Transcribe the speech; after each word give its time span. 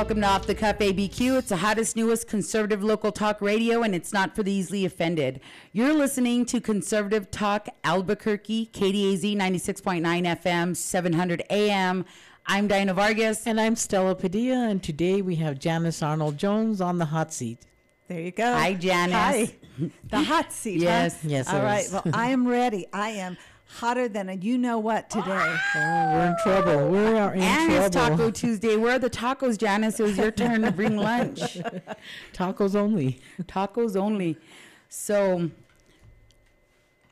Welcome 0.00 0.22
to 0.22 0.28
Off 0.28 0.46
the 0.46 0.54
Cuff 0.54 0.78
ABQ. 0.78 1.40
It's 1.40 1.50
the 1.50 1.56
hottest, 1.56 1.94
newest 1.94 2.26
conservative 2.26 2.82
local 2.82 3.12
talk 3.12 3.42
radio, 3.42 3.82
and 3.82 3.94
it's 3.94 4.14
not 4.14 4.34
for 4.34 4.42
the 4.42 4.50
easily 4.50 4.86
offended. 4.86 5.40
You're 5.72 5.92
listening 5.92 6.46
to 6.46 6.58
Conservative 6.58 7.30
Talk 7.30 7.68
Albuquerque, 7.84 8.70
KDAZ 8.72 9.36
96.9 9.36 10.02
FM, 10.40 10.74
700 10.74 11.42
AM. 11.50 12.06
I'm 12.46 12.66
Diana 12.66 12.94
Vargas. 12.94 13.46
And 13.46 13.60
I'm 13.60 13.76
Stella 13.76 14.14
Padilla, 14.14 14.70
and 14.70 14.82
today 14.82 15.20
we 15.20 15.36
have 15.36 15.58
Janice 15.58 16.02
Arnold 16.02 16.38
Jones 16.38 16.80
on 16.80 16.96
the 16.96 17.04
hot 17.04 17.30
seat. 17.30 17.58
There 18.08 18.20
you 18.20 18.30
go. 18.30 18.54
Hi, 18.54 18.72
Janice. 18.72 19.14
Hi. 19.14 19.54
The 20.08 20.22
hot 20.22 20.50
seat. 20.50 20.80
Yes. 20.80 21.20
Huh? 21.20 21.28
Yes, 21.28 21.48
All 21.48 21.60
it 21.60 21.62
right. 21.62 21.84
is. 21.84 21.92
Well, 21.92 22.02
I 22.14 22.30
am 22.30 22.48
ready. 22.48 22.86
I 22.94 23.10
am 23.10 23.36
hotter 23.76 24.08
than 24.08 24.28
a 24.28 24.34
you 24.34 24.58
know 24.58 24.78
what 24.78 25.08
today. 25.10 25.56
Oh, 25.76 26.12
we're 26.12 26.26
in 26.26 26.36
trouble. 26.42 26.88
We 26.88 26.98
are 26.98 27.34
in 27.34 27.42
and 27.42 27.70
trouble. 27.70 27.86
it's 27.86 27.96
Taco 27.96 28.30
Tuesday. 28.30 28.76
Where 28.76 28.96
are 28.96 28.98
the 28.98 29.10
tacos, 29.10 29.56
Janice? 29.58 30.00
It 30.00 30.02
was 30.02 30.18
your 30.18 30.30
turn 30.30 30.62
to 30.62 30.72
bring 30.72 30.96
lunch. 30.96 31.40
Tacos 32.32 32.74
only. 32.74 33.20
Tacos 33.42 33.96
only. 33.96 34.36
So, 34.88 35.50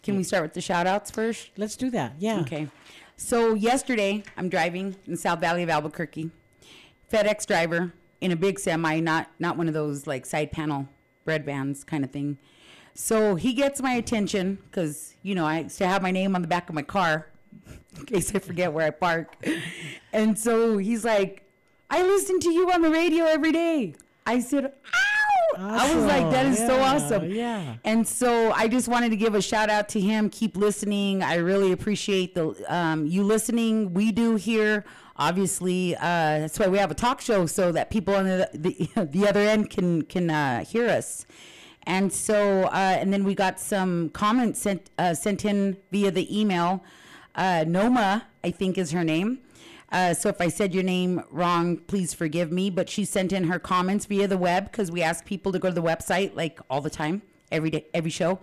can 0.03 0.17
we 0.17 0.23
start 0.25 0.42
with 0.42 0.55
the 0.55 0.61
shout 0.61 0.86
outs 0.86 1.11
first? 1.11 1.51
Let's 1.56 1.77
do 1.77 1.91
that. 1.91 2.14
Yeah. 2.19 2.41
Okay. 2.41 2.69
So 3.17 3.55
yesterday, 3.55 4.23
I'm 4.36 4.48
driving 4.48 4.97
in 5.06 5.12
the 5.12 5.17
South 5.17 5.41
Valley 5.41 5.62
of 5.62 5.69
Albuquerque. 5.69 6.31
FedEx 7.12 7.47
driver 7.47 7.92
in 8.20 8.31
a 8.31 8.36
big 8.36 8.59
semi, 8.59 9.01
not 9.01 9.31
not 9.39 9.56
one 9.56 9.69
of 9.69 9.75
those 9.75 10.06
like 10.06 10.27
side 10.27 10.53
panel 10.53 10.89
bread 11.25 11.45
vans 11.45 11.84
kind 11.84 12.05
of 12.05 12.11
thing. 12.11 12.39
So 13.01 13.37
he 13.37 13.53
gets 13.53 13.81
my 13.81 13.93
attention 13.93 14.59
because 14.67 15.15
you 15.23 15.37
know 15.37 15.47
I 15.47 15.61
used 15.61 15.79
to 15.79 15.87
have 15.87 16.03
my 16.03 16.11
name 16.11 16.35
on 16.35 16.43
the 16.43 16.49
back 16.49 16.69
of 16.69 16.75
my 16.75 16.83
car 16.83 17.29
in 17.97 18.05
case 18.07 18.35
I 18.35 18.41
forget 18.41 18.73
where 18.73 18.85
I 18.85 18.91
park. 18.91 19.37
And 20.13 20.37
so 20.37 20.79
he's 20.79 21.05
like, 21.05 21.45
"I 21.89 22.03
listen 22.03 22.41
to 22.41 22.51
you 22.51 22.73
on 22.73 22.83
the 22.83 22.91
radio 22.91 23.25
every 23.25 23.53
day." 23.53 23.95
I 24.27 24.41
said, 24.41 24.65
"Ow!" 24.65 25.55
I 25.59 25.95
was 25.95 26.05
like, 26.07 26.29
"That 26.33 26.47
is 26.47 26.59
so 26.59 26.81
awesome." 26.81 27.31
Yeah. 27.31 27.77
And 27.85 28.07
so 28.07 28.51
I 28.51 28.67
just 28.67 28.89
wanted 28.89 29.11
to 29.11 29.17
give 29.17 29.37
a 29.37 29.43
shout 29.43 29.71
out 29.71 29.89
to 29.91 30.01
him. 30.01 30.29
Keep 30.29 30.57
listening. 30.57 31.23
I 31.23 31.37
really 31.37 31.71
appreciate 31.71 32.35
the 32.35 32.53
um, 32.67 33.07
you 33.07 33.23
listening. 33.23 33.95
We 33.95 34.11
do 34.11 34.35
here. 34.35 34.85
Obviously, 35.17 35.95
uh, 35.95 36.01
that's 36.01 36.59
why 36.59 36.67
we 36.67 36.79
have 36.79 36.91
a 36.91 36.95
talk 36.95 37.21
show 37.21 37.47
so 37.47 37.71
that 37.71 37.91
people 37.91 38.17
on 38.17 38.25
the 38.25 38.51
the, 38.55 39.05
the 39.13 39.29
other 39.29 39.41
end 39.41 39.71
can 39.71 40.03
can 40.03 40.31
uh, 40.31 40.65
hear 40.65 40.89
us. 40.89 41.25
And 41.89 42.12
so, 42.12 42.64
uh, 42.64 42.98
and 43.00 43.11
then 43.14 43.25
we 43.25 43.34
got 43.34 43.58
some 43.58 44.11
comments 44.11 44.61
sent 44.61 44.91
uh, 44.98 45.14
sent 45.14 45.47
in 45.47 45.78
via 45.91 46.11
the 46.11 46.39
email. 46.39 46.84
Uh, 47.34 47.64
Noma, 47.67 48.27
I 48.45 48.50
think, 48.50 48.77
is 48.77 48.91
her 48.91 49.03
name. 49.03 49.39
Uh, 49.91 50.12
so 50.12 50.28
if 50.28 50.39
I 50.39 50.48
said 50.48 50.75
your 50.75 50.84
name 50.84 51.22
wrong, 51.30 51.78
please 51.78 52.12
forgive 52.12 52.53
me. 52.53 52.69
But 52.69 52.91
she 52.91 53.06
sent 53.06 53.33
in 53.33 53.45
her 53.45 53.58
comments 53.58 54.05
via 54.05 54.28
the 54.28 54.36
web 54.36 54.70
because 54.70 54.91
we 54.91 55.03
ask 55.03 55.25
people 55.25 55.50
to 55.50 55.58
go 55.58 55.69
to 55.69 55.75
the 55.75 55.83
website 55.83 56.36
like 56.36 56.61
all 56.69 56.83
the 56.83 56.91
time, 56.91 57.22
every 57.50 57.70
day, 57.70 57.86
every 57.95 58.11
show. 58.11 58.39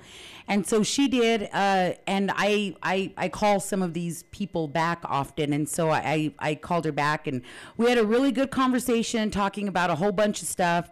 And 0.47 0.65
so 0.65 0.81
she 0.81 1.07
did. 1.07 1.43
Uh, 1.53 1.93
and 2.07 2.31
I, 2.35 2.75
I, 2.81 3.13
I 3.15 3.29
call 3.29 3.59
some 3.59 3.83
of 3.83 3.93
these 3.93 4.23
people 4.23 4.67
back 4.67 5.03
often. 5.05 5.53
And 5.53 5.69
so 5.69 5.91
I, 5.91 6.33
I 6.39 6.55
called 6.55 6.85
her 6.85 6.91
back 6.91 7.27
and 7.27 7.43
we 7.77 7.89
had 7.89 7.99
a 7.99 8.05
really 8.05 8.31
good 8.31 8.49
conversation 8.49 9.29
talking 9.29 9.67
about 9.67 9.91
a 9.91 9.95
whole 9.95 10.11
bunch 10.11 10.41
of 10.41 10.47
stuff. 10.47 10.89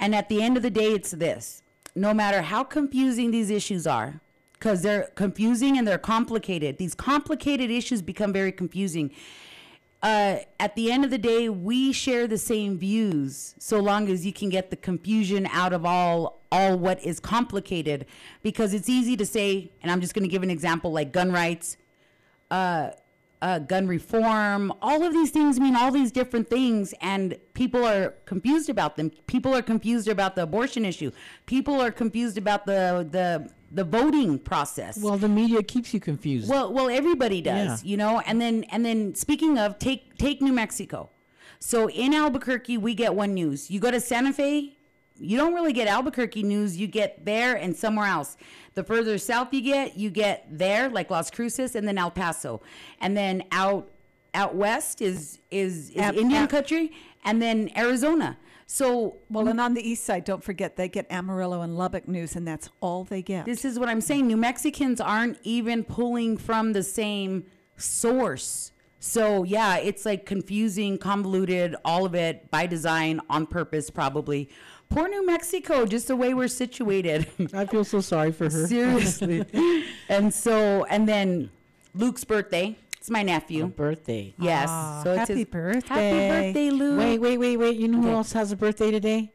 And 0.00 0.16
at 0.16 0.28
the 0.28 0.42
end 0.42 0.56
of 0.56 0.64
the 0.64 0.70
day, 0.70 0.90
it's 0.94 1.12
this 1.12 1.61
no 1.94 2.14
matter 2.14 2.42
how 2.42 2.64
confusing 2.64 3.30
these 3.30 3.50
issues 3.50 3.86
are, 3.86 4.20
because 4.54 4.82
they're 4.82 5.10
confusing 5.14 5.76
and 5.76 5.86
they're 5.86 5.98
complicated, 5.98 6.78
these 6.78 6.94
complicated 6.94 7.70
issues 7.70 8.00
become 8.00 8.32
very 8.32 8.52
confusing. 8.52 9.10
Uh, 10.02 10.38
at 10.58 10.74
the 10.74 10.90
end 10.90 11.04
of 11.04 11.10
the 11.10 11.18
day, 11.18 11.48
we 11.48 11.92
share 11.92 12.26
the 12.26 12.38
same 12.38 12.76
views, 12.76 13.54
so 13.58 13.78
long 13.78 14.08
as 14.08 14.26
you 14.26 14.32
can 14.32 14.48
get 14.48 14.70
the 14.70 14.76
confusion 14.76 15.46
out 15.52 15.72
of 15.72 15.84
all 15.84 16.40
all 16.50 16.76
what 16.76 17.02
is 17.02 17.18
complicated. 17.20 18.04
Because 18.42 18.74
it's 18.74 18.88
easy 18.88 19.16
to 19.16 19.24
say, 19.24 19.70
and 19.80 19.90
I'm 19.90 20.00
just 20.00 20.12
going 20.12 20.24
to 20.24 20.28
give 20.28 20.42
an 20.42 20.50
example, 20.50 20.92
like 20.92 21.12
gun 21.12 21.30
rights, 21.32 21.76
uh, 22.50 22.90
uh, 23.42 23.58
gun 23.58 23.86
reform, 23.88 24.72
all 24.80 25.02
of 25.02 25.12
these 25.12 25.30
things 25.30 25.58
mean 25.60 25.74
all 25.76 25.90
these 25.90 26.12
different 26.12 26.48
things, 26.48 26.94
and 27.00 27.36
people 27.54 27.84
are 27.84 28.14
confused 28.24 28.70
about 28.70 28.96
them. 28.96 29.10
People 29.26 29.52
are 29.54 29.62
confused 29.62 30.08
about 30.08 30.36
the 30.36 30.44
abortion 30.44 30.84
issue. 30.84 31.10
People 31.46 31.80
are 31.80 31.90
confused 31.90 32.38
about 32.38 32.64
the 32.66 33.06
the 33.10 33.50
the 33.74 33.84
voting 33.84 34.38
process. 34.38 34.98
Well, 35.02 35.16
the 35.16 35.28
media 35.28 35.62
keeps 35.62 35.92
you 35.94 35.98
confused. 36.00 36.48
Well, 36.48 36.72
well, 36.72 36.88
everybody 36.88 37.40
does, 37.42 37.82
Yeah. 37.82 37.90
you 37.90 37.96
know. 37.96 38.20
And 38.26 38.40
then, 38.40 38.64
and 38.64 38.84
then, 38.84 39.14
speaking 39.14 39.58
of, 39.58 39.78
take 39.78 40.16
take 40.18 40.40
New 40.40 40.52
Mexico. 40.52 41.10
So 41.58 41.88
in 41.90 42.12
Albuquerque, 42.14 42.76
we 42.78 42.94
get 42.94 43.14
one 43.14 43.34
news. 43.34 43.70
You 43.70 43.80
go 43.80 43.90
to 43.90 44.00
Santa 44.00 44.32
Fe, 44.32 44.76
you 45.22 45.36
don't 45.36 45.54
really 45.54 45.72
get 45.72 45.88
Albuquerque 45.88 46.42
news. 46.42 46.76
You 46.76 46.86
get 46.86 47.24
there 47.24 47.54
and 47.56 47.76
somewhere 47.76 48.06
else. 48.06 48.36
The 48.74 48.82
further 48.84 49.18
south 49.18 49.52
you 49.52 49.60
get, 49.60 49.96
you 49.96 50.10
get 50.10 50.46
there, 50.50 50.88
like 50.88 51.10
Las 51.10 51.30
Cruces, 51.30 51.74
and 51.76 51.86
then 51.86 51.98
El 51.98 52.10
Paso, 52.10 52.60
and 53.00 53.16
then 53.16 53.44
out 53.52 53.90
out 54.34 54.54
west 54.54 55.02
is 55.02 55.38
is, 55.50 55.90
is 55.90 55.96
Ab- 55.98 56.14
Indian 56.16 56.44
ab- 56.44 56.50
country, 56.50 56.92
and 57.24 57.40
then 57.40 57.70
Arizona. 57.76 58.38
So 58.66 59.16
Well, 59.28 59.48
and 59.48 59.60
on 59.60 59.74
the 59.74 59.86
east 59.86 60.04
side, 60.04 60.24
don't 60.24 60.42
forget 60.42 60.76
they 60.76 60.88
get 60.88 61.06
Amarillo 61.10 61.60
and 61.60 61.76
Lubbock 61.76 62.08
news, 62.08 62.34
and 62.36 62.48
that's 62.48 62.70
all 62.80 63.04
they 63.04 63.20
get. 63.20 63.44
This 63.44 63.66
is 63.66 63.78
what 63.78 63.90
I'm 63.90 64.00
saying. 64.00 64.26
New 64.26 64.38
Mexicans 64.38 65.00
aren't 65.00 65.38
even 65.42 65.84
pulling 65.84 66.38
from 66.38 66.72
the 66.72 66.82
same 66.82 67.44
source. 67.76 68.72
So, 68.98 69.42
yeah, 69.42 69.78
it's 69.78 70.06
like 70.06 70.26
confusing, 70.26 70.96
convoluted, 70.96 71.74
all 71.84 72.06
of 72.06 72.14
it 72.14 72.50
by 72.52 72.66
design, 72.66 73.20
on 73.28 73.46
purpose, 73.46 73.90
probably. 73.90 74.48
Poor 74.92 75.08
New 75.08 75.24
Mexico, 75.24 75.86
just 75.86 76.08
the 76.08 76.16
way 76.16 76.34
we're 76.34 76.48
situated. 76.48 77.26
I 77.54 77.64
feel 77.66 77.84
so 77.84 78.00
sorry 78.00 78.30
for 78.32 78.44
her. 78.44 78.66
Seriously. 78.66 79.44
and 80.08 80.32
so, 80.32 80.84
and 80.84 81.08
then 81.08 81.50
Luke's 81.94 82.24
birthday. 82.24 82.76
It's 82.98 83.08
my 83.10 83.20
A 83.20 83.24
nephew. 83.24 83.66
birthday. 83.66 84.34
Yes. 84.38 84.68
Ah, 84.70 85.00
so 85.02 85.10
it's 85.12 85.20
happy 85.20 85.34
his- 85.36 85.44
birthday. 85.46 86.10
Happy 86.28 86.46
birthday, 86.52 86.70
Luke. 86.70 86.98
Wait, 86.98 87.18
wait, 87.18 87.38
wait, 87.38 87.56
wait. 87.56 87.76
You 87.76 87.88
know 87.88 88.02
who 88.02 88.10
else 88.10 88.32
has 88.34 88.52
a 88.52 88.56
birthday 88.56 88.90
today? 88.90 89.32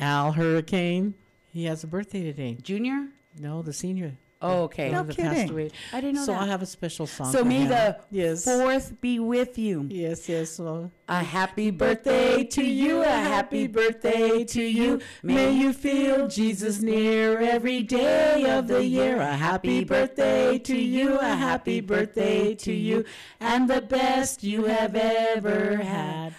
Al 0.00 0.32
Hurricane. 0.32 1.14
He 1.52 1.64
has 1.66 1.84
a 1.84 1.86
birthday 1.86 2.22
today. 2.24 2.56
Junior? 2.62 3.08
No, 3.38 3.62
the 3.62 3.72
senior. 3.72 4.16
Oh, 4.42 4.62
okay. 4.64 4.90
No 4.90 4.98
one 4.98 5.06
that 5.08 5.16
passed 5.16 5.36
kidding. 5.36 5.50
away. 5.50 5.70
I 5.92 6.00
didn't 6.00 6.16
know 6.16 6.24
so 6.24 6.32
that. 6.32 6.42
I 6.42 6.46
have 6.46 6.62
a 6.62 6.66
special 6.66 7.06
song. 7.06 7.32
So 7.32 7.38
for 7.40 7.44
may 7.44 7.60
him. 7.60 7.68
the 7.68 7.96
yes, 8.10 8.44
fourth 8.44 9.00
be 9.00 9.18
with 9.18 9.56
you. 9.58 9.86
yes, 9.90 10.28
yes. 10.28 10.50
So 10.50 10.90
A 11.08 11.22
happy 11.22 11.70
birthday 11.70 12.44
to 12.44 12.62
you, 12.64 13.02
a 13.02 13.06
happy 13.06 13.66
birthday 13.68 14.44
to 14.44 14.62
you. 14.62 15.00
May 15.22 15.52
you 15.52 15.72
feel 15.72 16.26
Jesus 16.28 16.80
near 16.80 17.38
every 17.38 17.82
day 17.82 18.44
of 18.50 18.66
the 18.68 18.84
year. 18.84 19.20
A 19.20 19.36
happy 19.36 19.84
birthday 19.84 20.58
to 20.58 20.76
you, 20.76 21.18
a 21.18 21.34
happy 21.36 21.80
birthday 21.80 22.54
to 22.56 22.72
you, 22.72 23.04
and 23.40 23.68
the 23.70 23.80
best 23.80 24.42
you 24.42 24.64
have 24.64 24.94
ever 24.96 25.76
had. 25.76 26.34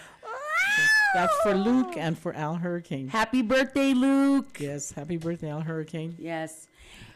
that's 1.14 1.36
for 1.44 1.54
Luke 1.54 1.94
and 1.96 2.18
for 2.18 2.34
Al 2.34 2.56
Hurricane. 2.56 3.08
Happy 3.08 3.42
birthday, 3.44 3.94
Luke. 3.94 4.58
Yes, 4.60 4.92
happy 4.92 5.18
birthday, 5.18 5.50
Al 5.50 5.62
Hurricane. 5.62 6.16
Yes. 6.18 6.68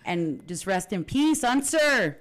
And 0.07 0.47
just 0.47 0.65
rest 0.65 0.93
in 0.93 1.03
peace, 1.03 1.43
Unser. 1.43 2.17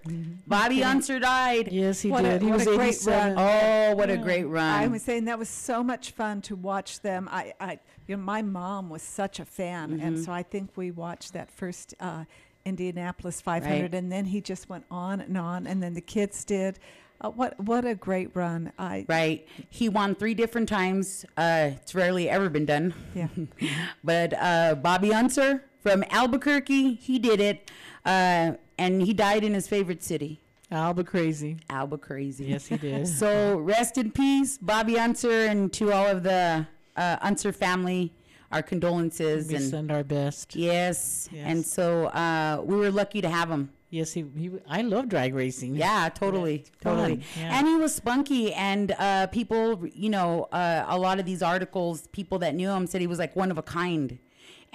Bobby 0.46 0.82
Unser 0.82 1.20
died. 1.20 1.68
Yes, 1.70 2.00
he 2.00 2.10
What 2.10 2.24
a- 2.24 2.30
did. 2.30 2.42
he 2.42 2.48
what 2.48 2.58
was 2.58 2.66
a 2.66 2.74
great 2.74 2.88
87. 2.88 3.34
Oh, 3.38 3.94
what 3.94 4.10
a 4.10 4.16
great 4.16 4.44
run. 4.44 4.64
I 4.82 4.88
was 4.88 5.02
saying 5.02 5.26
that 5.26 5.38
was 5.38 5.48
so 5.48 5.84
much 5.84 6.10
fun 6.10 6.42
to 6.42 6.56
watch 6.56 7.00
them. 7.00 7.28
I, 7.30 7.54
I 7.60 7.78
you 8.08 8.16
know, 8.16 8.22
my 8.22 8.42
mom 8.42 8.90
was 8.90 9.02
such 9.02 9.38
a 9.38 9.44
fan, 9.44 9.90
Mm-hmm. 9.92 10.06
and 10.06 10.18
so 10.24 10.32
I 10.32 10.42
think 10.42 10.70
we 10.76 10.90
watched 10.90 11.32
that 11.34 11.48
first 11.50 11.94
uh, 12.00 12.24
Indianapolis 12.64 13.40
500, 13.40 13.70
Right. 13.82 13.94
and 13.94 14.10
then 14.10 14.24
he 14.24 14.40
just 14.40 14.68
went 14.68 14.84
on 14.90 15.20
and 15.20 15.38
on, 15.38 15.66
and 15.68 15.80
then 15.80 15.94
the 15.94 16.00
kids 16.00 16.44
did. 16.44 16.80
Uh, 17.20 17.30
what 17.30 17.58
what 17.60 17.84
a 17.86 17.94
great 17.94 18.30
run! 18.34 18.72
I 18.78 19.06
Right. 19.08 19.46
He 19.70 19.88
won 19.88 20.14
three 20.16 20.34
different 20.34 20.68
times. 20.68 21.24
Uh, 21.36 21.70
it's 21.80 21.94
rarely 21.94 22.28
ever 22.28 22.50
been 22.50 22.66
done. 22.66 22.92
yeah. 23.14 23.28
But 24.04 24.34
uh, 24.38 24.74
Bobby 24.74 25.14
Unser 25.14 25.62
from 25.86 26.02
Albuquerque, 26.10 26.94
he 26.94 27.18
did 27.20 27.40
it. 27.40 27.70
Uh, 28.04 28.52
and 28.76 29.02
he 29.02 29.14
died 29.14 29.44
in 29.44 29.54
his 29.54 29.68
favorite 29.68 30.02
city, 30.02 30.40
Alba 30.70 31.04
crazy. 31.04 31.58
Albuquerque. 31.70 32.34
Yes, 32.40 32.66
he 32.66 32.76
did. 32.76 33.06
So 33.22 33.58
rest 33.58 33.96
in 33.96 34.10
peace, 34.10 34.58
Bobby 34.58 34.98
Unser, 34.98 35.46
and 35.46 35.72
to 35.74 35.92
all 35.92 36.06
of 36.08 36.24
the 36.24 36.66
uh, 36.96 37.16
Unser 37.20 37.52
family, 37.52 38.12
our 38.50 38.62
condolences. 38.62 39.48
we 39.48 39.54
and 39.56 39.64
send 39.64 39.90
our 39.92 40.02
best. 40.02 40.56
yes. 40.56 41.28
Yes. 41.32 41.44
And 41.46 41.64
so 41.64 42.06
uh, 42.06 42.62
we 42.64 42.76
were 42.76 42.90
lucky 42.90 43.20
to 43.20 43.28
have 43.28 43.48
him. 43.48 43.70
Yes, 43.90 44.12
he, 44.12 44.24
he. 44.36 44.50
I 44.68 44.82
love 44.82 45.08
drag 45.08 45.32
racing. 45.34 45.76
Yeah, 45.76 46.08
totally, 46.12 46.64
fun, 46.82 46.96
totally. 46.96 47.20
yeah. 47.38 47.56
And 47.58 47.68
he 47.68 47.76
was 47.76 47.94
spunky, 47.94 48.52
and 48.52 48.90
uh, 48.98 49.28
people, 49.28 49.86
you 49.86 50.10
know, 50.10 50.48
uh, 50.50 50.84
a 50.88 50.98
lot 50.98 51.20
of 51.20 51.24
these 51.26 51.40
articles, 51.42 52.08
people 52.08 52.38
that 52.40 52.54
knew 52.56 52.70
him 52.70 52.88
said 52.88 53.00
he 53.00 53.06
was 53.06 53.20
like 53.20 53.36
one 53.36 53.50
of 53.52 53.58
a 53.58 53.62
kind, 53.62 54.18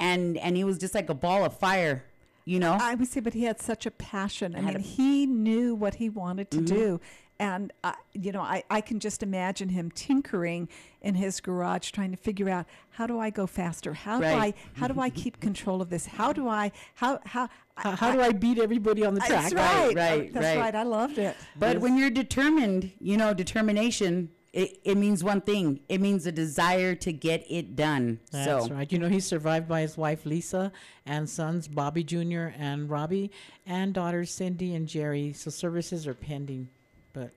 and 0.01 0.38
and 0.38 0.57
he 0.57 0.63
was 0.65 0.77
just 0.77 0.94
like 0.95 1.09
a 1.09 1.13
ball 1.13 1.45
of 1.45 1.53
fire, 1.57 2.03
you 2.44 2.59
know. 2.59 2.77
I 2.81 2.95
would 2.95 3.07
say, 3.07 3.19
but 3.21 3.33
he 3.33 3.44
had 3.44 3.59
such 3.62 3.86
a 3.86 3.92
passion. 3.92 4.56
I 4.56 4.59
Had 4.62 4.74
mean, 4.74 4.83
a- 4.83 4.88
he 4.88 5.25
knew 5.25 5.75
what 5.75 5.95
he 5.95 6.09
wanted 6.09 6.50
to 6.51 6.57
Mhm. 6.57 6.65
do, 6.68 7.01
And, 7.39 7.74
I, 7.83 7.95
you 8.13 8.31
know, 8.31 8.42
I, 8.42 8.62
I 8.69 8.81
can 8.81 9.00
just 9.00 9.24
imagine 9.24 9.69
him 9.69 9.89
tinkering 9.89 10.69
in 11.01 11.15
his 11.15 11.42
garage 11.42 11.89
trying 11.89 12.12
to 12.12 12.18
figure 12.18 12.48
out 12.50 12.68
how 12.98 13.07
do 13.07 13.18
I 13.19 13.31
go 13.31 13.48
faster? 13.48 13.94
How 13.95 14.19
do 14.19 14.27
I, 14.27 14.53
how 14.80 14.88
do 14.88 15.00
I 15.01 15.09
keep 15.09 15.39
control 15.39 15.81
of 15.81 15.89
this? 15.89 16.06
How 16.06 16.31
do 16.33 16.47
I, 16.47 16.71
how, 17.01 17.19
how, 17.25 17.50
How, 17.77 17.95
how 17.95 18.12
do 18.12 18.21
I 18.21 18.31
beat 18.31 18.59
everybody 18.59 19.04
on 19.04 19.15
the 19.15 19.21
track? 19.21 19.50
That's 19.50 19.54
right. 19.56 19.95
right, 19.95 20.31
That's 20.31 20.45
right. 20.45 20.59
right. 20.65 20.75
I 20.75 20.83
loved 20.83 21.18
it. 21.18 21.36
But 21.57 21.80
when 21.80 21.97
you're 21.97 22.12
determined, 22.12 22.92
you 23.00 23.18
know, 23.18 23.33
determination, 23.33 24.30
it, 24.53 24.80
it 24.83 24.98
means 24.98 25.24
one 25.24 25.39
thing. 25.42 25.80
It 25.88 26.01
means 26.01 26.25
a 26.25 26.31
desire 26.31 26.94
to 26.95 27.13
get 27.13 27.45
it 27.50 27.75
done. 27.75 28.19
That's 28.31 28.68
so 28.68 28.74
right. 28.74 28.92
You 28.92 29.00
know, 29.00 29.07
he's 29.07 29.25
survived 29.25 29.68
by 29.68 29.81
his 29.81 29.95
wife 29.98 30.25
Lisa 30.25 30.71
and 31.06 31.30
sons 31.30 31.68
Bobby 31.69 32.03
Jr. 32.03 32.48
and 32.57 32.89
Robby, 32.89 33.31
and 33.65 33.94
daughters 33.94 34.30
Cindy 34.31 34.75
and 34.75 34.88
Jeri. 34.88 35.33
So 35.36 35.50
services 35.51 36.06
are 36.07 36.13
pending, 36.13 36.68
but 37.13 37.31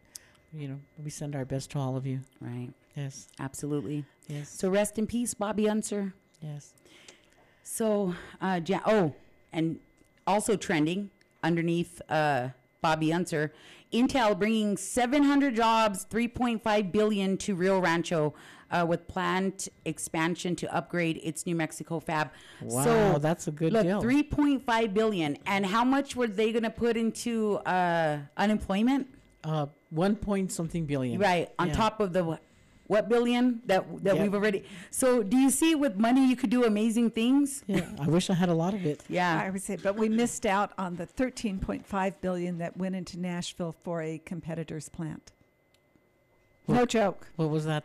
you 0.52 0.66
know, 0.68 0.80
we 1.02 1.10
send 1.10 1.36
our 1.36 1.44
best 1.44 1.70
to 1.72 1.78
all 1.78 1.96
of 1.96 2.06
you. 2.06 2.20
right, 2.40 2.70
Yes, 2.96 3.26
absolutely. 3.40 4.04
yes, 4.28 4.48
So 4.48 4.68
rest 4.68 4.98
in 4.98 5.06
peace, 5.06 5.34
Bobby 5.34 5.68
Unser. 5.68 6.14
yes. 6.40 6.72
So, 7.62 8.14
uh, 8.40 8.60
ja- 8.66 8.82
oh, 8.86 9.14
and 9.52 9.78
also 10.26 10.56
trending 10.56 11.10
underneath 11.42 12.00
uh, 12.08 12.48
Bobby 12.82 13.12
Unser, 13.12 13.52
Intel 13.94 14.36
bringing 14.38 14.76
700 14.76 15.54
jobs, 15.54 16.06
3.5 16.10 16.92
billion 16.92 17.36
to 17.38 17.54
Rio 17.54 17.78
Rancho 17.78 18.34
uh, 18.70 18.84
with 18.88 19.06
planned 19.06 19.68
expansion 19.84 20.56
to 20.56 20.74
upgrade 20.74 21.20
its 21.22 21.46
New 21.46 21.54
Mexico 21.54 22.00
fab. 22.00 22.30
Wow, 22.60 22.84
so, 22.84 23.18
that's 23.18 23.46
a 23.46 23.52
good 23.52 23.72
look, 23.72 23.84
deal. 23.84 24.02
3.5 24.02 24.94
billion, 24.94 25.38
and 25.46 25.64
how 25.64 25.84
much 25.84 26.16
were 26.16 26.26
they 26.26 26.50
going 26.50 26.64
to 26.64 26.70
put 26.70 26.96
into 26.96 27.56
uh, 27.58 28.18
unemployment? 28.36 29.06
Uh, 29.44 29.66
one 29.90 30.16
point 30.16 30.50
something 30.50 30.86
billion. 30.86 31.20
Right 31.20 31.50
on 31.58 31.68
Yeah. 31.68 31.74
top 31.74 32.00
of 32.00 32.12
the 32.12 32.38
what 32.86 33.08
billion 33.08 33.60
that 33.66 33.84
that 34.04 34.14
Yep. 34.16 34.22
we've 34.22 34.34
already. 34.34 34.64
So, 34.90 35.22
do 35.22 35.36
you 35.36 35.50
see 35.50 35.74
with 35.74 35.96
money 35.96 36.26
you 36.28 36.36
could 36.36 36.50
do 36.50 36.64
amazing 36.64 37.10
things? 37.10 37.62
Yeah, 37.66 37.88
I 37.98 38.06
wish 38.08 38.28
I 38.30 38.34
had 38.34 38.48
a 38.48 38.54
lot 38.54 38.74
of 38.74 38.84
it. 38.84 39.02
Yeah. 39.08 39.40
I 39.40 39.50
would 39.50 39.62
say, 39.62 39.76
but 39.76 39.96
we 39.96 40.08
missed 40.08 40.44
out 40.46 40.72
on 40.78 40.96
the 40.96 41.06
13.5 41.06 42.14
billion 42.20 42.58
that 42.58 42.76
went 42.76 42.94
into 42.94 43.18
Nashville 43.18 43.74
for 43.84 44.02
a 44.02 44.18
competitor's 44.18 44.88
plant. 44.88 45.32
No 46.68 46.86
joke. 46.86 47.26
What 47.36 47.50
was 47.50 47.64
that? 47.66 47.84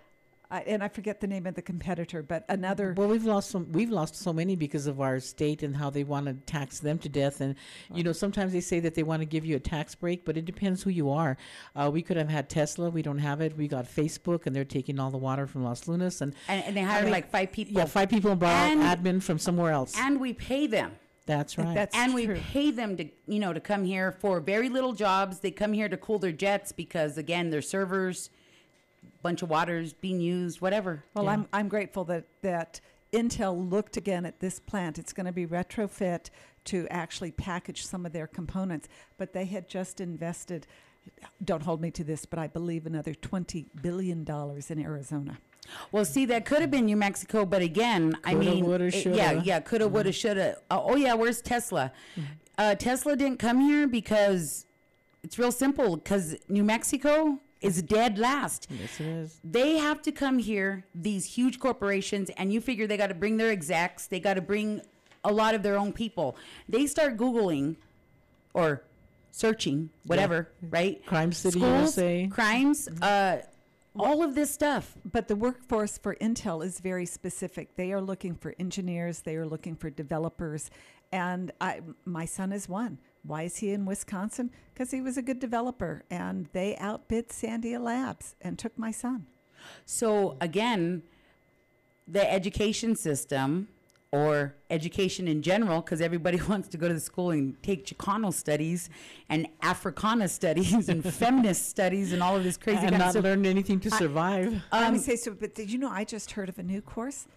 I, 0.52 0.62
and 0.62 0.84
I 0.84 0.88
forget 0.88 1.20
the 1.22 1.28
name 1.28 1.46
of 1.46 1.54
the 1.54 1.62
competitor, 1.62 2.24
but 2.24 2.44
another. 2.50 2.96
Well, 2.98 3.08
we've 3.08 3.24
lost 3.26 3.52
some. 3.52 3.72
We've 3.72 3.92
lost 3.92 4.16
so 4.16 4.34
many 4.34 4.56
because 4.56 4.88
of 4.88 5.00
our 5.00 5.20
state 5.20 5.62
and 5.62 5.76
how 5.76 5.92
they 5.92 6.04
want 6.04 6.26
to 6.26 6.34
tax 6.52 6.80
them 6.80 6.98
to 7.00 7.10
death. 7.10 7.40
And 7.42 7.54
you 7.94 8.04
know, 8.04 8.14
sometimes 8.14 8.52
they 8.52 8.62
say 8.62 8.80
that 8.80 8.96
they 8.96 9.04
want 9.04 9.22
to 9.22 9.26
give 9.28 9.46
you 9.46 9.56
a 9.56 9.60
tax 9.60 9.94
break, 9.94 10.26
but 10.26 10.38
it 10.38 10.46
depends 10.46 10.82
who 10.82 10.90
you 10.90 11.12
are. 11.12 11.38
Uh, 11.76 11.92
we 11.94 12.02
could 12.02 12.18
have 12.18 12.30
had 12.30 12.50
Tesla. 12.50 12.90
We 12.90 13.04
don't 13.04 13.20
have 13.20 13.42
it. 13.42 13.56
We 13.56 13.68
got 13.68 13.86
Facebook, 13.86 14.48
and 14.48 14.56
they're 14.56 14.66
taking 14.66 15.00
all 15.00 15.12
the 15.12 15.18
water 15.20 15.46
from 15.46 15.64
Los 15.64 15.88
Lunas. 15.88 16.22
And 16.22 16.34
and, 16.48 16.64
and 16.66 16.76
they 16.76 16.82
hired 16.82 17.04
mean, 17.06 17.12
like 17.14 17.30
five 17.30 17.52
people. 17.52 17.76
yeah, 17.78 17.86
five 17.86 18.10
people 18.10 18.32
and 18.32 18.40
brought 18.40 18.72
And- 18.72 18.82
admin 18.82 19.22
from 19.22 19.38
somewhere 19.38 19.72
else. 19.72 19.94
and 19.98 20.20
we 20.20 20.34
pay 20.34 20.66
them. 20.66 20.94
That's 21.28 21.60
right. 21.60 21.76
That's 21.76 21.96
and 21.96 22.16
we 22.16 22.26
pay 22.28 22.72
them 22.72 22.98
to 22.98 23.06
you 23.28 23.38
know 23.40 23.54
to 23.54 23.60
come 23.60 23.84
here 23.84 24.12
for 24.14 24.40
very 24.40 24.68
little 24.68 24.94
jobs. 24.94 25.42
They 25.42 25.52
come 25.52 25.74
here 25.74 25.88
to 25.88 25.96
cool 25.96 26.18
their 26.18 26.32
jets 26.32 26.72
because 26.72 27.20
again, 27.20 27.52
their 27.52 27.62
servers, 27.62 28.32
bunch 29.22 29.42
of 29.42 29.50
waters 29.50 29.94
being 29.94 30.20
used, 30.22 30.62
whatever. 30.62 31.04
Well, 31.14 31.26
Yeah. 31.26 31.32
I'm 31.32 31.48
I'm 31.54 31.68
grateful 31.68 32.04
that 32.06 32.26
that 32.42 32.80
Intel 33.14 33.70
looked 33.70 33.98
again 33.98 34.26
at 34.26 34.40
this 34.40 34.60
plant. 34.60 35.00
It's 35.00 35.14
going 35.14 35.26
to 35.26 35.32
be 35.32 35.46
retrofit 35.48 36.30
to 36.66 36.88
actually 36.90 37.32
package 37.32 37.86
some 37.86 38.06
of 38.06 38.14
their 38.14 38.28
components, 38.28 38.88
but 39.18 39.34
they 39.34 39.46
had 39.46 39.68
just 39.68 40.00
invested. 40.00 40.68
Don't 41.44 41.64
hold 41.64 41.82
me 41.82 41.90
to 41.92 42.04
this, 42.04 42.26
but 42.26 42.38
I 42.38 42.48
believe 42.48 42.86
another 42.86 43.14
twenty 43.16 43.66
billion 43.82 44.24
dollars 44.24 44.70
in 44.70 44.80
Arizona. 44.80 45.40
Well, 45.92 46.06
see, 46.06 46.26
that 46.26 46.46
could 46.46 46.62
have 46.62 46.72
been 46.72 46.86
New 46.86 46.96
Mexico, 46.98 47.46
but 47.46 47.62
again, 47.62 48.16
I 48.24 48.32
Coulda, 48.34 48.50
mean, 48.50 48.66
woulda, 48.66 48.86
it- 48.86 49.06
yeah, 49.06 49.34
yeah, 49.44 49.60
coulda, 49.60 49.88
woulda, 49.88 50.12
shoulda. 50.12 50.58
Uh, 50.70 50.82
oh 50.84 50.96
yeah, 50.96 51.14
where's 51.14 51.42
Tesla? 51.42 51.92
Uh, 52.58 52.76
Tesla 52.76 53.16
didn't 53.16 53.40
come 53.40 53.60
here 53.62 53.88
because 53.88 54.66
it's 55.24 55.40
real 55.40 55.52
simple. 55.52 55.96
Because 55.98 56.36
New 56.48 56.64
Mexico 56.64 57.40
is 57.62 57.82
dead 57.82 58.18
last. 58.18 58.68
yes, 58.70 59.00
it 59.00 59.06
is. 59.06 59.40
they 59.44 59.78
have 59.78 60.02
to 60.02 60.12
come 60.12 60.40
here 60.40 60.86
these 60.96 61.26
huge 61.26 61.60
corporations 61.60 62.30
and 62.38 62.54
you 62.54 62.62
figure 62.62 62.88
they 62.88 62.98
got 62.98 63.08
to 63.08 63.14
bring 63.14 63.38
their 63.38 63.52
execs 63.52 64.08
they 64.08 64.20
got 64.20 64.36
to 64.36 64.42
bring 64.42 64.82
a 65.24 65.32
lot 65.32 65.54
of 65.54 65.62
their 65.64 65.78
own 65.78 65.92
people 65.92 66.36
they 66.70 66.88
start 66.88 67.18
googling 67.18 67.76
or 68.54 68.82
searching 69.32 69.90
whatever 70.06 70.50
right 70.70 71.06
Crime 71.06 71.32
City 71.32 71.60
Schools, 71.60 71.98
USA. 71.98 72.28
crimes 72.28 72.88
uh 73.02 73.42
all 73.98 74.24
of 74.24 74.36
this 74.36 74.50
stuff 74.52 74.96
But 75.12 75.28
the 75.28 75.36
workforce 75.36 75.98
for 75.98 76.16
Intel 76.16 76.64
is 76.64 76.80
very 76.80 77.06
specific. 77.06 77.76
They 77.76 77.92
are 77.92 78.00
looking 78.00 78.36
for 78.36 78.56
engineers, 78.60 79.22
they 79.22 79.36
are 79.36 79.46
looking 79.48 79.76
for 79.76 79.90
developers, 79.90 80.70
and 81.12 81.52
I, 81.60 81.82
my 82.06 82.26
son 82.26 82.54
is 82.54 82.70
one. 82.70 83.00
Why 83.24 83.44
is 83.44 83.58
he 83.58 83.72
in 83.72 83.86
Wisconsin? 83.86 84.52
Because 84.74 84.92
he 84.92 85.02
was 85.02 85.18
a 85.18 85.22
good 85.22 85.40
developer, 85.40 86.04
and 86.10 86.48
they 86.54 86.76
outbid 86.78 87.30
Sandia 87.30 87.80
Labs 87.80 88.36
and 88.42 88.58
took 88.58 88.78
my 88.78 88.92
son. 88.92 89.26
so 89.86 90.38
again 90.42 91.04
the 92.08 92.32
education 92.32 92.96
system 92.96 93.68
or 94.12 94.56
education 94.72 95.28
in 95.28 95.44
general, 95.44 95.82
because 95.82 96.02
everybody 96.02 96.40
wants 96.50 96.68
to 96.70 96.78
go 96.78 96.88
to 96.88 96.94
the 96.96 97.00
school 97.00 97.30
and 97.30 97.62
take 97.62 97.86
Chicano 97.86 98.34
studies 98.34 98.90
and 99.30 99.48
Africana 99.62 100.28
studies 100.28 100.90
and 100.90 101.04
feminist 101.24 101.70
studies 101.70 102.12
and 102.14 102.24
all 102.24 102.36
of 102.36 102.44
this 102.44 102.58
crazy 102.58 102.88
and 102.88 102.98
not 102.98 103.14
learn 103.14 103.46
anything 103.46 103.80
to 103.82 103.92
survive. 103.92 104.52
Let 104.72 104.88
Um, 104.88 104.94
me 104.94 105.00
say 105.00 105.16
so, 105.16 105.34
but 105.36 105.54
did 105.54 105.70
you 105.72 105.78
know 105.78 105.90
I 105.92 106.04
just 106.06 106.32
heard 106.32 106.50
of 106.50 106.58
a 106.58 106.64
new 106.64 106.82
course? 106.82 107.28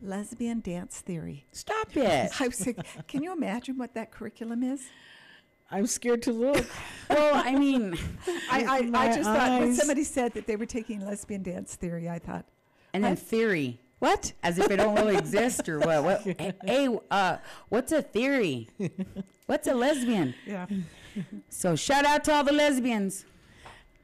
Lesbian 0.00 0.60
dance 0.60 1.00
theory. 1.00 1.44
Stop 1.52 1.94
it. 1.96 2.40
I 2.40 2.48
was 2.48 2.66
like, 2.66 3.06
can 3.06 3.22
you 3.22 3.32
imagine 3.32 3.76
what 3.76 3.92
that 3.94 4.10
curriculum 4.10 4.62
is? 4.62 4.80
I'm 5.72 5.86
scared 5.86 6.22
to 6.22 6.32
look. 6.32 6.64
well, 7.10 7.34
I 7.34 7.54
mean, 7.54 7.98
I, 8.50 8.64
I, 8.64 8.78
I 8.78 8.82
My 8.82 9.06
just 9.08 9.22
thought 9.22 9.60
when 9.60 9.74
somebody 9.74 10.04
said 10.04 10.34
that 10.34 10.46
they 10.46 10.56
were 10.56 10.66
taking 10.66 11.04
lesbian 11.04 11.42
dance 11.42 11.74
theory, 11.74 12.08
I 12.08 12.18
thought, 12.18 12.44
and 12.92 13.02
then 13.02 13.16
theory, 13.16 13.80
what? 13.98 14.32
as 14.42 14.58
if 14.58 14.70
it 14.70 14.76
don't 14.76 14.94
really 14.96 15.16
exist 15.24 15.68
or 15.68 15.80
what? 15.80 16.04
What? 16.04 16.22
Hey, 16.64 16.88
uh, 17.10 17.38
what's 17.70 17.90
a 17.90 18.02
theory? 18.02 18.68
What's 19.46 19.66
a 19.66 19.74
lesbian? 19.74 20.34
Yeah. 20.46 20.66
So 21.48 21.74
shout 21.74 22.04
out 22.04 22.24
to 22.24 22.32
all 22.32 22.44
the 22.44 22.52
lesbians. 22.52 23.24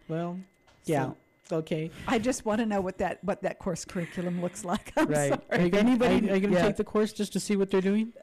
Well, 0.08 0.38
yeah. 0.84 1.10
Okay. 1.50 1.90
I 2.06 2.18
just 2.18 2.44
want 2.44 2.60
to 2.60 2.66
know 2.66 2.80
what 2.80 2.98
that 2.98 3.22
what 3.24 3.42
that 3.42 3.58
course 3.58 3.84
curriculum 3.84 4.42
looks 4.42 4.64
like. 4.64 4.92
I'm 4.96 5.06
Right. 5.08 5.28
sorry. 5.30 5.42
Are 5.50 5.60
you 5.64 5.68
gonna, 5.70 5.88
anybody- 5.90 6.30
are 6.30 6.34
you, 6.34 6.40
gonna 6.40 6.56
yeah. 6.56 6.62
take 6.66 6.76
the 6.76 6.84
course 6.84 7.12
just 7.12 7.32
to 7.32 7.40
see 7.40 7.56
what 7.56 7.70
they're 7.70 7.80
doing? 7.80 8.12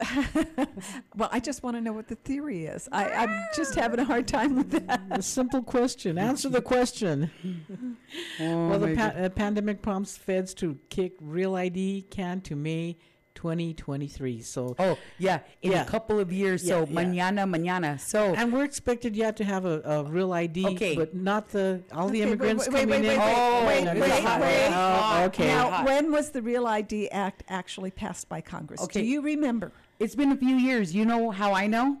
Well, 1.16 1.30
I 1.32 1.40
just 1.40 1.62
want 1.62 1.76
to 1.76 1.80
know 1.80 1.92
what 1.94 2.08
the 2.08 2.14
theory 2.16 2.66
is. 2.66 2.88
I, 2.92 3.08
I'm 3.10 3.44
just 3.56 3.74
having 3.74 3.98
a 3.98 4.04
hard 4.04 4.28
time 4.28 4.54
with 4.56 4.70
that. 4.72 5.00
A 5.10 5.22
simple 5.22 5.62
question. 5.62 6.18
Answer 6.18 6.50
the 6.50 6.60
question. 6.60 7.30
well, 8.40 8.78
the 8.78 8.94
pa- 8.94 9.14
uh, 9.18 9.28
pandemic 9.30 9.80
prompts 9.80 10.16
feds 10.16 10.52
to 10.54 10.78
kick 10.90 11.14
Real 11.20 11.56
ID 11.56 12.02
can 12.10 12.42
to 12.42 12.54
May 12.56 12.98
2023. 13.36 14.40
So, 14.40 14.74
Oh 14.78 14.98
yeah, 15.18 15.40
in 15.62 15.70
Yeah. 15.72 15.82
a 15.82 15.84
couple 15.84 16.18
of 16.18 16.32
years. 16.32 16.66
so 16.66 16.80
Yeah, 16.80 16.86
yeah. 16.88 17.04
mañana, 17.04 17.46
mañana. 17.48 18.00
So 18.00 18.34
and 18.34 18.52
we're 18.52 18.64
expected 18.64 19.14
yet 19.14 19.36
to 19.36 19.44
have 19.44 19.64
a, 19.64 19.80
a 19.84 20.02
Real 20.04 20.32
ID, 20.32 20.66
Okay. 20.74 20.96
but 20.96 21.14
not 21.14 21.50
the 21.50 21.80
all 21.92 22.08
the 22.08 22.22
Okay, 22.22 22.24
wait, 22.24 22.26
immigrants 22.26 22.66
wait, 22.68 22.74
wait, 22.74 22.80
coming 22.80 23.02
wait, 23.02 23.12
in. 23.14 23.20
wait, 23.20 23.34
Oh, 23.36 23.66
wait, 23.66 23.84
wait, 23.84 24.00
wait, 24.00 24.40
wait. 24.40 24.68
Oh, 24.72 25.24
okay. 25.26 25.46
Now, 25.48 25.84
when 25.84 26.10
was 26.10 26.30
the 26.30 26.42
Real 26.42 26.66
ID 26.66 27.10
Act 27.10 27.44
actually 27.48 27.90
passed 27.92 28.28
by 28.28 28.40
Congress? 28.40 28.80
Okay. 28.82 29.00
Do 29.02 29.06
you 29.06 29.20
remember? 29.20 29.70
it's 29.98 30.14
been 30.14 30.32
a 30.32 30.36
few 30.36 30.56
years. 30.56 30.94
You 30.94 31.04
know 31.06 31.30
how 31.30 31.52
I 31.54 31.66
know? 31.66 31.98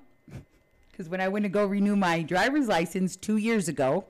Because 0.90 1.08
when 1.08 1.20
I 1.20 1.28
went 1.28 1.44
to 1.44 1.48
go 1.50 1.64
renew 1.66 1.94
my 1.96 2.22
driver's 2.22 2.68
license 2.68 3.16
two 3.16 3.36
years 3.36 3.68
ago, 3.68 4.04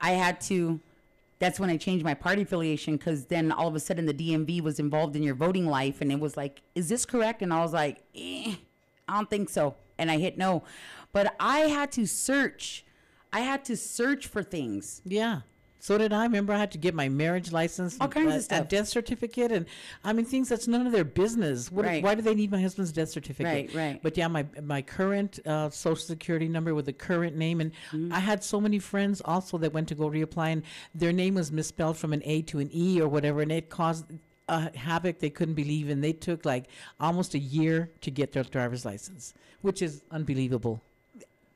I 0.00 0.10
had 0.12 0.40
to. 0.42 0.80
That's 1.38 1.60
when 1.60 1.68
I 1.68 1.76
changed 1.76 2.04
my 2.04 2.14
party 2.14 2.42
affiliation 2.42 2.96
because 2.96 3.26
then 3.26 3.52
all 3.52 3.68
of 3.68 3.74
a 3.74 3.80
sudden 3.80 4.06
the 4.06 4.14
DMV 4.14 4.62
was 4.62 4.78
involved 4.78 5.16
in 5.16 5.22
your 5.22 5.34
voting 5.34 5.66
life 5.66 6.00
and 6.00 6.10
it 6.10 6.18
was 6.18 6.36
like, 6.36 6.62
is 6.74 6.88
this 6.88 7.04
correct? 7.04 7.42
And 7.42 7.52
I 7.52 7.60
was 7.60 7.72
like, 7.72 8.02
eh, 8.14 8.54
I 9.06 9.14
don't 9.14 9.28
think 9.28 9.50
so. 9.50 9.74
And 9.98 10.10
I 10.10 10.18
hit 10.18 10.38
no. 10.38 10.62
But 11.12 11.34
I 11.38 11.60
had 11.60 11.92
to 11.92 12.06
search. 12.06 12.84
I 13.32 13.40
had 13.40 13.64
to 13.66 13.76
search 13.76 14.26
for 14.26 14.42
things. 14.42 15.02
Yeah. 15.04 15.40
So 15.86 15.96
did 15.96 16.12
I. 16.12 16.24
Remember, 16.24 16.52
I 16.52 16.58
had 16.58 16.72
to 16.72 16.78
get 16.78 16.96
my 16.96 17.08
marriage 17.08 17.52
license, 17.52 17.96
All 18.00 18.08
kinds 18.08 18.46
of 18.50 18.58
a- 18.58 18.62
a 18.62 18.64
death 18.64 18.88
certificate, 18.88 19.52
and 19.52 19.66
I 20.02 20.12
mean 20.12 20.24
things 20.24 20.48
that's 20.48 20.66
none 20.66 20.84
of 20.84 20.90
their 20.90 21.04
business. 21.04 21.70
What, 21.70 21.84
Right. 21.84 22.02
Why 22.02 22.16
do 22.16 22.22
they 22.22 22.34
need 22.34 22.50
my 22.50 22.60
husband's 22.60 22.90
death 22.90 23.10
certificate? 23.10 23.72
Right, 23.72 23.72
right. 23.72 24.02
But 24.02 24.16
yeah, 24.16 24.26
my 24.26 24.46
my 24.64 24.82
current 24.82 25.38
uh, 25.46 25.70
social 25.70 26.04
security 26.04 26.48
number 26.48 26.74
with 26.74 26.86
the 26.86 26.92
current 26.92 27.36
name, 27.36 27.60
and 27.60 27.70
Mm-hmm. 27.92 28.12
I 28.12 28.18
had 28.18 28.42
so 28.42 28.60
many 28.60 28.80
friends 28.80 29.22
also 29.24 29.58
that 29.58 29.72
went 29.72 29.86
to 29.90 29.94
go 29.94 30.10
reapply, 30.10 30.48
and 30.54 30.62
their 30.92 31.12
name 31.12 31.34
was 31.36 31.52
misspelled 31.52 31.96
from 31.96 32.12
an 32.12 32.22
A 32.24 32.42
to 32.50 32.58
an 32.58 32.68
E 32.74 33.00
or 33.00 33.06
whatever, 33.06 33.40
and 33.42 33.52
it 33.52 33.70
caused 33.70 34.06
a 34.48 34.76
havoc 34.76 35.20
they 35.20 35.30
couldn't 35.30 35.54
believe, 35.54 35.88
and 35.88 36.02
they 36.02 36.12
took 36.12 36.44
like 36.44 36.64
almost 36.98 37.32
a 37.34 37.38
year 37.38 37.90
to 38.00 38.10
get 38.10 38.32
their 38.32 38.42
driver's 38.42 38.84
license, 38.84 39.34
which 39.62 39.80
is 39.82 40.02
unbelievable. 40.10 40.80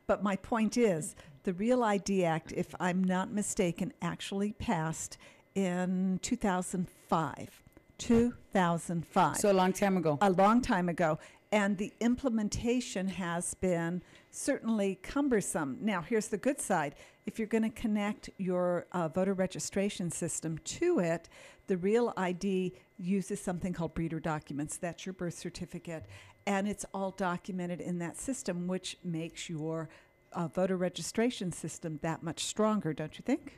But 0.07 0.23
my 0.23 0.37
point 0.37 0.77
is, 0.77 1.15
The 1.43 1.53
Real 1.53 1.83
ID 1.83 2.23
Act, 2.23 2.51
if 2.55 2.75
I'm 2.79 3.03
not 3.03 3.31
mistaken, 3.31 3.93
actually 4.01 4.53
passed 4.53 5.17
in 5.55 6.19
2005. 6.21 7.63
2005 7.97 9.37
So 9.37 9.51
a 9.51 9.53
long 9.53 9.73
time 9.73 9.97
ago. 9.97 10.17
a 10.21 10.29
long 10.31 10.61
time 10.61 10.89
ago. 10.89 11.19
And 11.51 11.77
the 11.77 11.91
implementation 11.99 13.07
has 13.09 13.53
been 13.55 14.01
certainly 14.29 14.95
cumbersome. 15.03 15.77
Now, 15.81 16.01
here's 16.01 16.29
the 16.29 16.37
good 16.37 16.61
side. 16.61 16.95
If 17.25 17.37
you're 17.37 17.47
going 17.47 17.63
to 17.63 17.69
connect 17.69 18.29
your 18.37 18.85
uh, 18.93 19.09
voter 19.09 19.33
registration 19.33 20.09
system 20.09 20.57
to 20.59 20.99
it, 20.99 21.27
the 21.67 21.75
Real 21.77 22.13
ID 22.15 22.73
uses 22.97 23.41
something 23.41 23.73
called 23.73 23.93
breeder 23.93 24.19
documents. 24.19 24.77
That's 24.77 25.05
your 25.05 25.13
birth 25.13 25.37
certificate. 25.37 26.05
And 26.47 26.67
it's 26.67 26.85
all 26.93 27.11
documented 27.11 27.81
in 27.81 27.99
that 27.99 28.17
system, 28.17 28.67
which 28.67 28.97
makes 29.03 29.49
your 29.49 29.89
uh, 30.33 30.47
voter 30.47 30.77
registration 30.77 31.51
system 31.51 31.99
that 32.01 32.23
much 32.23 32.43
stronger, 32.45 32.93
don't 32.93 33.17
you 33.17 33.23
think? 33.25 33.57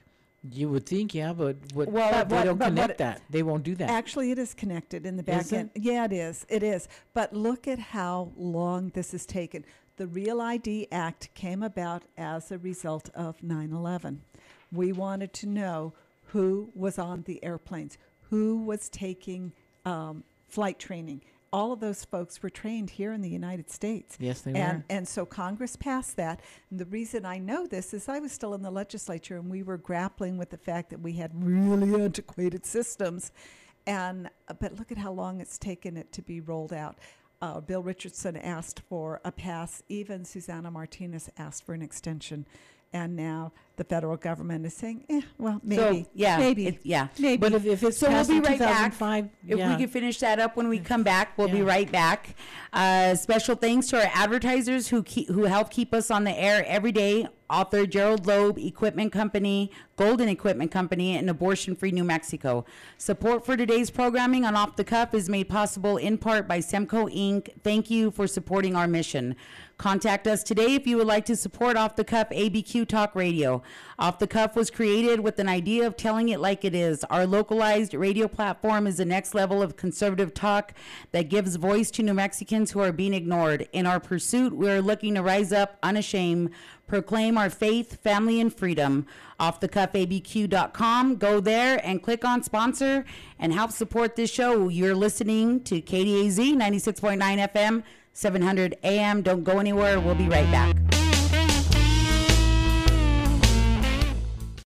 You 0.51 0.67
would 0.69 0.85
think, 0.85 1.15
yeah, 1.15 1.31
but 1.31 1.55
what, 1.73 1.89
Well, 1.89 2.11
they 2.11 2.17
but 2.23 2.31
what- 2.31 2.43
don't 2.43 2.57
but 2.57 2.65
connect 2.65 2.91
it- 2.91 2.97
that. 2.97 3.21
They 3.29 3.43
won't 3.43 3.63
do 3.63 3.75
that. 3.75 3.89
Actually, 3.89 4.31
it 4.31 4.37
is 4.39 4.53
connected 4.53 5.05
in 5.05 5.15
the 5.15 5.23
back 5.23 5.41
Is 5.41 5.53
end. 5.53 5.69
Yeah, 5.75 6.03
it 6.05 6.11
is. 6.13 6.45
It 6.49 6.63
is. 6.63 6.87
But 7.13 7.33
look 7.33 7.67
at 7.67 7.79
how 7.79 8.31
long 8.35 8.89
this 8.89 9.13
has 9.13 9.25
taken. 9.25 9.63
The 9.95 10.07
Real 10.07 10.41
ID 10.41 10.87
Act 10.91 11.29
came 11.33 11.63
about 11.63 12.03
as 12.17 12.51
a 12.51 12.57
result 12.57 13.09
of 13.15 13.41
9 13.41 13.71
11. 13.71 14.21
We 14.71 14.91
wanted 14.91 15.31
to 15.33 15.47
know 15.47 15.93
who 16.27 16.71
was 16.75 16.97
on 16.99 17.21
the 17.23 17.41
airplanes, 17.43 17.97
who 18.29 18.57
was 18.63 18.89
taking 18.89 19.53
um, 19.85 20.23
flight 20.49 20.77
training. 20.79 21.21
All 21.53 21.71
of 21.71 21.79
those 21.79 22.03
folks 22.03 22.41
were 22.41 22.49
trained 22.49 22.89
here 22.89 23.13
in 23.13 23.21
the 23.21 23.29
United 23.29 23.69
States. 23.69 24.17
yes, 24.19 24.41
they 24.41 24.53
And, 24.53 24.79
were. 24.79 24.85
and 24.89 25.07
so 25.07 25.23
Congress 25.25 25.75
passed 25.75 26.17
that. 26.17 26.41
And 26.71 26.79
the 26.79 26.85
reason 26.85 27.25
I 27.25 27.37
know 27.37 27.67
this 27.67 27.93
is 27.93 28.09
I 28.09 28.17
was 28.19 28.31
still 28.31 28.55
in 28.55 28.63
the 28.63 28.71
legislature 28.71 29.37
and 29.37 29.51
we 29.51 29.61
were 29.61 29.77
grappling 29.77 30.37
with 30.39 30.49
the 30.49 30.57
fact 30.57 30.89
that 30.89 30.99
we 30.99 31.13
had 31.13 31.31
really 31.35 31.93
antiquated 32.03 32.65
systems. 32.65 33.31
And 33.85 34.29
uh, 34.47 34.53
but 34.59 34.79
look 34.79 34.91
at 34.91 34.97
how 34.97 35.11
long 35.11 35.41
it's 35.41 35.57
taken 35.59 35.95
it 35.95 36.11
to 36.13 36.21
be 36.23 36.41
rolled 36.41 36.73
out. 36.73 36.97
Uh, 37.41 37.59
Bill 37.59 37.83
Richardson 37.83 38.35
asked 38.37 38.79
for 38.89 39.21
a 39.23 39.31
pass. 39.31 39.83
Even 39.89 40.25
Susana 40.25 40.71
Martinez 40.71 41.29
asked 41.37 41.65
for 41.65 41.73
an 41.75 41.81
extension. 41.83 42.47
And 42.93 43.15
now 43.15 43.51
the 43.75 43.83
federal 43.83 44.17
government 44.17 44.65
is 44.65 44.73
saying, 44.75 45.03
eh, 45.09 45.21
well, 45.39 45.59
maybe. 45.63 46.03
So, 46.03 46.09
yeah. 46.13 46.37
Maybe. 46.37 46.67
it- 46.67 46.79
yeah. 46.83 47.07
maybe. 47.17 47.37
But 47.37 47.53
if, 47.53 47.65
if 47.65 47.83
it's 47.83 47.97
So 47.97 48.07
we'll 48.07 48.17
passed 48.17 48.29
be 48.29 48.37
in 48.37 48.43
right 48.43 48.59
back. 48.59 48.91
2005, 48.93 49.29
If 49.47 49.57
yeah. 49.57 49.69
we 49.71 49.77
can 49.83 49.89
finish 49.89 50.19
that 50.19 50.39
up 50.39 50.55
when 50.55 50.67
we 50.67 50.77
come 50.79 51.01
back, 51.01 51.35
we'll 51.37 51.47
be 51.47 51.57
Yeah. 51.59 51.63
right 51.63 51.91
back. 51.91 52.35
Uh, 52.71 53.15
special 53.15 53.55
thanks 53.55 53.87
to 53.87 53.97
our 53.97 54.11
advertisers 54.13 54.89
who 54.89 55.01
keep, 55.01 55.27
who 55.29 55.45
help 55.45 55.71
keep 55.71 55.93
us 55.93 56.11
on 56.11 56.23
the 56.23 56.37
air 56.39 56.63
every 56.67 56.91
day. 56.91 57.27
Author 57.49 57.85
Gerald 57.85 58.25
Loeb 58.25 58.57
Equipment 58.57 59.11
Company, 59.11 59.69
Golden 59.95 60.27
Equipment 60.27 60.71
Company, 60.71 61.15
and 61.17 61.29
Abortion 61.29 61.75
Free 61.75 61.91
New 61.91 62.03
Mexico. 62.03 62.65
Support 62.97 63.45
for 63.45 63.55
today's 63.55 63.91
programming 63.91 64.43
on 64.43 64.55
Off 64.55 64.75
the 64.75 64.83
Cuff 64.83 65.13
is 65.13 65.29
made 65.29 65.49
possible 65.49 65.97
in 65.97 66.17
part 66.17 66.47
by 66.47 66.59
Semco 66.59 67.13
Inc. 67.15 67.49
Thank 67.63 67.91
you 67.91 68.09
for 68.11 68.25
supporting 68.27 68.75
our 68.75 68.87
mission. 68.87 69.35
Contact 69.77 70.27
us 70.27 70.43
today 70.43 70.75
if 70.75 70.85
you 70.87 70.97
would 70.97 71.07
like 71.07 71.25
to 71.25 71.35
support 71.35 71.75
Off 71.77 71.95
the 71.95 72.03
Cuff 72.03 72.29
ABQ 72.29 72.87
Talk 72.87 73.15
Radio. 73.15 73.61
Off 73.99 74.19
the 74.19 74.27
Cuff 74.27 74.55
was 74.55 74.69
created 74.69 75.19
with 75.19 75.39
an 75.39 75.47
idea 75.47 75.85
of 75.85 75.95
telling 75.95 76.29
it 76.29 76.39
like 76.39 76.65
it 76.65 76.73
is. 76.73 77.03
Our 77.05 77.25
localized 77.25 77.93
radio 77.93 78.27
platform 78.27 78.87
is 78.87 78.97
the 78.97 79.05
next 79.05 79.33
level 79.33 79.61
of 79.61 79.77
conservative 79.77 80.33
talk 80.33 80.73
that 81.11 81.29
gives 81.29 81.55
voice 81.55 81.91
to 81.91 82.03
New 82.03 82.13
Mexicans 82.13 82.71
who 82.71 82.79
are 82.79 82.91
being 82.91 83.13
ignored. 83.13 83.67
In 83.71 83.85
our 83.85 83.99
pursuit, 83.99 84.55
we 84.55 84.69
are 84.69 84.81
looking 84.81 85.15
to 85.15 85.21
rise 85.21 85.53
up 85.53 85.77
unashamed, 85.83 86.49
proclaim 86.87 87.37
our 87.37 87.49
faith, 87.49 88.01
family, 88.01 88.39
and 88.39 88.53
freedom. 88.53 89.05
OffTheCuffABQ.com. 89.39 91.15
Go 91.17 91.39
there 91.39 91.85
and 91.85 92.01
click 92.01 92.23
on 92.23 92.43
sponsor 92.43 93.05
and 93.39 93.53
help 93.53 93.71
support 93.71 94.15
this 94.15 94.31
show. 94.31 94.69
You're 94.69 94.95
listening 94.95 95.63
to 95.65 95.81
KDAZ 95.81 96.55
96.9 96.55 97.49
FM, 97.51 97.83
700 98.13 98.77
AM. 98.83 99.21
Don't 99.21 99.43
go 99.43 99.59
anywhere. 99.59 99.99
We'll 99.99 100.15
be 100.15 100.29
right 100.29 100.49
back. 100.51 101.02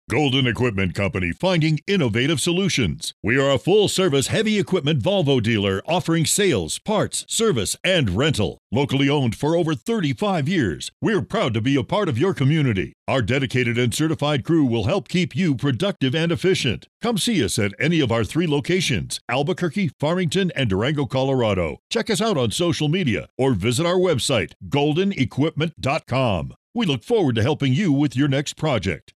Golden 0.09 0.45
Equipment 0.45 0.93
Company 0.93 1.31
finding 1.31 1.79
innovative 1.87 2.41
solutions. 2.41 3.13
We 3.23 3.39
are 3.39 3.49
a 3.49 3.57
full 3.57 3.87
service 3.87 4.27
heavy 4.27 4.59
equipment 4.59 5.01
Volvo 5.01 5.41
dealer 5.41 5.81
offering 5.85 6.25
sales, 6.25 6.77
parts, 6.77 7.23
service, 7.29 7.77
and 7.85 8.09
rental. 8.09 8.57
Locally 8.69 9.07
owned 9.07 9.33
for 9.33 9.55
over 9.55 9.73
35 9.73 10.49
years, 10.49 10.91
we're 11.01 11.21
proud 11.21 11.53
to 11.53 11.61
be 11.61 11.77
a 11.77 11.85
part 11.85 12.09
of 12.09 12.17
your 12.17 12.33
community. 12.33 12.91
Our 13.07 13.21
dedicated 13.21 13.77
and 13.77 13.93
certified 13.93 14.43
crew 14.43 14.65
will 14.65 14.83
help 14.83 15.07
keep 15.07 15.37
you 15.37 15.55
productive 15.55 16.13
and 16.13 16.33
efficient. 16.33 16.85
Come 17.01 17.17
see 17.17 17.43
us 17.43 17.57
at 17.57 17.73
any 17.79 18.01
of 18.01 18.11
our 18.11 18.25
three 18.25 18.45
locations 18.45 19.21
Albuquerque, 19.29 19.91
Farmington, 20.01 20.51
and 20.53 20.69
Durango, 20.69 21.05
Colorado. 21.05 21.77
Check 21.89 22.09
us 22.09 22.19
out 22.19 22.37
on 22.37 22.51
social 22.51 22.89
media 22.89 23.29
or 23.37 23.53
visit 23.53 23.85
our 23.85 23.95
website, 23.95 24.51
goldenequipment.com. 24.67 26.53
We 26.75 26.85
look 26.85 27.05
forward 27.05 27.35
to 27.35 27.41
helping 27.41 27.71
you 27.71 27.93
with 27.93 28.17
your 28.17 28.27
next 28.27 28.57
project. 28.57 29.13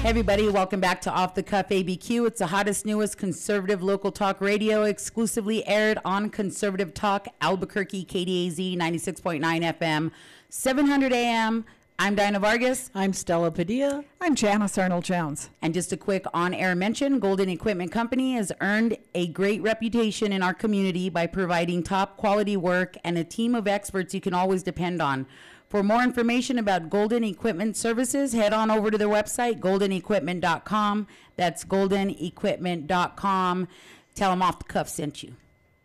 Hey 0.00 0.10
everybody, 0.10 0.48
welcome 0.48 0.78
back 0.78 1.00
to 1.02 1.10
Off 1.10 1.34
the 1.34 1.42
Cuff 1.42 1.70
ABQ. 1.70 2.28
It's 2.28 2.38
the 2.38 2.46
hottest, 2.46 2.86
newest 2.86 3.18
conservative 3.18 3.82
local 3.82 4.12
talk 4.12 4.40
radio, 4.40 4.84
exclusively 4.84 5.66
aired 5.66 5.98
on 6.04 6.30
Conservative 6.30 6.94
Talk, 6.94 7.26
Albuquerque, 7.40 8.04
KDAZ 8.04 8.76
96.9 8.78 9.40
FM, 9.76 10.12
700 10.50 11.12
AM. 11.12 11.64
I'm 11.98 12.14
Diana 12.14 12.38
Vargas. 12.38 12.92
I'm 12.94 13.12
Stella 13.12 13.50
Padilla. 13.50 14.04
I'm 14.20 14.36
Janice 14.36 14.78
Arnold 14.78 15.02
Jones. 15.02 15.50
And 15.60 15.74
just 15.74 15.92
a 15.92 15.96
quick 15.96 16.24
on 16.32 16.54
air 16.54 16.76
mention 16.76 17.18
Golden 17.18 17.48
Equipment 17.48 17.90
Company 17.90 18.34
has 18.34 18.52
earned 18.60 18.96
a 19.16 19.26
great 19.26 19.60
reputation 19.62 20.32
in 20.32 20.44
our 20.44 20.54
community 20.54 21.10
by 21.10 21.26
providing 21.26 21.82
top 21.82 22.16
quality 22.16 22.56
work 22.56 22.96
and 23.02 23.18
a 23.18 23.24
team 23.24 23.56
of 23.56 23.66
experts 23.66 24.14
you 24.14 24.20
can 24.20 24.32
always 24.32 24.62
depend 24.62 25.02
on. 25.02 25.26
For 25.68 25.82
more 25.82 26.02
information 26.02 26.58
about 26.58 26.88
Golden 26.88 27.22
Equipment 27.24 27.76
Services, 27.76 28.32
head 28.32 28.54
on 28.54 28.70
over 28.70 28.90
to 28.90 28.96
their 28.96 29.08
website, 29.08 29.60
goldenequipment.com. 29.60 31.06
That's 31.36 31.64
goldenequipment.com. 31.64 33.68
Tell 34.14 34.30
them 34.30 34.42
off 34.42 34.60
the 34.60 34.64
cuff 34.64 34.88
sent 34.88 35.22
you. 35.22 35.34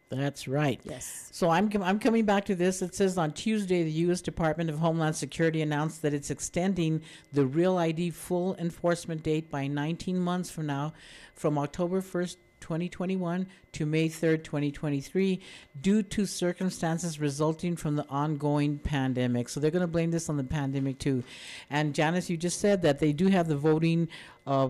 That's 0.10 0.48
right. 0.48 0.80
Yes. 0.84 1.28
So 1.32 1.50
I'm 1.50 1.70
com- 1.70 1.84
I'm 1.84 2.00
coming 2.00 2.24
back 2.24 2.46
to 2.46 2.56
this. 2.56 2.82
It 2.82 2.96
says 2.96 3.18
on 3.18 3.34
Tuesday, 3.34 3.84
the 3.84 3.92
U.S. 3.92 4.22
Department 4.22 4.70
of 4.70 4.80
Homeland 4.80 5.16
Security 5.16 5.62
announced 5.62 6.02
that 6.04 6.14
it's 6.14 6.30
extending 6.30 7.02
the 7.34 7.46
Real 7.46 7.78
ID 7.78 8.12
full 8.12 8.56
enforcement 8.58 9.24
date 9.24 9.50
by 9.50 9.68
19 9.68 10.20
months 10.20 10.52
from 10.52 10.68
now, 10.68 10.94
from 11.34 11.58
October 11.58 12.02
1st. 12.02 12.38
2021 12.64 13.46
to 13.74 13.86
May 13.86 14.08
3rd, 14.08 14.46
2023, 14.46 15.42
due 15.82 16.02
to 16.02 16.26
circumstances 16.26 17.20
resulting 17.20 17.76
from 17.76 17.98
the 17.98 18.08
ongoing 18.08 18.80
pandemic. 18.80 19.50
So 19.50 19.60
they're 19.60 19.70
going 19.70 19.82
to 19.82 19.88
blame 19.88 20.12
this 20.12 20.30
on 20.30 20.38
the 20.38 20.46
pandemic 20.46 20.98
too. 20.98 21.26
And 21.70 21.94
Janice, 21.94 22.30
you 22.30 22.38
just 22.38 22.62
said 22.62 22.82
that 22.84 23.00
they 23.00 23.12
do 23.12 23.28
have 23.28 23.50
the 23.50 23.58
voting 23.58 24.08
uh, 24.48 24.70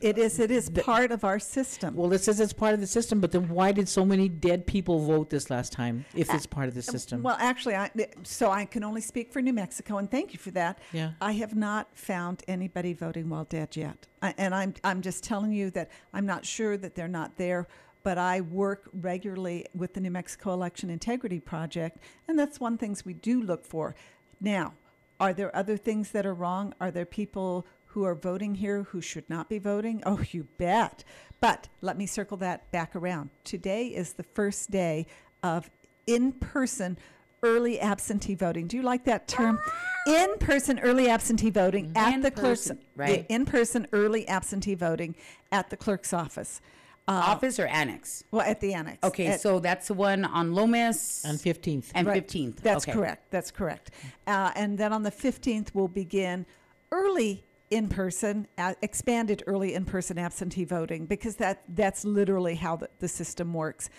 It 0.00 0.18
is. 0.18 0.38
It 0.38 0.50
is 0.50 0.70
part 0.70 1.12
of 1.12 1.24
our 1.24 1.38
system. 1.38 1.94
Well, 1.94 2.12
it 2.12 2.22
says 2.22 2.40
it's 2.40 2.52
part 2.52 2.74
of 2.74 2.80
the 2.80 2.86
system, 2.86 3.20
but 3.20 3.32
then 3.32 3.48
why 3.48 3.72
did 3.72 3.88
so 3.88 4.04
many 4.04 4.28
dead 4.28 4.66
people 4.66 5.00
vote 5.00 5.30
this 5.30 5.50
last 5.50 5.72
time 5.72 6.04
if 6.14 6.30
uh, 6.30 6.34
it's 6.36 6.46
part 6.46 6.68
of 6.68 6.74
the 6.74 6.80
uh, 6.80 6.92
system? 6.94 7.22
Well, 7.22 7.36
actually, 7.38 7.74
I, 7.74 7.90
so 8.22 8.50
I 8.50 8.64
can 8.64 8.82
only 8.82 9.00
speak 9.00 9.32
for 9.32 9.42
New 9.42 9.52
Mexico, 9.52 9.98
and 9.98 10.10
thank 10.10 10.32
you 10.32 10.38
for 10.38 10.50
that. 10.52 10.78
Yeah. 10.92 11.12
I 11.20 11.32
have 11.32 11.54
not 11.54 11.88
found 11.96 12.42
anybody 12.48 12.94
voting 12.94 13.28
while 13.28 13.44
dead 13.44 13.76
yet, 13.76 14.06
I, 14.22 14.34
and 14.38 14.54
I'm 14.54 14.74
I'm 14.82 15.02
just 15.02 15.22
telling 15.22 15.52
you 15.52 15.70
that 15.70 15.90
I'm 16.12 16.26
not 16.26 16.46
sure 16.46 16.76
that 16.76 16.94
they're 16.94 17.08
not 17.08 17.36
there. 17.36 17.66
But 18.02 18.18
I 18.18 18.42
work 18.42 18.90
regularly 18.92 19.64
with 19.74 19.94
the 19.94 20.00
New 20.00 20.10
Mexico 20.10 20.52
Election 20.52 20.90
Integrity 20.90 21.40
Project, 21.40 21.98
and 22.28 22.38
that's 22.38 22.60
one 22.60 22.76
things 22.76 23.04
we 23.04 23.14
do 23.14 23.40
look 23.40 23.64
for. 23.64 23.94
Now, 24.42 24.74
are 25.18 25.32
there 25.32 25.54
other 25.56 25.78
things 25.78 26.10
that 26.10 26.26
are 26.26 26.34
wrong? 26.34 26.74
Are 26.80 26.90
there 26.90 27.06
people 27.06 27.66
who 27.94 28.02
are 28.04 28.14
voting 28.16 28.56
here 28.56 28.82
who 28.90 29.00
should 29.00 29.28
not 29.30 29.48
be 29.48 29.56
voting? 29.60 30.02
Oh, 30.04 30.20
you 30.32 30.48
bet. 30.58 31.04
But 31.40 31.68
let 31.80 31.96
me 31.96 32.06
circle 32.06 32.36
that 32.38 32.68
back 32.72 32.96
around. 32.96 33.30
Today 33.44 33.86
is 33.86 34.14
the 34.14 34.24
first 34.24 34.72
day 34.72 35.06
of 35.44 35.70
in 36.08 36.32
person 36.32 36.98
early 37.44 37.78
absentee 37.78 38.34
voting. 38.34 38.66
Do 38.66 38.76
you 38.76 38.82
like 38.82 39.04
that 39.04 39.28
term? 39.28 39.60
In 40.08 40.38
person 40.40 40.80
early 40.80 41.08
absentee 41.08 41.50
voting 41.50 41.92
at 41.94 42.14
In 42.14 42.20
the 42.22 42.32
clerk's 42.32 42.72
right. 42.96 43.24
In 43.28 43.44
person 43.46 43.86
early 43.92 44.26
absentee 44.26 44.74
voting 44.74 45.14
at 45.52 45.70
the 45.70 45.76
clerk's 45.76 46.12
office. 46.12 46.60
Uh, 47.06 47.12
Office 47.12 47.60
or 47.60 47.66
annex? 47.66 48.24
well, 48.32 48.42
at 48.42 48.60
the 48.60 48.74
annex. 48.74 48.98
Okay, 49.04 49.26
At- 49.28 49.40
so 49.40 49.60
that's 49.60 49.86
the 49.86 49.94
one 49.94 50.24
on 50.24 50.52
Lomas 50.52 51.24
On 51.24 51.36
15th. 51.36 51.92
and 51.94 52.08
Right. 52.08 52.26
15th. 52.26 52.56
That's 52.56 52.84
Okay. 52.88 52.92
correct. 52.92 53.30
That's 53.30 53.52
correct. 53.52 53.92
Uh, 54.26 54.50
and 54.56 54.78
then 54.78 54.92
on 54.92 55.04
the 55.04 55.10
15th, 55.12 55.68
we'll 55.74 55.86
begin 55.86 56.44
early 56.90 57.44
in 57.70 57.88
person, 57.88 58.46
uh, 58.58 58.74
expanded 58.82 59.42
early 59.46 59.74
in 59.74 59.84
person 59.84 60.18
absentee 60.18 60.64
voting 60.64 61.06
because 61.06 61.36
that 61.36 61.62
that's 61.68 62.04
literally 62.04 62.54
how 62.54 62.76
the, 62.76 62.88
the 62.98 63.08
system 63.08 63.52
works. 63.52 63.90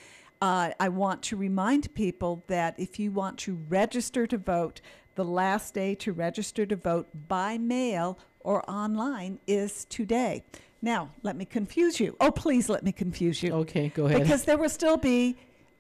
Uh, 0.42 0.72
I 0.80 0.90
want 0.90 1.22
to 1.24 1.38
remind 1.38 1.94
people 1.94 2.44
that 2.48 2.76
if 2.78 3.00
you 3.00 3.12
want 3.12 3.38
to 3.40 3.56
register 3.68 4.28
to 4.28 4.38
vote, 4.38 4.82
the 5.16 5.26
last 5.26 5.74
day 5.74 5.96
to 5.96 6.12
register 6.12 6.66
to 6.66 6.76
vote 6.76 7.08
by 7.28 7.58
mail 7.58 8.20
or 8.42 8.70
online 8.70 9.40
is 9.48 9.86
today. 9.86 10.44
Now, 10.82 11.10
let 11.24 11.36
me 11.36 11.46
confuse 11.46 12.00
you. 12.00 12.16
Oh, 12.20 12.32
please 12.32 12.70
let 12.70 12.84
me 12.84 12.92
confuse 12.92 13.42
you. 13.42 13.52
Okay, 13.54 13.90
go 13.90 14.06
ahead. 14.06 14.22
Because 14.22 14.44
there 14.44 14.58
will 14.58 14.70
still 14.70 14.98
be 14.98 15.38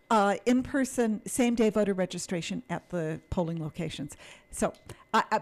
uh, 0.09 0.35
in 0.45 0.63
person, 0.63 1.21
same 1.27 1.55
day 1.55 1.69
voter 1.69 1.93
registration 1.93 2.63
at 2.69 2.89
the 2.89 3.19
polling 3.29 3.61
locations. 3.61 4.15
So 4.51 4.73
I, 5.13 5.23
I, 5.31 5.39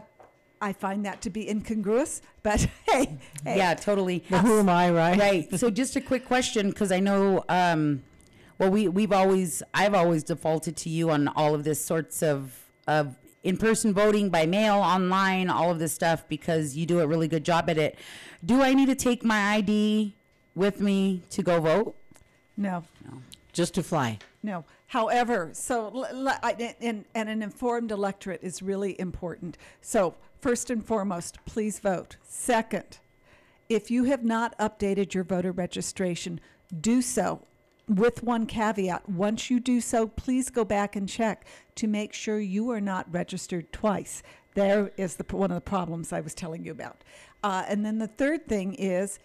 I 0.64 0.72
find 0.72 1.06
that 1.06 1.22
to 1.24 1.30
be 1.30 1.50
incongruous, 1.50 2.22
but 2.42 2.62
hey, 2.88 3.18
hey 3.44 3.58
Yeah, 3.58 3.74
totally. 3.74 4.24
Well, 4.30 4.42
who 4.42 4.60
am 4.60 4.70
I, 4.70 4.90
right? 4.92 5.20
right. 5.20 5.60
So 5.60 5.70
just 5.70 5.96
a 5.98 6.02
quick 6.02 6.26
question, 6.26 6.70
because 6.70 6.92
I 6.92 7.00
know, 7.02 7.44
um, 7.50 8.02
well, 8.58 8.72
we 8.72 8.88
we've 8.88 9.12
always, 9.12 9.62
I've 9.74 9.94
always 9.94 10.24
defaulted 10.24 10.78
to 10.78 10.90
you 10.90 11.10
on 11.10 11.28
all 11.28 11.54
of 11.54 11.64
this 11.66 11.84
sorts 11.84 12.24
of 12.24 12.58
of 12.88 13.16
in-person 13.44 13.94
voting 13.94 14.30
by 14.30 14.46
mail, 14.46 14.76
online, 14.76 15.50
all 15.50 15.70
of 15.70 15.80
this 15.80 15.92
stuff, 15.94 16.24
because 16.30 16.78
you 16.78 16.86
do 16.86 17.02
a 17.02 17.08
really 17.08 17.28
good 17.28 17.44
job 17.44 17.70
at 17.70 17.78
it. 17.78 18.00
Do 18.46 18.62
I 18.62 18.74
need 18.74 18.86
to 18.88 18.96
take 18.96 19.24
my 19.26 19.56
ID 19.56 20.14
with 20.56 20.80
me 20.80 21.24
to 21.32 21.44
go 21.44 21.60
vote? 21.60 21.96
no, 22.56 22.84
Just 23.52 23.74
to 23.76 23.84
fly. 23.84 24.20
no. 24.42 24.64
However, 24.94 25.50
so 25.54 26.06
and, 26.80 27.06
and 27.16 27.28
an 27.28 27.42
informed 27.42 27.92
electorate 27.92 28.44
is 28.44 28.62
really 28.62 28.96
important. 29.02 29.58
So 29.82 30.14
first 30.40 30.70
and 30.70 30.86
foremost, 30.86 31.44
please 31.46 31.80
vote. 31.80 32.18
Second, 32.22 33.00
if 33.70 33.90
you 33.90 34.04
have 34.04 34.24
not 34.24 34.56
updated 34.60 35.16
your 35.16 35.24
voter 35.24 35.52
registration, 35.52 36.40
do 36.80 37.02
so 37.02 37.42
with 37.88 38.22
one 38.22 38.46
caveat. 38.46 39.10
Once 39.10 39.50
you 39.50 39.60
do 39.60 39.82
so, 39.82 40.06
please 40.10 40.52
go 40.52 40.64
back 40.64 40.96
and 40.96 41.10
check 41.10 41.48
to 41.74 41.88
make 41.88 42.14
sure 42.14 42.40
you 42.40 42.70
are 42.70 42.80
not 42.80 43.12
registered 43.12 43.74
twice. 43.74 44.22
There 44.54 44.92
is 44.96 45.16
the, 45.16 45.26
one 45.36 45.50
of 45.50 45.56
the 45.56 45.62
problems 45.62 46.14
I 46.14 46.22
was 46.22 46.36
telling 46.36 46.64
you 46.64 46.72
about. 46.72 47.04
Uh, 47.44 47.64
and 47.68 47.84
then 47.84 47.98
the 47.98 48.06
third 48.06 48.46
thing 48.48 48.76
is 48.76 49.18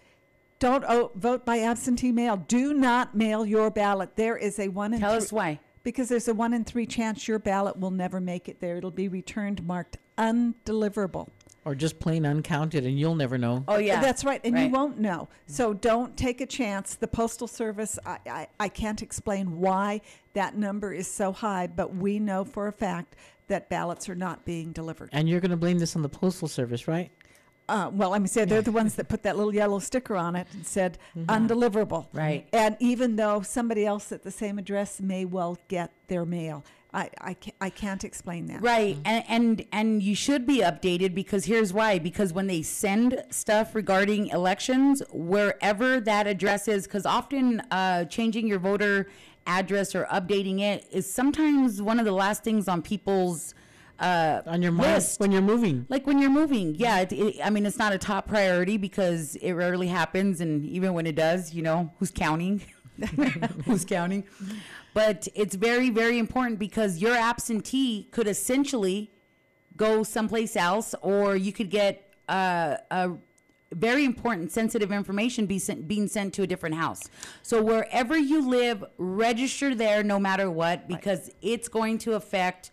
don't 0.59 0.83
oh, 0.87 1.11
vote 1.15 1.45
by 1.45 1.59
absentee 1.59 2.11
mail. 2.11 2.37
Do 2.37 2.73
not 2.73 3.15
mail 3.15 3.45
your 3.45 3.71
ballot. 3.71 4.15
There 4.15 4.37
is 4.37 4.59
a 4.59 4.67
one 4.67 4.93
in 4.93 4.99
Tell 4.99 5.11
three, 5.11 5.17
us 5.17 5.31
why. 5.31 5.59
because 5.83 6.09
there's 6.09 6.27
a 6.27 6.33
one 6.33 6.53
in 6.53 6.65
three 6.65 6.85
chance 6.85 7.27
your 7.27 7.39
ballot 7.39 7.77
will 7.77 7.91
never 7.91 8.19
make 8.19 8.49
it 8.49 8.59
there. 8.59 8.77
It'll 8.77 8.91
be 8.91 9.07
returned 9.07 9.65
marked 9.65 9.97
undeliverable. 10.17 11.29
Or 11.65 11.75
just 11.75 11.99
plain 11.99 12.25
uncounted, 12.25 12.85
and 12.85 12.97
you'll 12.97 13.15
never 13.15 13.37
know. 13.37 13.63
Oh 13.67 13.77
yeah, 13.77 14.01
That's 14.01 14.23
right, 14.23 14.41
and 14.43 14.57
you 14.57 14.69
won't 14.69 14.97
know. 14.97 15.27
So 15.45 15.73
don't 15.73 16.15
take 16.17 16.41
a 16.41 16.45
chance. 16.45 16.95
The 16.95 17.07
Postal 17.07 17.47
Service, 17.47 17.99
I, 18.05 18.17
I, 18.25 18.47
I 18.59 18.69
can't 18.69 19.01
explain 19.01 19.59
why 19.59 20.01
that 20.33 20.55
number 20.55 20.93
is 20.93 21.11
so 21.11 21.31
high, 21.31 21.67
but 21.67 21.95
we 21.95 22.17
know 22.17 22.45
for 22.45 22.67
a 22.67 22.71
fact 22.71 23.15
that 23.49 23.69
ballots 23.69 24.07
are 24.07 24.15
not 24.15 24.45
being 24.45 24.71
delivered. 24.71 25.09
And 25.11 25.27
you're 25.27 25.41
going 25.41 25.51
to 25.51 25.57
blame 25.57 25.79
this 25.79 25.95
on 25.95 26.01
the 26.01 26.09
Postal 26.09 26.47
Service, 26.47 26.87
right? 26.87 27.11
Uh, 27.69 27.89
well, 27.93 28.13
I 28.13 28.19
mean, 28.19 28.27
say 28.27 28.45
they're 28.45 28.61
the 28.61 28.71
ones 28.71 28.95
that 28.95 29.07
put 29.07 29.23
that 29.23 29.37
little 29.37 29.53
yellow 29.53 29.79
sticker 29.79 30.15
on 30.15 30.35
it 30.35 30.47
and 30.53 30.65
said 30.65 30.97
undeliverable. 31.15 32.07
Right. 32.11 32.47
And 32.51 32.75
even 32.79 33.15
though 33.15 33.41
somebody 33.41 33.85
else 33.85 34.11
at 34.11 34.23
the 34.23 34.31
same 34.31 34.57
address 34.57 34.99
may 34.99 35.23
well 35.23 35.57
get 35.67 35.91
their 36.07 36.25
mail, 36.25 36.65
I, 36.91 37.11
I, 37.21 37.33
ca- 37.35 37.53
I 37.61 37.69
can't 37.69 38.03
explain 38.03 38.47
that. 38.47 38.63
Right, 38.63 38.97
and, 39.05 39.23
and 39.27 39.65
and 39.71 40.01
you 40.01 40.15
should 40.15 40.47
be 40.47 40.61
updated 40.61 41.13
because 41.13 41.45
here's 41.45 41.71
why. 41.71 41.99
Because 41.99 42.33
when 42.33 42.47
they 42.47 42.63
send 42.63 43.23
stuff 43.29 43.75
regarding 43.75 44.27
elections, 44.29 45.03
wherever 45.11 45.99
that 45.99 46.25
address 46.25 46.67
is, 46.67 46.85
because 46.85 47.05
often 47.05 47.61
uh, 47.69 48.05
changing 48.05 48.47
your 48.47 48.57
voter 48.57 49.07
address 49.45 49.93
or 49.93 50.05
updating 50.05 50.61
it 50.61 50.87
is 50.91 51.11
sometimes 51.11 51.81
one 51.81 51.99
of 51.99 52.05
the 52.05 52.11
last 52.11 52.43
things 52.43 52.67
on 52.67 52.81
people's 52.81 53.53
uh, 53.99 54.41
On 54.45 54.61
your 54.61 54.71
mind 54.71 54.95
list. 54.95 55.19
when 55.19 55.31
you're 55.31 55.41
moving. 55.41 55.85
Like 55.89 56.07
when 56.07 56.19
you're 56.19 56.29
moving, 56.29 56.75
yeah. 56.75 56.99
It, 57.01 57.11
it, 57.11 57.35
I 57.43 57.49
mean, 57.49 57.65
it's 57.65 57.77
not 57.77 57.93
a 57.93 57.97
top 57.97 58.27
priority 58.27 58.77
because 58.77 59.35
it 59.37 59.53
rarely 59.53 59.87
happens, 59.87 60.41
and 60.41 60.65
even 60.65 60.93
when 60.93 61.05
it 61.05 61.15
does, 61.15 61.53
you 61.53 61.61
know, 61.61 61.91
who's 61.99 62.11
counting? 62.11 62.61
who's 63.65 63.85
counting? 63.85 64.23
But 64.93 65.27
it's 65.35 65.55
very, 65.55 65.89
very 65.89 66.17
important 66.17 66.59
because 66.59 66.99
your 66.99 67.15
absentee 67.15 68.07
could 68.11 68.27
essentially 68.27 69.11
go 69.75 70.03
someplace 70.03 70.55
else, 70.55 70.95
or 71.01 71.35
you 71.35 71.53
could 71.53 71.69
get 71.69 72.13
uh, 72.27 72.77
a 72.91 73.11
very 73.73 74.03
important, 74.03 74.51
sensitive 74.51 74.91
information 74.91 75.45
be 75.45 75.59
sent, 75.59 75.87
being 75.87 76.07
sent 76.07 76.33
to 76.33 76.43
a 76.43 76.47
different 76.47 76.75
house. 76.75 77.03
So 77.43 77.61
wherever 77.61 78.17
you 78.17 78.47
live, 78.47 78.83
register 78.97 79.75
there, 79.75 80.03
no 80.03 80.19
matter 80.19 80.49
what, 80.49 80.87
because 80.87 81.31
it's 81.41 81.67
going 81.67 81.99
to 81.99 82.13
affect 82.13 82.71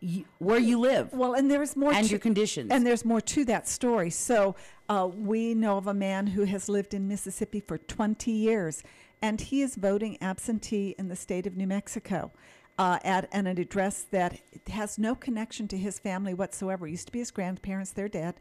you, 0.00 0.24
where 0.38 0.58
you 0.58 0.78
live 0.78 1.12
Well, 1.12 1.34
and 1.34 1.50
there's 1.50 1.76
more 1.76 1.92
and 1.92 2.04
to- 2.04 2.10
your 2.10 2.18
conditions. 2.18 2.70
And 2.70 2.86
there's 2.86 3.04
more 3.04 3.20
to 3.20 3.44
that 3.46 3.68
story. 3.68 4.10
So 4.10 4.56
uh, 4.88 5.08
we 5.14 5.54
know 5.54 5.76
of 5.76 5.86
a 5.86 5.94
man 5.94 6.28
who 6.28 6.44
has 6.44 6.68
lived 6.68 6.94
in 6.94 7.06
Mississippi 7.06 7.60
for 7.60 7.78
20 7.78 8.30
years, 8.30 8.82
and 9.22 9.40
he 9.40 9.60
is 9.62 9.76
voting 9.76 10.16
absentee 10.22 10.94
in 10.98 11.08
the 11.08 11.16
state 11.16 11.46
of 11.46 11.56
New 11.56 11.66
Mexico. 11.66 12.32
Uh, 12.78 12.98
at 13.04 13.28
an 13.32 13.46
address 13.46 14.06
that 14.10 14.40
has 14.70 14.96
no 14.98 15.14
connection 15.14 15.68
to 15.68 15.76
his 15.76 15.98
family 15.98 16.32
whatsoever. 16.32 16.86
It 16.86 16.92
Used 16.92 17.06
to 17.08 17.12
be 17.12 17.18
his 17.18 17.30
grandparents; 17.30 17.92
they're 17.92 18.08
dead. 18.08 18.36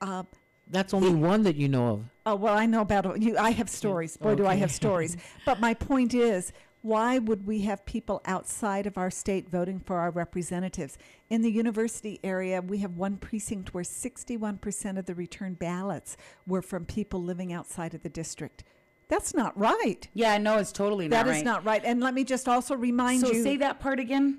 Uh, 0.00 0.22
That's 0.70 0.94
only 0.94 1.10
one 1.12 1.42
that 1.42 1.56
you 1.56 1.68
know 1.68 1.88
of. 1.88 2.04
Oh 2.24 2.36
well, 2.36 2.56
I 2.56 2.66
know 2.66 2.82
about 2.82 3.20
you. 3.20 3.36
I 3.36 3.50
have 3.50 3.68
stories. 3.68 4.16
Boy, 4.16 4.36
do 4.36 4.46
I 4.46 4.54
have 4.54 4.70
stories. 4.82 5.16
But 5.44 5.58
my 5.58 5.74
point 5.74 6.14
is, 6.14 6.52
why 6.82 7.18
would 7.18 7.46
we 7.46 7.60
have 7.62 7.86
people 7.86 8.20
outside 8.24 8.86
of 8.86 8.98
our 8.98 9.10
state 9.10 9.48
voting 9.48 9.78
for 9.80 9.98
our 9.98 10.10
representatives? 10.10 10.98
In 11.30 11.42
the 11.42 11.50
university 11.50 12.18
area, 12.24 12.60
we 12.60 12.78
have 12.78 12.96
one 12.96 13.16
precinct 13.16 13.72
where 13.72 13.84
61% 13.84 14.98
of 14.98 15.06
the 15.06 15.14
return 15.14 15.54
ballots 15.54 16.16
were 16.46 16.62
from 16.62 16.84
people 16.84 17.22
living 17.22 17.52
outside 17.52 17.94
of 17.94 18.02
the 18.02 18.08
district. 18.08 18.64
That's 19.08 19.34
not 19.34 19.56
right. 19.58 20.08
yeah, 20.14 20.38
no, 20.38 20.58
it's 20.58 20.72
totally 20.72 21.06
That 21.08 21.26
not 21.26 21.30
is 21.32 21.36
right. 21.38 21.44
not 21.44 21.64
right. 21.64 21.82
And 21.84 22.00
let 22.00 22.14
me 22.14 22.24
just 22.24 22.48
also 22.48 22.74
remind 22.74 23.22
you. 23.22 23.28
so 23.28 23.32
you 23.34 23.42
say 23.42 23.56
that 23.58 23.78
part 23.78 24.00
again. 24.00 24.38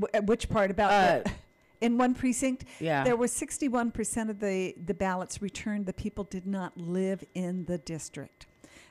Wh- 0.00 0.14
uh, 0.16 0.20
which 0.22 0.48
part 0.48 0.70
about 0.70 0.90
Uh, 0.92 1.22
the- 1.22 1.30
in 1.80 1.96
one 1.96 2.14
precinct 2.14 2.64
Yeah. 2.80 3.04
there 3.04 3.16
were 3.16 3.26
61% 3.28 4.28
of 4.28 4.40
the 4.40 4.74
the 4.84 4.94
ballots 4.94 5.40
returned 5.40 5.86
the 5.86 5.92
people 5.94 6.24
did 6.24 6.46
not 6.46 6.76
live 6.76 7.24
in 7.34 7.64
the 7.66 7.78
district 7.78 8.46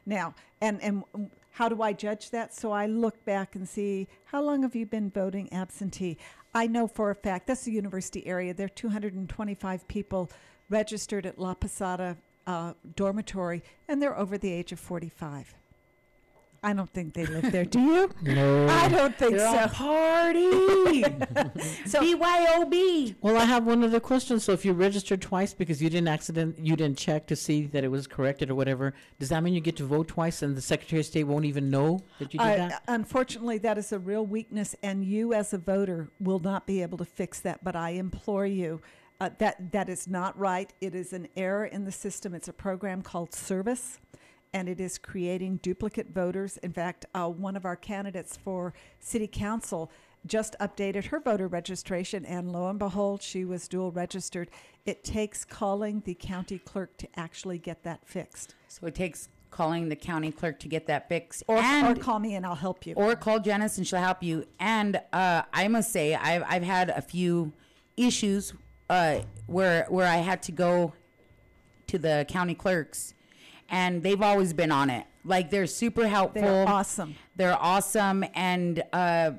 now. 0.10 0.34
And 0.60 0.82
and 0.82 1.04
how 1.52 1.70
do 1.70 1.82
i 1.82 1.94
judge 1.94 2.32
that? 2.32 2.54
So 2.54 2.72
i 2.72 2.86
look 2.86 3.24
back 3.26 3.56
and 3.56 3.68
see 3.68 4.08
how 4.26 4.42
long 4.42 4.64
have 4.64 4.76
you 4.76 4.86
been 4.86 5.10
voting 5.10 5.52
absentee? 5.54 6.18
I 6.54 6.68
know 6.68 6.88
for 6.88 7.12
a 7.12 7.16
fact 7.16 7.48
that's 7.48 7.64
the 7.64 7.72
university 7.72 8.26
area. 8.26 8.54
There 8.54 8.66
are 8.66 8.70
225 8.70 9.88
people 9.88 10.30
registered 10.70 11.26
at 11.26 11.40
la 11.40 11.54
posada 11.54 12.18
uh, 12.48 12.74
dormitory 12.96 13.62
and 13.88 14.02
they're 14.02 14.18
over 14.18 14.38
the 14.38 14.52
age 14.52 14.72
of 14.72 14.80
45 14.80 15.54
i 16.64 16.74
don't 16.74 16.90
think 16.94 17.14
they 17.14 17.26
live 17.26 17.52
there 17.52 17.66
do 17.66 17.80
you 17.80 18.10
No. 18.22 18.68
i 18.68 18.88
don't 18.90 19.16
think 19.18 19.38
They're 19.38 19.54
so 19.54 19.60
all 19.62 19.68
party. 19.70 21.04
So- 21.86 22.02
BYOB. 22.02 23.16
Well, 23.22 23.38
I 23.38 23.46
have 23.46 23.66
one 23.66 23.84
other 23.84 24.00
question. 24.00 24.40
So, 24.40 24.52
if 24.54 24.64
you 24.66 24.74
registered 24.74 25.22
twice 25.22 25.54
because 25.54 25.82
you 25.82 25.90
didn't 25.90 26.08
accident, 26.08 26.58
you 26.60 26.76
didn't 26.76 26.98
check 26.98 27.28
to 27.28 27.36
see 27.36 27.66
that 27.68 27.84
it 27.84 27.88
was 27.90 28.08
corrected 28.08 28.50
or 28.50 28.56
whatever, 28.56 28.94
does 29.20 29.30
that 29.30 29.42
mean 29.44 29.54
you 29.54 29.62
get 29.62 29.76
to 29.78 29.84
vote 29.86 30.08
twice 30.08 30.42
and 30.42 30.56
the 30.56 30.62
Secretary 30.62 31.00
of 31.00 31.06
State 31.06 31.24
won't 31.26 31.46
even 31.46 31.70
know 31.70 32.00
that 32.20 32.34
you 32.34 32.40
did 32.40 32.46
Uh, 32.48 32.68
that? 32.70 32.84
Unfortunately, 32.88 33.58
that 33.60 33.78
is 33.78 33.92
a 33.92 34.00
real 34.00 34.26
weakness, 34.26 34.76
and 34.84 35.04
you 35.04 35.34
as 35.34 35.54
a 35.54 35.58
voter 35.58 36.10
will 36.20 36.40
not 36.40 36.66
be 36.68 36.82
able 36.82 36.98
to 36.98 37.06
fix 37.06 37.40
that. 37.42 37.64
But 37.64 37.76
I 37.76 37.92
implore 37.92 38.46
you, 38.46 38.82
uh, 39.20 39.30
that 39.40 39.72
that 39.72 39.90
is 39.90 40.08
not 40.08 40.38
right. 40.38 40.72
It 40.82 40.96
is 40.96 41.14
an 41.14 41.28
error 41.36 41.66
in 41.66 41.86
the 41.86 41.92
system. 41.92 42.34
It's 42.34 42.48
a 42.48 42.54
program 42.54 43.02
called 43.02 43.32
SERVIS, 43.32 44.00
and 44.54 44.68
it 44.68 44.80
is 44.80 44.98
creating 44.98 45.58
duplicate 45.58 46.10
voters. 46.14 46.58
In 46.58 46.72
fact, 46.72 47.06
uh, 47.14 47.28
one 47.30 47.56
of 47.56 47.66
our 47.66 47.76
candidates 47.76 48.38
for 48.38 48.74
city 49.00 49.28
council 49.28 49.92
just 50.26 50.56
updated 50.60 51.06
her 51.06 51.20
voter 51.20 51.48
registration, 51.48 52.26
and 52.26 52.52
lo 52.52 52.70
and 52.70 52.78
behold, 52.78 53.22
she 53.22 53.46
was 53.46 53.68
dual 53.68 53.92
registered. 53.92 54.50
It 54.86 55.04
takes 55.04 55.46
calling 55.46 56.02
the 56.06 56.14
county 56.14 56.60
clerk 56.60 56.98
to 56.98 57.08
actually 57.16 57.58
get 57.58 57.84
that 57.84 58.06
fixed, 58.06 58.56
So 58.68 58.88
it 58.88 58.96
takes 58.96 59.30
calling 59.50 59.88
the 59.90 59.96
county 59.96 60.32
clerk 60.32 60.60
to 60.60 60.68
get 60.68 60.88
that 60.88 61.08
fixed, 61.08 61.44
or, 61.48 61.58
or 61.58 61.96
call 61.96 62.20
me 62.20 62.36
and 62.36 62.46
I'll 62.46 62.56
help 62.56 62.86
you. 62.86 62.94
or 62.96 63.16
call 63.16 63.40
Janice 63.40 63.78
and 63.78 63.88
she'll 63.88 64.00
help 64.00 64.22
you. 64.22 64.46
And 64.60 65.00
uh, 65.14 65.44
I 65.54 65.68
must 65.70 65.92
say, 65.92 66.16
I've 66.16 66.44
I've 66.48 66.64
had 66.64 66.90
a 66.90 67.02
few 67.02 67.54
issues 67.96 68.54
uh, 68.90 69.22
where 69.48 69.86
where 69.90 70.08
I 70.08 70.18
had 70.18 70.44
to 70.44 70.52
go 70.52 70.94
to 71.88 71.98
the 71.98 72.26
county 72.28 72.56
clerks, 72.56 73.14
and 73.70 74.04
they've 74.04 74.22
always 74.22 74.54
been 74.54 74.72
on 74.72 74.90
it. 74.90 75.06
Like 75.24 75.50
they're 75.50 75.68
super 75.68 76.08
helpful. 76.08 76.42
They're 76.42 76.68
awesome. 76.68 77.16
They're 77.36 77.58
awesome, 77.60 78.26
and 78.34 78.84
uh, 78.94 79.32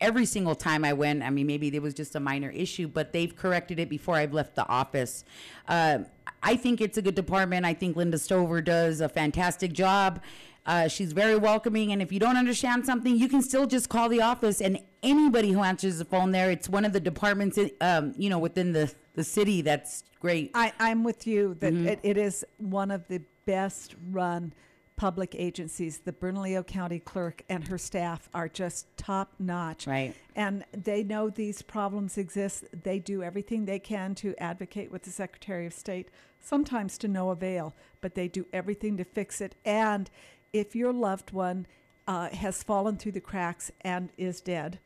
every 0.00 0.26
single 0.26 0.54
time 0.54 0.84
I 0.84 0.92
went, 0.92 1.22
I 1.22 1.30
mean, 1.30 1.46
maybe 1.46 1.70
there 1.70 1.80
was 1.80 1.94
just 1.94 2.14
a 2.14 2.20
minor 2.20 2.50
issue, 2.50 2.88
but 2.88 3.12
they've 3.12 3.34
corrected 3.34 3.78
it 3.78 3.88
before 3.88 4.16
I've 4.16 4.32
left 4.32 4.54
the 4.54 4.66
office. 4.66 5.24
Uh, 5.68 6.00
I 6.42 6.56
think 6.56 6.80
it's 6.80 6.98
a 6.98 7.02
good 7.02 7.14
department. 7.14 7.66
I 7.66 7.74
think 7.74 7.96
Linda 7.96 8.18
Stover 8.18 8.60
does 8.60 9.00
a 9.00 9.08
fantastic 9.08 9.72
job. 9.72 10.20
Uh, 10.66 10.86
she's 10.86 11.12
very 11.12 11.36
welcoming, 11.36 11.92
and 11.92 12.02
if 12.02 12.12
you 12.12 12.20
don't 12.20 12.36
understand 12.36 12.84
something, 12.84 13.16
you 13.16 13.26
can 13.26 13.40
still 13.40 13.66
just 13.66 13.88
call 13.88 14.08
the 14.08 14.20
office. 14.20 14.60
And 14.60 14.78
anybody 15.02 15.52
who 15.52 15.62
answers 15.62 15.98
the 15.98 16.04
phone 16.04 16.30
there, 16.30 16.50
it's 16.50 16.68
one 16.68 16.84
of 16.84 16.92
the 16.92 17.00
departments, 17.00 17.58
um, 17.80 18.12
you 18.18 18.28
know, 18.28 18.38
within 18.38 18.72
the 18.72 18.92
the 19.18 19.24
city. 19.24 19.62
That's 19.62 20.04
great. 20.20 20.52
I, 20.54 20.72
I'm 20.78 21.02
with 21.02 21.26
you 21.26 21.54
that 21.58 21.74
it, 21.74 21.98
it 22.04 22.16
is 22.16 22.44
one 22.58 22.92
of 22.92 23.06
the 23.08 23.20
best 23.46 23.96
run 24.10 24.52
public 24.96 25.34
agencies. 25.36 25.98
The 25.98 26.12
Bernalillo 26.12 26.62
County 26.62 27.00
Clerk 27.00 27.42
and 27.48 27.66
her 27.66 27.78
staff 27.78 28.28
are 28.32 28.48
just 28.48 28.86
top 28.96 29.34
notch. 29.40 29.88
Right. 29.88 30.14
And 30.36 30.64
they 30.72 31.02
know 31.02 31.30
these 31.30 31.62
problems 31.62 32.16
exist. 32.16 32.64
They 32.84 33.00
do 33.00 33.24
everything 33.24 33.64
they 33.64 33.80
can 33.80 34.14
to 34.16 34.36
advocate 34.40 34.92
with 34.92 35.02
the 35.02 35.10
Secretary 35.10 35.66
of 35.66 35.72
State, 35.72 36.10
sometimes 36.40 36.96
to 36.98 37.08
no 37.08 37.30
avail, 37.30 37.74
but 38.00 38.14
they 38.14 38.28
do 38.28 38.46
everything 38.52 38.96
to 38.98 39.04
fix 39.04 39.40
it. 39.40 39.56
And 39.64 40.08
if 40.52 40.76
your 40.76 40.92
loved 40.92 41.32
one 41.32 41.66
uh, 42.06 42.28
has 42.30 42.62
fallen 42.62 42.96
through 42.96 43.12
the 43.12 43.20
cracks 43.20 43.72
and 43.80 44.10
is 44.16 44.40
dead, 44.40 44.78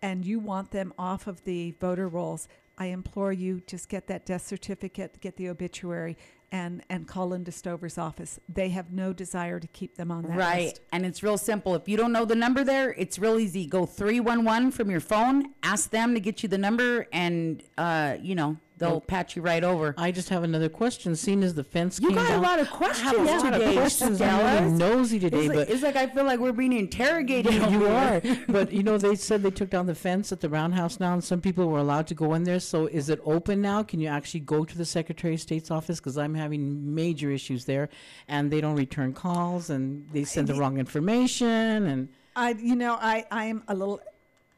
and 0.00 0.24
you 0.24 0.40
want 0.40 0.72
them 0.72 0.92
off 0.98 1.26
of 1.28 1.44
the 1.44 1.74
voter 1.80 2.08
rolls, 2.08 2.48
I 2.82 2.86
implore 2.86 3.32
you 3.32 3.60
just 3.68 3.88
get 3.88 4.08
that 4.08 4.26
death 4.26 4.44
certificate, 4.44 5.20
get 5.20 5.36
the 5.36 5.48
obituary, 5.48 6.16
and 6.50 6.82
and 6.90 7.06
call 7.06 7.28
Linda 7.28 7.52
Stover's 7.52 7.96
office. 7.96 8.40
They 8.48 8.70
have 8.70 8.92
no 8.92 9.12
desire 9.12 9.60
to 9.60 9.68
keep 9.68 9.94
them 9.96 10.10
on 10.10 10.22
that 10.24 10.36
Right. 10.36 10.64
list. 10.64 10.80
And 10.92 11.06
it's 11.06 11.22
real 11.22 11.38
simple. 11.38 11.76
If 11.76 11.88
you 11.88 11.96
don't 11.96 12.10
know 12.12 12.24
the 12.24 12.34
number 12.34 12.64
there, 12.64 12.92
it's 12.98 13.20
real 13.20 13.38
easy. 13.38 13.66
Go 13.66 13.86
311 13.86 14.72
from 14.72 14.90
your 14.90 14.98
phone, 15.00 15.54
ask 15.62 15.90
them 15.90 16.12
to 16.14 16.20
get 16.20 16.42
you 16.42 16.48
the 16.48 16.58
number, 16.58 17.06
and, 17.12 17.62
uh, 17.78 18.16
you 18.20 18.34
know, 18.34 18.56
they'll 18.82 19.00
patch 19.00 19.36
you 19.36 19.42
right 19.42 19.62
over. 19.64 19.94
I 19.96 20.10
just 20.12 20.28
have 20.30 20.42
another 20.42 20.68
question. 20.68 21.14
Seeing 21.16 21.42
as 21.42 21.54
the 21.54 21.64
fence 21.64 22.00
You 22.00 22.08
came 22.08 22.16
got 22.16 22.26
a 22.26 22.28
down, 22.34 22.42
lot 22.42 22.58
of 22.60 22.68
I 22.82 22.94
have 22.94 23.12
a 23.14 23.16
questions 23.16 23.42
lot 23.44 23.52
of 23.54 23.60
today, 23.60 23.74
questions. 23.74 24.20
I'm 24.20 24.64
really 24.64 24.76
nosy 24.78 25.18
today, 25.18 25.38
It's 25.38 25.48
like, 25.48 25.56
but 25.56 25.70
it's 25.70 25.82
like 25.82 25.96
I 25.96 26.06
feel 26.08 26.24
like 26.24 26.40
we're 26.40 26.52
being 26.52 26.72
interrogated. 26.72 27.54
over 27.62 27.70
you 27.70 27.86
are. 27.86 28.20
But 28.48 28.72
you 28.72 28.82
know, 28.82 28.98
they 29.06 29.14
said 29.14 29.42
they 29.42 29.50
took 29.50 29.70
down 29.70 29.86
the 29.86 29.94
fence 29.94 30.32
at 30.32 30.40
the 30.40 30.48
roundhouse 30.48 31.00
now, 31.00 31.12
and 31.14 31.22
some 31.22 31.40
people 31.40 31.68
were 31.68 31.78
allowed 31.78 32.06
to 32.08 32.14
go 32.14 32.34
in 32.34 32.44
there. 32.44 32.60
So 32.60 32.86
is 32.86 33.08
it 33.08 33.20
open 33.24 33.60
now? 33.60 33.82
Can 33.82 34.00
you 34.00 34.08
actually 34.08 34.40
go 34.40 34.64
to 34.64 34.76
the 34.76 34.84
Secretary 34.84 35.34
of 35.34 35.40
State's 35.40 35.70
office? 35.70 36.00
Because 36.00 36.18
I'm 36.18 36.34
having 36.34 36.94
major 36.94 37.30
issues 37.30 37.64
there, 37.64 37.88
and 38.28 38.50
they 38.50 38.60
don't 38.60 38.76
return 38.76 39.12
calls, 39.12 39.70
and 39.70 40.06
they 40.12 40.24
send 40.24 40.48
the 40.48 40.54
wrong 40.54 40.78
information, 40.78 41.86
and 41.86 42.08
I, 42.34 42.50
you 42.52 42.74
know, 42.76 42.94
I, 43.00 43.24
I 43.30 43.44
am 43.46 43.62
a 43.68 43.74
little 43.74 44.00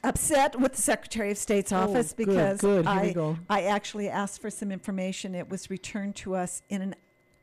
upset 0.05 0.59
with 0.61 0.75
the 0.75 0.83
Secretary 0.83 1.31
of 1.31 1.38
State's 1.38 1.73
oh, 1.73 1.77
office 1.79 2.12
Oh, 2.12 2.17
good, 2.17 2.27
because 2.27 2.61
good. 2.61 2.87
Here 2.87 3.01
we 3.03 3.09
I, 3.09 3.12
go. 3.12 3.38
I 3.49 3.62
actually 3.62 4.09
asked 4.09 4.40
for 4.40 4.51
some 4.51 4.71
information. 4.71 5.35
It 5.35 5.49
was 5.49 5.71
returned 5.71 6.17
to 6.17 6.35
us 6.35 6.62
in 6.69 6.83
an 6.83 6.95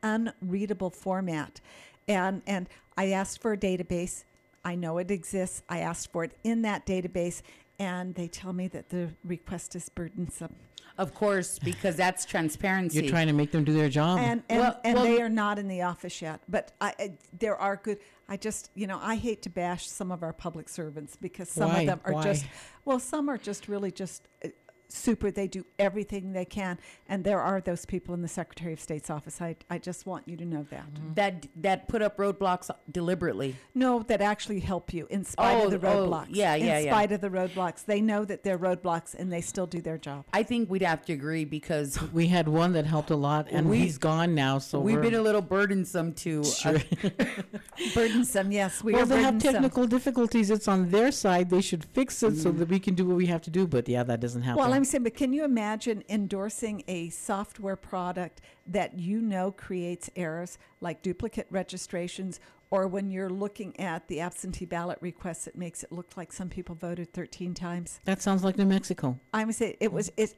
unreadable 0.03 0.91
format, 0.91 1.59
and 2.07 2.41
and 2.47 2.69
I 2.97 3.09
asked 3.09 3.41
for 3.41 3.53
a 3.53 3.57
database. 3.57 4.23
I 4.63 4.75
know 4.75 4.99
it 4.99 5.09
exists. 5.09 5.63
I 5.67 5.79
asked 5.79 6.11
for 6.11 6.23
it 6.23 6.33
in 6.43 6.61
that 6.61 6.85
database, 6.85 7.41
and 7.79 8.13
they 8.13 8.27
tell 8.27 8.53
me 8.53 8.67
that 8.69 8.89
the 8.89 9.09
request 9.23 9.75
is 9.75 9.89
burdensome. 9.89 10.55
Of 10.97 11.13
course, 11.13 11.59
because 11.59 11.95
that's 11.95 12.25
transparency. 12.33 12.99
you're 13.01 13.09
trying 13.09 13.27
to 13.27 13.33
make 13.33 13.51
them 13.51 13.63
do 13.63 13.73
their 13.73 13.89
job. 13.89 14.19
and 14.19 14.43
and, 14.49 14.59
Well- 14.59 14.79
and 14.83 14.95
well- 14.95 15.03
they 15.03 15.21
are 15.21 15.29
not 15.29 15.57
in 15.59 15.67
the 15.67 15.81
office 15.83 16.21
yet. 16.21 16.41
But 16.49 16.71
I, 16.81 16.93
I, 16.99 17.11
there 17.37 17.55
are 17.55 17.75
good. 17.77 17.99
I 18.29 18.37
just, 18.37 18.71
you 18.75 18.87
know, 18.87 18.97
I 19.01 19.15
hate 19.15 19.41
to 19.41 19.49
bash 19.49 19.87
some 19.87 20.09
of 20.11 20.23
our 20.23 20.31
public 20.31 20.69
servants 20.69 21.17
because 21.17 21.49
some 21.49 21.69
Why? 21.69 21.81
of 21.81 21.85
them 21.87 21.99
are 22.05 22.13
Why? 22.13 22.23
just, 22.23 22.45
well, 22.85 22.99
some 22.99 23.27
are 23.29 23.37
just 23.37 23.67
really 23.67 23.91
just 23.91 24.27
uh, 24.45 24.49
super. 24.93 25.31
They 25.31 25.47
do 25.47 25.65
everything 25.79 26.33
they 26.33 26.45
can, 26.45 26.77
and 27.07 27.23
there 27.23 27.41
are 27.41 27.61
those 27.61 27.85
people 27.85 28.13
in 28.13 28.21
the 28.21 28.27
Secretary 28.27 28.73
of 28.73 28.79
State's 28.79 29.09
office. 29.09 29.41
I, 29.41 29.55
I 29.69 29.77
just 29.77 30.05
want 30.05 30.27
you 30.27 30.37
to 30.37 30.45
know 30.45 30.65
that. 30.69 30.85
that 31.15 31.47
that 31.55 31.87
put 31.87 32.01
up 32.01 32.17
roadblocks 32.17 32.69
deliberately. 32.91 33.55
No, 33.73 34.03
that 34.03 34.21
actually 34.21 34.59
help 34.59 34.93
you 34.93 35.07
in 35.09 35.23
spite 35.25 35.55
of 35.57 35.61
Oh, 35.65 35.69
the 35.77 35.87
oh, 35.87 36.07
roadblocks. 36.07 36.27
yeah, 36.29 36.55
yeah, 36.55 36.77
In 36.79 36.85
yeah. 36.85 36.91
spite 36.91 37.11
of 37.11 37.21
the 37.21 37.29
roadblocks, 37.29 37.85
they 37.85 38.01
know 38.01 38.25
that 38.25 38.43
they're 38.43 38.59
roadblocks, 38.59 39.13
and 39.13 39.31
they 39.31 39.41
still 39.41 39.67
do 39.67 39.81
their 39.81 39.97
job. 39.97 40.25
I 40.33 40.43
think 40.43 40.69
we'd 40.69 40.81
have 40.81 41.03
to 41.05 41.13
agree 41.13 41.45
because 41.45 41.99
we 42.13 42.27
had 42.27 42.47
one 42.47 42.73
that 42.73 42.85
helped 42.85 43.09
a 43.11 43.15
lot, 43.15 43.47
and 43.51 43.69
We- 43.69 43.79
he's 43.79 43.97
gone 43.97 44.35
now. 44.35 44.57
So 44.59 44.79
we've 44.79 44.95
we're, 44.97 45.01
been 45.01 45.13
a 45.15 45.21
little 45.21 45.41
burdensome 45.41 46.13
to. 46.15 46.43
uh, 46.65 46.79
burdensome, 47.93 48.51
yes, 48.51 48.83
we 48.83 48.93
well, 48.93 49.03
are 49.03 49.05
they 49.05 49.21
have 49.21 49.39
technical 49.39 49.87
difficulties. 49.87 50.49
It's 50.49 50.67
on 50.67 50.89
their 50.89 51.11
side. 51.11 51.49
They 51.49 51.61
should 51.61 51.85
fix 51.85 52.21
it 52.23 52.37
so 52.37 52.51
that 52.51 52.69
we 52.69 52.79
can 52.79 52.95
do 52.95 53.05
what 53.05 53.17
we 53.17 53.25
have 53.27 53.41
to 53.43 53.49
do. 53.49 53.67
But 53.67 53.87
yeah, 53.87 54.03
that 54.03 54.19
doesn't 54.19 54.41
happen. 54.43 54.59
Well, 54.61 54.73
I'm 54.81 54.85
saying, 54.85 55.03
but 55.03 55.13
can 55.13 55.31
you 55.31 55.45
imagine 55.45 56.03
endorsing 56.09 56.83
a 56.87 57.09
software 57.11 57.75
product 57.75 58.41
that 58.65 58.97
you 58.97 59.21
know 59.21 59.51
creates 59.51 60.09
errors 60.15 60.57
like 60.79 61.03
duplicate 61.03 61.45
registrations, 61.51 62.39
or 62.71 62.87
when 62.87 63.11
you're 63.11 63.29
looking 63.29 63.79
at 63.79 64.07
the 64.07 64.21
absentee 64.21 64.65
ballot 64.65 64.97
requests, 64.99 65.45
it 65.45 65.55
makes 65.55 65.83
it 65.83 65.91
look 65.91 66.17
like 66.17 66.33
some 66.33 66.49
people 66.49 66.73
voted 66.73 67.13
13 67.13 67.53
times? 67.53 67.99
that 68.05 68.23
sounds 68.23 68.43
like 68.43 68.57
New 68.57 68.65
Mexico. 68.65 69.19
I'm 69.35 69.51
saying 69.51 69.75
it 69.79 69.93
was 69.93 70.11
it. 70.17 70.33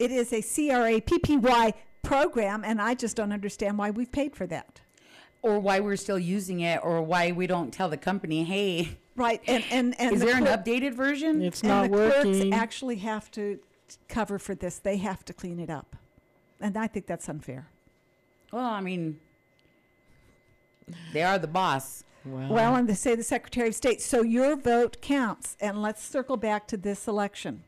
It 0.00 0.10
is 0.10 0.32
a 0.32 0.42
CRA 0.42 1.00
PPY 1.00 1.72
program, 2.02 2.64
and 2.64 2.82
I 2.82 2.94
just 2.94 3.14
don't 3.14 3.30
understand 3.32 3.78
why 3.78 3.90
we've 3.90 4.10
paid 4.10 4.34
for 4.34 4.48
that. 4.48 4.80
or 5.42 5.60
why 5.60 5.78
we're 5.78 5.94
still 5.96 6.18
using 6.18 6.58
it, 6.60 6.80
or 6.82 7.00
why 7.02 7.30
we 7.30 7.46
don't 7.46 7.72
tell 7.72 7.88
the 7.88 7.96
company, 7.96 8.42
hey, 8.42 8.98
Right, 9.20 9.42
and 9.46 9.62
and 9.70 10.00
and 10.00 10.14
is 10.14 10.20
the 10.20 10.26
there 10.26 10.36
an 10.38 10.44
clerk- 10.44 10.64
updated 10.64 10.94
version? 10.94 11.42
It's 11.42 11.60
and 11.60 11.68
not 11.68 11.82
the 11.82 11.88
clerks 11.90 12.26
working. 12.26 12.54
actually 12.54 12.96
have 12.96 13.30
to 13.32 13.58
cover 14.08 14.38
for 14.38 14.54
this. 14.54 14.78
They 14.78 14.96
have 14.96 15.24
to 15.26 15.34
clean 15.34 15.60
it 15.60 15.68
up, 15.68 15.94
and 16.58 16.74
I 16.76 16.86
think 16.86 17.06
that's 17.06 17.28
unfair. 17.28 17.68
well, 18.50 18.64
I 18.64 18.80
mean, 18.80 19.20
they 21.12 21.22
are 21.22 21.38
the 21.38 21.46
boss. 21.48 22.04
Well, 22.24 22.74
and 22.76 22.88
they 22.88 22.94
say 22.94 23.14
the 23.14 23.22
Secretary 23.22 23.68
of 23.68 23.74
State. 23.74 24.00
So 24.02 24.22
your 24.22 24.56
vote 24.56 25.00
counts. 25.02 25.56
And 25.60 25.80
let's 25.82 26.02
circle 26.02 26.36
back 26.36 26.66
to 26.68 26.76
this 26.76 27.06
election. 27.08 27.64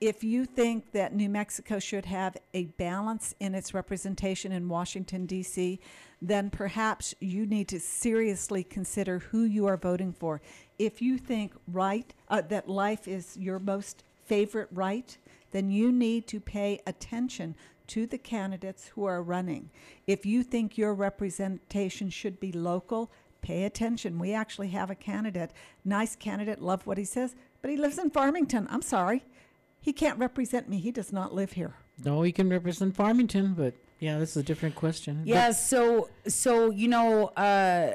If 0.00 0.22
you 0.22 0.44
think 0.44 0.92
that 0.92 1.12
New 1.12 1.28
Mexico 1.28 1.80
should 1.80 2.04
have 2.04 2.36
a 2.54 2.66
balance 2.66 3.34
in 3.40 3.54
its 3.54 3.74
representation 3.74 4.52
in 4.52 4.68
Washington, 4.68 5.26
D.C., 5.26 5.80
then 6.22 6.50
perhaps 6.50 7.16
you 7.18 7.46
need 7.46 7.66
to 7.68 7.80
seriously 7.80 8.62
consider 8.62 9.18
who 9.18 9.42
you 9.42 9.66
are 9.66 9.76
voting 9.76 10.12
for. 10.12 10.40
If 10.78 11.02
you 11.02 11.18
think 11.18 11.52
right 11.66 12.14
uh, 12.28 12.42
that 12.42 12.68
life 12.68 13.08
is 13.08 13.36
your 13.36 13.58
most 13.58 14.04
favorite 14.24 14.68
right, 14.70 15.16
then 15.50 15.70
you 15.70 15.90
need 15.90 16.28
to 16.28 16.38
pay 16.38 16.80
attention 16.86 17.56
to 17.88 18.06
the 18.06 18.18
candidates 18.18 18.88
who 18.88 19.04
are 19.04 19.22
running. 19.22 19.70
If 20.06 20.24
you 20.24 20.44
think 20.44 20.78
your 20.78 20.94
representation 20.94 22.10
should 22.10 22.38
be 22.38 22.52
local, 22.52 23.10
pay 23.42 23.64
attention. 23.64 24.18
We 24.18 24.32
actually 24.32 24.68
have 24.68 24.90
a 24.90 24.94
candidate, 24.94 25.50
nice 25.84 26.14
candidate, 26.14 26.60
love 26.60 26.86
what 26.86 26.98
he 26.98 27.04
says, 27.04 27.34
but 27.62 27.70
he 27.70 27.76
lives 27.76 27.98
in 27.98 28.10
Farmington. 28.10 28.68
I'm 28.70 28.82
sorry. 28.82 29.24
He 29.88 29.94
can't 29.94 30.18
represent 30.18 30.68
me. 30.68 30.80
He 30.80 30.90
does 30.90 31.14
not 31.14 31.34
live 31.34 31.52
here. 31.52 31.72
No, 32.04 32.20
he 32.20 32.30
can 32.30 32.50
represent 32.50 32.94
Farmington, 32.94 33.54
but 33.54 33.72
yeah, 34.00 34.18
this 34.18 34.32
is 34.32 34.36
a 34.36 34.42
different 34.42 34.74
question. 34.74 35.20
But 35.20 35.28
Yeah, 35.28 35.50
so 35.52 36.10
so 36.26 36.68
you 36.68 36.88
know, 36.88 37.28
uh, 37.28 37.92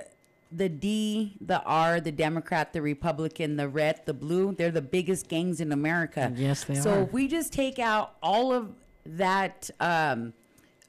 the 0.51 0.69
D, 0.69 1.37
the 1.39 1.61
R, 1.61 2.01
the 2.01 2.11
Democrat, 2.11 2.73
the 2.73 2.81
Republican, 2.81 3.57
the 3.57 3.69
red, 3.69 4.01
the 4.07 4.13
blue, 4.15 4.55
they're 4.55 4.71
the 4.71 4.81
biggest 4.81 5.27
gangs 5.27 5.61
in 5.61 5.71
America. 5.71 6.33
Yes, 6.35 6.63
they 6.63 6.73
so 6.73 6.93
are. 6.93 7.03
if 7.03 7.13
we 7.13 7.27
just 7.27 7.53
take 7.53 7.77
out 7.77 8.15
all 8.23 8.51
of 8.51 8.71
that 9.05 9.69
um, 9.79 10.33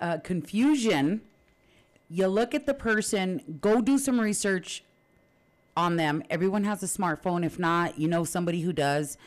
uh, 0.01 0.17
confusion, 0.25 1.21
you 2.09 2.29
look 2.29 2.55
at 2.55 2.65
the 2.65 2.73
person, 2.73 3.59
go 3.61 3.83
do 3.83 3.99
some 3.99 4.19
research 4.19 4.83
on 5.77 5.97
them. 5.97 6.23
Everyone 6.31 6.65
has 6.65 6.83
a 6.83 6.87
smartphone. 6.87 7.45
If 7.45 7.59
not, 7.59 7.99
you 7.99 8.09
know 8.09 8.25
somebody 8.25 8.63
who 8.63 8.73
does. 8.73 9.19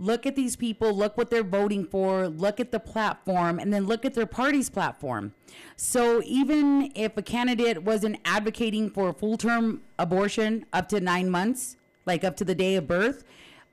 Look 0.00 0.24
at 0.24 0.34
these 0.34 0.56
people, 0.56 0.94
look 0.94 1.18
what 1.18 1.28
they're 1.28 1.44
voting 1.44 1.84
for, 1.84 2.26
look 2.26 2.58
at 2.58 2.72
the 2.72 2.80
platform, 2.80 3.58
and 3.58 3.70
then 3.70 3.84
look 3.84 4.06
at 4.06 4.14
their 4.14 4.24
party's 4.24 4.70
platform. 4.70 5.34
So 5.76 6.22
even 6.24 6.90
if 6.94 7.18
a 7.18 7.22
candidate 7.22 7.82
wasn't 7.82 8.16
advocating 8.24 8.88
for 8.88 9.12
full 9.12 9.36
term 9.36 9.82
abortion 9.98 10.64
up 10.72 10.88
to 10.88 11.00
nine 11.00 11.28
months, 11.28 11.76
like 12.06 12.24
up 12.24 12.34
to 12.38 12.46
the 12.46 12.54
day 12.54 12.76
of 12.76 12.86
birth, 12.86 13.24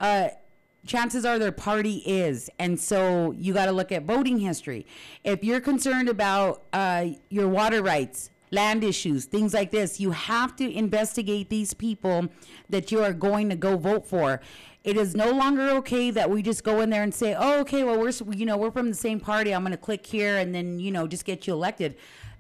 uh, 0.02 0.28
chances 0.86 1.24
are 1.24 1.40
their 1.40 1.54
party 1.54 2.04
is. 2.06 2.50
And 2.60 2.78
so 2.78 3.32
you 3.32 3.54
got 3.54 3.68
to 3.68 3.72
look 3.72 3.94
at 3.94 4.04
voting 4.04 4.40
history. 4.40 4.86
If 5.24 5.46
you're 5.46 5.62
concerned 5.62 6.10
about 6.10 6.64
uh, 6.74 7.08
your 7.30 7.48
water 7.48 7.82
rights, 7.82 8.32
land 8.52 8.84
issues, 8.84 9.26
things 9.26 9.54
like 9.54 9.72
this, 9.72 10.00
you 10.00 10.12
have 10.12 10.56
to 10.58 10.70
investigate 10.70 11.50
these 11.50 11.74
people 11.74 12.28
that 12.70 12.92
you 12.92 13.02
are 13.02 13.14
going 13.14 13.50
to 13.50 13.56
go 13.56 13.78
vote 13.78 14.06
for. 14.06 14.42
It 14.88 14.98
is 14.98 15.16
no 15.16 15.32
longer 15.32 15.70
okay 15.78 16.12
that 16.12 16.30
we 16.30 16.42
just 16.42 16.64
go 16.64 16.82
in 16.82 16.90
there 16.90 17.04
and 17.04 17.14
say, 17.14 17.36
"Oh, 17.38 17.60
okay, 17.62 17.84
well 17.84 18.00
we're 18.00 18.14
you 18.34 18.46
know 18.46 18.58
we're 18.58 18.72
from 18.72 18.90
the 18.90 18.96
same 18.96 19.20
party. 19.20 19.54
I'm 19.54 19.62
going 19.62 19.72
to 19.72 19.78
click 19.78 20.06
here 20.06 20.38
and 20.38 20.56
then 20.56 20.80
you 20.80 20.92
know 20.92 21.08
just 21.08 21.26
get 21.26 21.46
you 21.46 21.54
elected." 21.54 21.98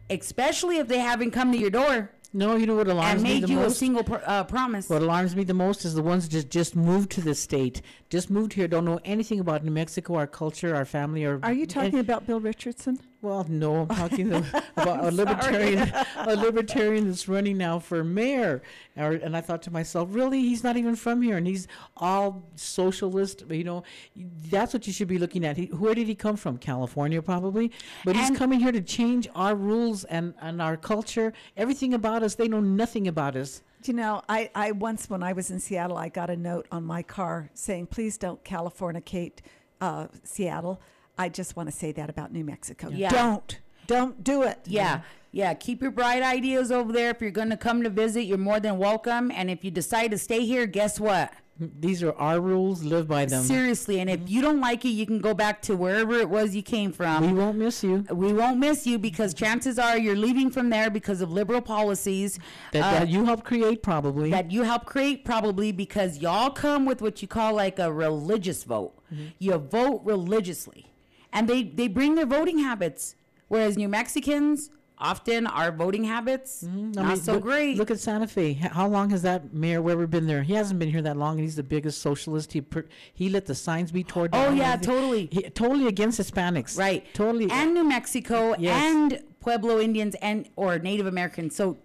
Especially 0.10 0.77
if 0.77 0.88
they 0.88 0.99
haven't 0.99 1.31
come 1.31 1.51
to 1.51 1.57
your 1.57 1.69
door 1.69 2.12
no, 2.33 2.55
you 2.55 2.65
know 2.65 2.75
what 2.75 2.88
alarms 2.88 3.23
me? 3.23 3.29
and 3.31 3.36
me 3.36 3.41
made 3.41 3.43
the 3.49 3.53
you 3.53 3.65
a 3.65 3.71
single 3.71 4.03
pr- 4.03 4.17
uh, 4.25 4.43
promise. 4.43 4.89
What 4.89 5.01
alarms 5.01 5.36
me 5.36 5.43
the 5.43 5.53
most 5.53 5.86
is 5.86 5.93
the 5.95 6.03
ones 6.03 6.25
that 6.25 6.31
just 6.31 6.49
just 6.49 6.75
moved 6.75 7.12
to 7.12 7.21
the 7.21 7.33
state, 7.33 7.81
just 8.10 8.29
moved 8.29 8.53
here, 8.53 8.67
don't 8.67 8.86
know 8.86 8.99
anything 9.05 9.39
about 9.39 9.63
New 9.63 9.71
Mexico, 9.71 10.15
our 10.15 10.27
culture, 10.27 10.75
our 10.75 10.86
family, 10.86 11.23
or 11.23 11.39
Are 11.43 11.53
you 11.53 11.65
talking 11.65 11.99
about 11.99 12.27
Bill 12.27 12.39
Richardson? 12.39 12.99
Well, 13.21 13.45
no, 13.49 13.77
I'm 13.82 13.88
talking 13.88 14.32
about 14.77 15.06
a 15.06 15.12
libertarian, 15.12 15.91
a 16.17 16.36
libertarian 16.38 17.08
that's 17.08 17.27
running 17.27 17.58
now 17.58 17.80
for 17.80 18.03
mayor. 18.03 18.62
And 18.95 19.36
I 19.36 19.41
thought 19.41 19.63
to 19.63 19.71
myself, 19.71 20.10
really, 20.12 20.41
he's 20.41 20.63
not 20.63 20.77
even 20.77 20.95
from 20.95 21.21
here, 21.23 21.38
and 21.38 21.47
he's 21.47 21.67
all 21.95 22.43
socialist. 22.56 23.43
You 23.49 23.63
know, 23.63 23.84
that's 24.15 24.73
what 24.73 24.86
you 24.86 24.93
should 24.93 25.08
be 25.08 25.17
looking 25.17 25.45
at. 25.45 25.58
He, 25.58 25.65
where 25.67 25.95
did 25.95 26.06
he 26.08 26.13
come 26.15 26.36
from? 26.36 26.58
California, 26.58 27.21
probably. 27.21 27.71
But 28.06 28.15
And- 28.15 28.27
he's 28.27 28.38
coming 28.38 28.60
here 28.60 28.71
to 28.71 28.82
change 28.82 29.27
our 29.34 29.56
rules 29.56 30.03
and, 30.06 30.36
and 30.39 30.62
our 30.62 30.77
culture, 30.77 31.34
everything 31.56 31.93
about 31.95 32.21
us. 32.21 32.36
They 32.36 32.47
know 32.47 32.60
nothing 32.60 33.08
about 33.08 33.36
us. 33.36 33.63
You 33.84 33.93
know, 33.93 34.21
I, 34.27 34.49
I 34.53 34.71
once, 34.73 35.10
when 35.10 35.23
I 35.23 35.34
was 35.34 35.49
in 35.49 35.60
Seattle, 35.60 35.97
I 35.97 36.10
got 36.10 36.30
a 36.30 36.36
note 36.36 36.67
on 36.71 36.84
my 36.84 37.03
car 37.03 37.49
saying, 37.53 37.88
please 37.88 38.17
don't 38.17 38.43
Californicate 38.43 39.39
uh, 39.82 40.08
Seattle. 40.23 40.82
I 41.17 41.30
just 41.30 41.56
want 41.56 41.69
to 41.69 41.75
say 41.75 41.91
that 41.93 42.10
about 42.10 42.32
New 42.32 42.43
Mexico. 42.43 42.89
Yeah. 42.89 43.10
Don't. 43.10 43.60
Don't 43.88 44.21
do 44.23 44.43
it. 44.43 44.60
Yeah, 44.65 45.01
yeah. 45.32 45.53
Keep 45.53 45.82
your 45.82 45.91
bright 45.91 46.21
ideas 46.21 46.73
over 46.73 46.91
there. 46.91 47.10
If 47.12 47.21
you're 47.21 47.32
going 47.32 47.51
to 47.51 47.58
come 47.58 47.84
to 47.84 47.89
visit, 47.89 48.23
you're 48.23 48.38
more 48.38 48.60
than 48.60 48.77
welcome. 48.77 49.32
And 49.32 49.49
if 49.49 49.63
you 49.63 49.71
decide 49.71 50.12
to 50.12 50.17
stay 50.17 50.45
here, 50.45 50.65
guess 50.65 50.99
what? 50.99 51.32
These 51.58 52.03
are 52.03 52.13
our 52.17 52.39
rules. 52.41 52.84
Live 52.84 53.08
by 53.08 53.25
them. 53.25 53.43
Seriously. 53.43 53.99
And 54.01 54.10
if 54.10 54.30
you 54.30 54.41
don't 54.41 54.60
like 54.60 54.84
it, 54.84 54.89
you 54.89 55.06
can 55.08 55.19
go 55.19 55.34
back 55.34 55.62
to 55.63 55.75
wherever 55.77 56.15
it 56.19 56.30
was 56.30 56.53
you 56.53 56.62
came 56.62 56.91
from. 56.91 57.25
We 57.25 57.34
won't 57.34 57.58
miss 57.58 57.82
you. 57.82 58.06
we 58.12 58.32
won't 58.34 58.60
miss 58.60 58.86
you 58.86 58.99
because 58.99 59.34
chances 59.34 59.80
are 59.80 59.97
you're 59.97 60.17
leaving 60.17 60.51
from 60.51 60.69
there 60.69 60.89
because 60.91 61.21
of 61.21 61.32
liberal 61.32 61.62
policies 61.62 62.38
That, 62.73 62.84
uh, 62.84 62.99
that 62.99 63.08
you 63.08 63.23
helped 63.25 63.43
create, 63.45 63.82
probably. 63.82 64.30
that 64.32 64.51
you 64.51 64.63
help 64.63 64.86
create 64.86 65.23
probably 65.25 65.71
because 65.71 66.19
y'all 66.19 66.49
come 66.51 66.86
with 66.86 67.01
what 67.01 67.21
you 67.23 67.27
call 67.27 67.53
like 67.56 67.80
a 67.80 67.91
religious 67.91 68.63
vote 68.63 68.93
you 69.39 69.58
vote 69.58 70.01
religiously 70.03 70.86
and 71.33 71.47
they 71.47 71.63
they 71.63 71.87
bring 71.87 72.15
their 72.15 72.25
voting 72.25 72.59
habits 72.59 73.15
whereas 73.47 73.77
new 73.77 73.87
mexicans 73.89 74.69
often 74.99 75.45
our 75.45 75.71
voting 75.71 76.03
habits 76.05 76.63
mm-hmm. 76.63 76.97
I 76.97 77.01
not 77.03 77.07
mean, 77.13 77.17
so 77.17 77.33
look, 77.33 77.43
great 77.43 77.77
Look 77.77 77.91
at 77.91 77.99
Santa 77.99 78.25
Fe. 78.27 78.53
How 78.53 78.87
long 78.87 79.11
has 79.11 79.21
that 79.21 79.53
mayor 79.53 79.79
Webber 79.79 80.07
been 80.07 80.25
there? 80.25 80.41
He 80.41 80.53
hasn't 80.53 80.79
been 80.79 80.89
here 80.89 81.03
that 81.03 81.15
long, 81.17 81.33
and 81.35 81.41
he's 81.41 81.55
the 81.55 81.61
biggest 81.61 82.01
socialist. 82.01 82.53
He 82.53 82.61
per, 82.61 82.85
he 83.13 83.29
let 83.29 83.45
the 83.45 83.53
signs 83.53 83.91
be 83.91 84.03
torn 84.03 84.31
down. 84.31 84.47
oh 84.47 84.51
yeah 84.55 84.75
totally 84.75 85.27
He, 85.31 85.43
totally 85.51 85.85
against 85.87 86.19
Hispanics. 86.19 86.79
right 86.79 87.05
Totally. 87.13 87.47
and 87.51 87.75
new 87.75 87.83
mexico 87.83 88.55
Yes. 88.57 88.75
and 88.91 89.23
pueblo 89.39 89.79
indians 89.79 90.15
and 90.19 90.49
or 90.55 90.79
native 90.79 91.05
americans 91.05 91.55
so 91.55 91.77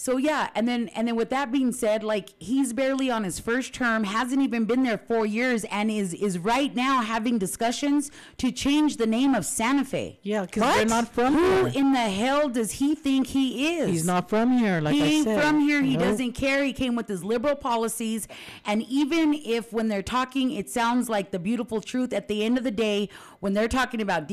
so 0.00 0.16
yeah 0.16 0.48
and 0.54 0.68
then 0.68 0.86
and 0.94 1.08
then 1.08 1.16
with 1.16 1.28
that 1.30 1.50
being 1.50 1.72
said 1.72 2.04
like 2.04 2.30
he's 2.38 2.72
barely 2.72 3.10
on 3.10 3.24
his 3.24 3.40
first 3.40 3.72
term 3.74 4.04
hasn't 4.04 4.40
even 4.40 4.64
been 4.64 4.84
there 4.84 4.96
four 4.96 5.26
years 5.26 5.64
and 5.64 5.90
is 5.90 6.14
is 6.14 6.38
right 6.38 6.76
now 6.76 7.02
having 7.02 7.36
discussions 7.36 8.10
to 8.36 8.52
change 8.52 8.96
the 8.96 9.06
name 9.06 9.34
of 9.34 9.44
santa 9.44 9.84
fe 9.84 10.20
yeah, 10.22 10.42
because 10.44 10.62
they're 10.76 10.86
not 10.86 11.08
from 11.08 11.34
Who 11.34 11.64
here. 11.66 11.72
in 11.74 11.92
the 11.92 11.98
hell 11.98 12.48
does 12.48 12.70
he 12.72 12.94
think 12.94 13.26
he 13.28 13.76
is? 13.78 13.88
He's 13.90 14.06
not 14.06 14.28
from 14.28 14.56
here. 14.58 14.80
Like 14.80 14.94
he 14.94 15.02
I 15.02 15.06
ain't 15.06 15.24
said. 15.24 15.42
from 15.42 15.60
here. 15.60 15.82
He 15.82 15.96
Nope. 15.96 16.02
doesn't 16.08 16.32
care. 16.32 16.62
He 16.64 16.72
came 16.72 16.94
with 16.94 17.08
his 17.08 17.24
liberal 17.24 17.56
policies. 17.56 18.28
And 18.64 18.82
even 18.84 19.34
if 19.34 19.72
when 19.72 19.88
they're 19.88 20.02
talking, 20.02 20.50
it 20.52 20.68
sounds 20.70 21.08
like 21.08 21.30
the 21.30 21.38
beautiful 21.38 21.80
truth, 21.80 22.12
at 22.12 22.28
the 22.28 22.44
end 22.44 22.58
of 22.58 22.64
the 22.64 22.70
day, 22.70 23.08
when 23.40 23.52
they're 23.54 23.68
talking 23.68 24.00
about 24.00 24.22
uh, 24.24 24.26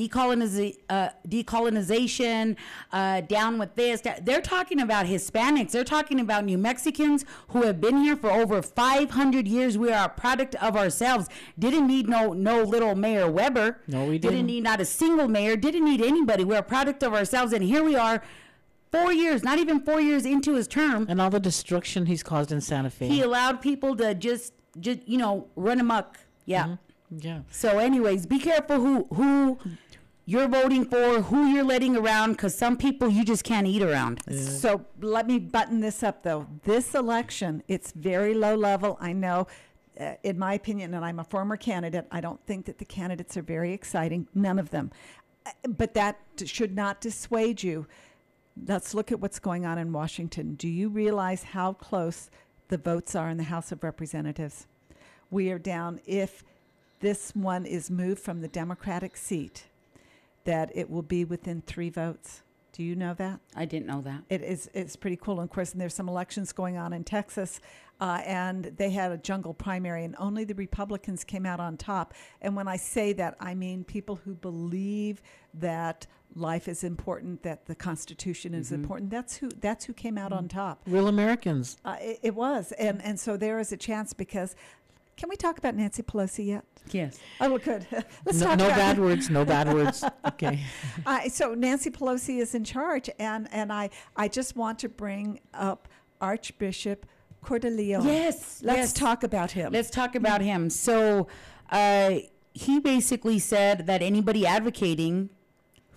decolonization, 1.27 2.55
uh, 2.91 3.21
down 3.21 3.57
with 3.57 3.75
this, 3.75 4.01
they're 4.23 4.41
talking 4.41 4.79
about 4.79 5.05
Hispanics. 5.05 5.71
They're 5.71 5.83
talking 5.83 6.19
about 6.19 6.45
New 6.45 6.57
Mexicans 6.57 7.25
who 7.49 7.63
have 7.63 7.79
been 7.79 7.97
here 7.97 8.15
for 8.15 8.31
over 8.31 8.61
500 8.61 9.47
years. 9.47 9.77
We 9.77 9.91
are 9.91 10.05
a 10.05 10.09
product 10.09 10.55
of 10.55 10.75
ourselves. 10.75 11.29
Didn't 11.57 11.87
need 11.87 12.07
no 12.09 12.33
no 12.33 12.63
little 12.63 12.95
Mayor 12.95 13.29
Webber. 13.29 13.79
No, 13.87 14.05
we 14.05 14.17
Didn't 14.17 14.35
didn't. 14.35 14.45
need 14.47 14.63
not 14.63 14.81
a 14.81 14.85
single 14.85 15.27
mayor. 15.27 15.55
Didn't 15.55 15.85
need 15.85 16.01
anybody. 16.01 16.43
We're 16.43 16.59
a 16.59 16.63
product 16.63 17.03
of 17.03 17.13
ourselves. 17.13 17.53
And 17.53 17.63
here 17.63 17.83
we 17.83 17.95
are. 17.95 18.21
Four 18.91 19.11
years, 19.11 19.43
not 19.43 19.59
even 19.59 19.81
four 19.81 19.99
years 19.99 20.25
into 20.25 20.53
his 20.53 20.67
term, 20.69 21.05
And 21.09 21.19
all 21.19 21.29
the 21.29 21.39
destruction 21.39 22.05
he's 22.05 22.23
caused 22.23 22.51
in 22.53 22.61
Santa 22.61 22.89
Fe. 22.89 23.07
he 23.09 23.21
allowed 23.21 23.61
people 23.61 23.93
to 23.97 24.15
just, 24.15 24.53
just 24.79 24.99
you 25.05 25.17
know, 25.17 25.47
run 25.57 25.81
amok. 25.81 26.17
Yeah. 26.45 26.77
Yeah. 27.19 27.41
So, 27.51 27.79
anyways, 27.79 28.25
be 28.25 28.39
careful 28.39 28.79
who 28.79 29.03
who 29.13 29.59
you're 30.27 30.47
voting 30.47 30.85
for, 30.85 31.21
who 31.21 31.45
you're 31.47 31.63
letting 31.63 31.95
around, 31.95 32.31
because 32.31 32.57
some 32.57 32.77
people 32.77 33.09
you 33.09 33.23
just 33.23 33.43
can't 33.43 33.67
eat 33.67 33.83
around. 33.83 34.21
So 34.31 34.85
let 34.99 35.27
me 35.27 35.37
button 35.37 35.81
this 35.81 36.01
up 36.01 36.23
though. 36.23 36.47
This 36.63 36.95
election, 36.95 37.61
it's 37.67 37.91
very 37.91 38.33
low 38.33 38.55
level. 38.55 38.97
I 38.99 39.13
know, 39.13 39.45
uh, 39.99 40.15
in 40.23 40.39
my 40.39 40.55
opinion, 40.55 40.95
and 40.95 41.05
I'm 41.05 41.19
a 41.19 41.23
former 41.23 41.57
candidate, 41.57 42.07
I 42.11 42.21
don't 42.21 42.43
think 42.47 42.65
that 42.65 42.79
the 42.79 42.85
candidates 42.85 43.37
are 43.37 43.43
very 43.43 43.71
exciting. 43.71 44.27
None 44.33 44.57
of 44.57 44.71
them. 44.71 44.91
Uh, 45.45 45.51
But 45.67 45.93
that 45.93 46.17
should 46.43 46.75
not 46.75 47.01
dissuade 47.01 47.61
you. 47.61 47.85
Let's 48.67 48.95
look 48.95 49.11
at 49.11 49.19
what's 49.19 49.37
going 49.37 49.65
on 49.65 49.77
in 49.77 49.91
Washington. 49.91 50.55
Do 50.55 50.67
you 50.67 50.89
realize 50.89 51.43
how 51.43 51.73
close 51.73 52.31
the 52.69 52.77
votes 52.77 53.13
are 53.15 53.29
in 53.29 53.37
the 53.37 53.43
House 53.43 53.71
of 53.71 53.83
Representatives? 53.83 54.65
We 55.29 55.51
are 55.51 55.59
down, 55.59 55.99
if 56.05 56.43
this 57.05 57.35
one 57.35 57.67
is 57.67 57.91
moved 57.91 58.19
from 58.19 58.41
the 58.41 58.47
Democratic 58.47 59.15
seat, 59.15 59.65
that 60.43 60.71
it 60.73 60.89
will 60.89 61.03
be 61.03 61.23
within 61.23 61.61
three 61.61 61.91
votes. 61.91 62.41
Do 62.73 62.81
you 62.81 62.95
know 62.95 63.13
that? 63.13 63.39
I 63.55 63.65
didn't 63.65 63.85
know 63.85 64.01
that. 64.01 64.23
It 64.27 64.41
is 64.41 64.71
it's 64.73 64.95
pretty 64.95 65.15
cool. 65.15 65.39
And 65.39 65.47
of 65.47 65.53
course, 65.53 65.71
and 65.71 65.79
there's 65.79 65.93
some 65.93 66.09
elections 66.09 66.51
going 66.51 66.77
on 66.77 66.93
in 66.93 67.03
Texas, 67.03 67.61
uh, 68.01 68.21
and 68.25 68.65
they 68.77 68.89
had 68.89 69.11
a 69.11 69.17
jungle 69.17 69.53
primary, 69.53 70.03
and 70.03 70.15
only 70.17 70.45
the 70.45 70.55
Republicans 70.55 71.23
came 71.23 71.45
out 71.45 71.59
on 71.59 71.77
top. 71.77 72.15
And 72.41 72.55
when 72.55 72.67
I 72.67 72.77
say 72.77 73.13
that, 73.13 73.37
I 73.39 73.53
mean 73.53 73.83
people 73.83 74.15
who 74.25 74.33
believe 74.33 75.21
that 75.53 76.07
life 76.35 76.67
is 76.67 76.83
important, 76.83 77.43
that 77.43 77.67
the 77.67 77.75
Constitution 77.75 78.55
is 78.55 78.71
important. 78.71 79.11
That's 79.11 79.37
who 79.37 79.49
that's 79.61 79.85
who 79.85 79.93
came 79.93 80.17
out 80.17 80.33
on 80.33 80.47
top. 80.47 80.81
Real 80.87 81.07
Americans. 81.07 81.77
Uh, 81.85 81.97
it, 82.01 82.19
it 82.23 82.35
was, 82.35 82.73
and 82.79 82.99
and 83.03 83.19
so 83.19 83.37
there 83.37 83.59
is 83.59 83.71
a 83.71 83.77
chance 83.77 84.11
because. 84.11 84.55
Can 85.17 85.29
we 85.29 85.35
talk 85.37 85.57
about 85.57 85.75
Nancy 85.75 86.03
Pelosi 86.03 86.45
yet? 86.47 86.65
Yes. 86.91 87.17
Oh, 87.39 87.49
well, 87.49 87.57
good. 87.57 87.87
Let's 88.25 88.39
No, 88.39 88.47
talk 88.47 88.59
no 88.59 88.65
about 88.65 88.77
bad 88.77 88.99
words. 88.99 89.29
No 89.29 89.45
bad 89.45 89.73
words. 89.73 90.03
Okay. 90.25 90.59
Uh, 91.05 91.29
so 91.29 91.53
Nancy 91.53 91.89
Pelosi 91.89 92.39
is 92.41 92.53
in 92.55 92.63
charge, 92.65 93.09
and 93.19 93.47
and 93.53 93.71
I 93.71 93.89
I 94.17 94.27
just 94.27 94.55
want 94.57 94.79
to 94.79 94.89
bring 94.89 95.39
up 95.53 95.87
Archbishop 96.19 97.05
Cordileone. 97.43 98.03
Yes. 98.05 98.59
let's 98.61 98.77
yes. 98.77 98.93
talk 98.93 99.23
about 99.23 99.51
him. 99.51 99.71
Let's 99.71 99.89
talk 99.89 100.15
about 100.15 100.41
him. 100.41 100.69
So, 100.69 101.27
uh, 101.69 102.15
he 102.53 102.79
basically 102.81 103.39
said 103.39 103.87
that 103.87 104.01
anybody 104.01 104.45
advocating 104.45 105.29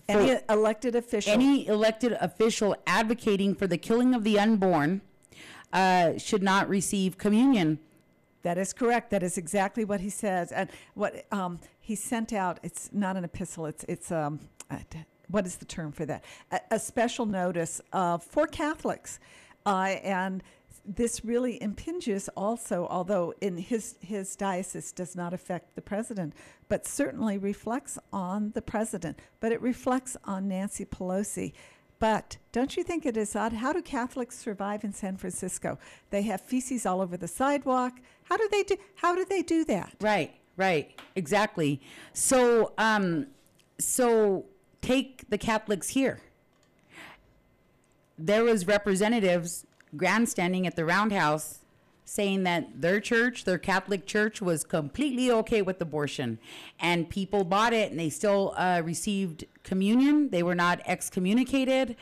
Any 0.09 0.39
elected 0.49 0.95
official. 0.95 1.33
any 1.33 1.67
elected 1.67 2.13
official 2.21 2.77
advocating 2.87 3.55
for 3.57 3.67
the 3.67 3.79
killing 3.79 4.15
of 4.15 4.23
the 4.25 4.39
unborn 4.39 5.01
uh, 5.73 6.17
should 6.19 6.43
not 6.43 6.69
receive 6.69 7.19
communion. 7.19 7.81
That 8.49 8.59
is 8.59 8.73
correct. 8.73 9.11
That 9.11 9.23
is 9.23 9.37
exactly 9.37 9.85
what 9.85 10.01
he 10.01 10.11
says, 10.11 10.53
and 10.53 10.71
what 10.95 11.13
um, 11.31 11.61
he 11.81 11.95
sent 11.95 12.33
out. 12.33 12.59
It's 12.63 12.89
not 12.93 13.17
an 13.19 13.25
epistle. 13.25 13.67
It's 13.67 13.85
it's 13.95 14.11
um. 14.11 14.41
uh, 14.71 14.79
d- 14.91 15.05
what 15.31 15.45
is 15.45 15.57
the 15.57 15.67
term 15.67 15.93
for 15.93 16.07
that? 16.07 16.25
A, 16.51 16.61
a 16.71 16.79
special 16.79 17.27
notice 17.27 17.83
uh, 17.93 18.17
for 18.17 18.47
Catholics, 18.47 19.21
uh, 19.67 19.97
and 20.03 20.43
this 20.87 21.23
really 21.23 21.63
impinges 21.63 22.31
also, 22.35 22.87
although 22.91 23.35
in 23.43 23.59
his 23.59 23.97
his 24.01 24.35
diocese 24.37 24.91
does 24.93 25.15
not 25.15 25.35
affect 25.35 25.75
the 25.75 25.83
president, 25.83 26.33
but 26.71 26.87
certainly 26.87 27.37
reflects 27.37 27.99
on 28.11 28.53
the 28.53 28.63
president. 28.63 29.19
But 29.41 29.53
it 29.53 29.61
reflects 29.61 30.17
on 30.25 30.49
Nancy 30.49 30.87
Pelosi. 30.87 31.53
But 31.99 32.37
don't 32.53 32.77
you 32.77 32.85
think 32.85 33.05
it 33.05 33.17
is 33.17 33.35
odd? 33.35 33.53
How 33.53 33.73
do 33.73 33.83
Catholics 33.83 34.39
survive 34.39 34.85
in 34.85 34.93
San 34.93 35.17
Francisco? 35.17 35.79
They 36.11 36.23
have 36.23 36.41
feces 36.41 36.87
all 36.87 37.01
over 37.01 37.17
the 37.17 37.29
sidewalk. 37.29 37.95
How 38.25 38.37
do 38.37 38.49
they 38.51 38.63
do? 38.63 38.77
How 38.97 39.15
do 39.15 39.25
they 39.25 39.43
do 39.43 39.65
that? 39.65 39.95
Right, 40.01 40.35
right, 40.57 40.99
exactly. 41.17 41.81
So, 42.13 42.73
um, 42.79 43.27
so 43.79 44.45
take 44.81 45.29
the 45.29 45.39
Catholics 45.39 45.89
here. 45.89 46.21
There 48.17 48.45
was 48.45 48.67
representatives 48.67 49.67
grandstanding 49.97 50.67
at 50.67 50.77
the 50.77 50.85
Roundhouse 50.85 51.61
saying 52.09 52.43
that 52.45 52.81
their 52.81 53.01
church, 53.01 53.45
their 53.45 53.59
Catholic 53.59 54.07
church, 54.07 54.41
was 54.41 54.65
completely 54.65 55.31
okay 55.31 55.61
with 55.61 55.79
abortion, 55.81 56.39
and 56.81 57.09
people 57.11 57.45
bought 57.45 57.75
it, 57.75 57.91
and 57.91 58.01
they 58.01 58.09
still 58.09 58.55
uh, 58.57 58.81
received 58.83 59.45
communion. 59.63 60.31
They 60.31 60.43
were 60.43 60.55
not 60.55 60.81
excommunicated, 60.87 61.97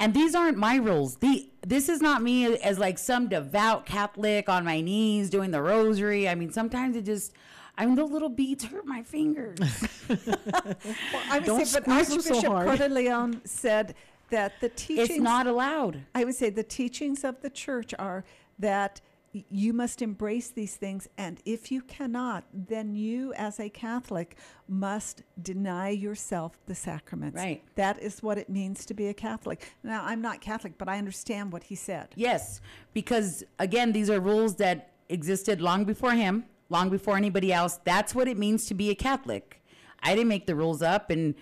and 0.00 0.14
these 0.14 0.34
aren't 0.34 0.58
my 0.58 0.76
rules. 0.76 1.16
The 1.16 1.48
this 1.64 1.88
is 1.88 2.00
not 2.02 2.22
me 2.22 2.56
as 2.58 2.80
like 2.80 2.98
some 2.98 3.28
devout 3.28 3.86
Catholic 3.86 4.48
on 4.48 4.64
my 4.64 4.80
knees 4.80 5.30
doing 5.30 5.52
the 5.52 5.62
rosary. 5.62 6.28
I 6.28 6.34
mean, 6.34 6.50
sometimes 6.50 6.96
it 6.96 7.04
just. 7.04 7.32
I 7.78 7.86
mean, 7.86 7.94
the 7.94 8.04
little 8.04 8.28
beads 8.28 8.64
hurt 8.64 8.84
my 8.84 9.02
fingers. 9.02 9.58
I 10.10 11.38
would 11.38 11.44
Don't 11.44 11.64
say, 11.64 11.80
but 11.80 11.84
squeeze 12.04 12.08
them 12.08 12.20
so 12.20 12.34
Archbishop 12.34 12.52
hard. 12.52 12.78
Cordileone 12.80 13.48
said 13.48 13.94
that 14.28 14.60
the 14.60 14.68
teachings. 14.68 15.08
it's 15.10 15.18
not 15.18 15.46
allowed. 15.46 16.02
I 16.14 16.24
would 16.24 16.34
say 16.34 16.50
the 16.50 16.62
teachings 16.64 17.24
of 17.24 17.40
the 17.40 17.48
church 17.48 17.94
are 17.98 18.24
that 18.58 19.00
y- 19.04 19.11
you 19.32 19.72
must 19.72 20.02
embrace 20.02 20.50
these 20.50 20.76
things. 20.76 21.08
And 21.16 21.40
if 21.44 21.72
you 21.72 21.82
cannot, 21.82 22.44
then 22.52 22.94
you, 22.94 23.32
as 23.34 23.58
a 23.58 23.68
Catholic, 23.68 24.36
must 24.68 25.22
deny 25.40 25.88
yourself 25.88 26.58
the 26.66 26.74
sacraments. 26.74 27.36
Right. 27.36 27.62
That 27.76 28.00
is 28.02 28.22
what 28.22 28.38
it 28.38 28.48
means 28.48 28.84
to 28.86 28.94
be 28.94 29.08
a 29.08 29.14
Catholic. 29.14 29.72
Now, 29.82 30.02
I'm 30.04 30.20
not 30.20 30.40
Catholic, 30.40 30.76
but 30.76 30.88
I 30.88 30.98
understand 30.98 31.52
what 31.52 31.64
he 31.64 31.74
said. 31.74 32.08
Yes, 32.14 32.60
because 32.92 33.42
again, 33.58 33.92
these 33.92 34.10
are 34.10 34.20
rules 34.20 34.56
that 34.56 34.90
existed 35.08 35.60
long 35.60 35.84
before 35.84 36.12
him, 36.12 36.44
long 36.68 36.90
before 36.90 37.16
anybody 37.16 37.52
else. 37.52 37.80
That's 37.84 38.14
what 38.14 38.28
it 38.28 38.36
means 38.36 38.66
to 38.66 38.74
be 38.74 38.90
a 38.90 38.94
Catholic. 38.94 39.62
I 40.02 40.14
didn't 40.14 40.28
make 40.28 40.46
the 40.46 40.56
rules 40.56 40.82
up, 40.82 41.10
and 41.10 41.34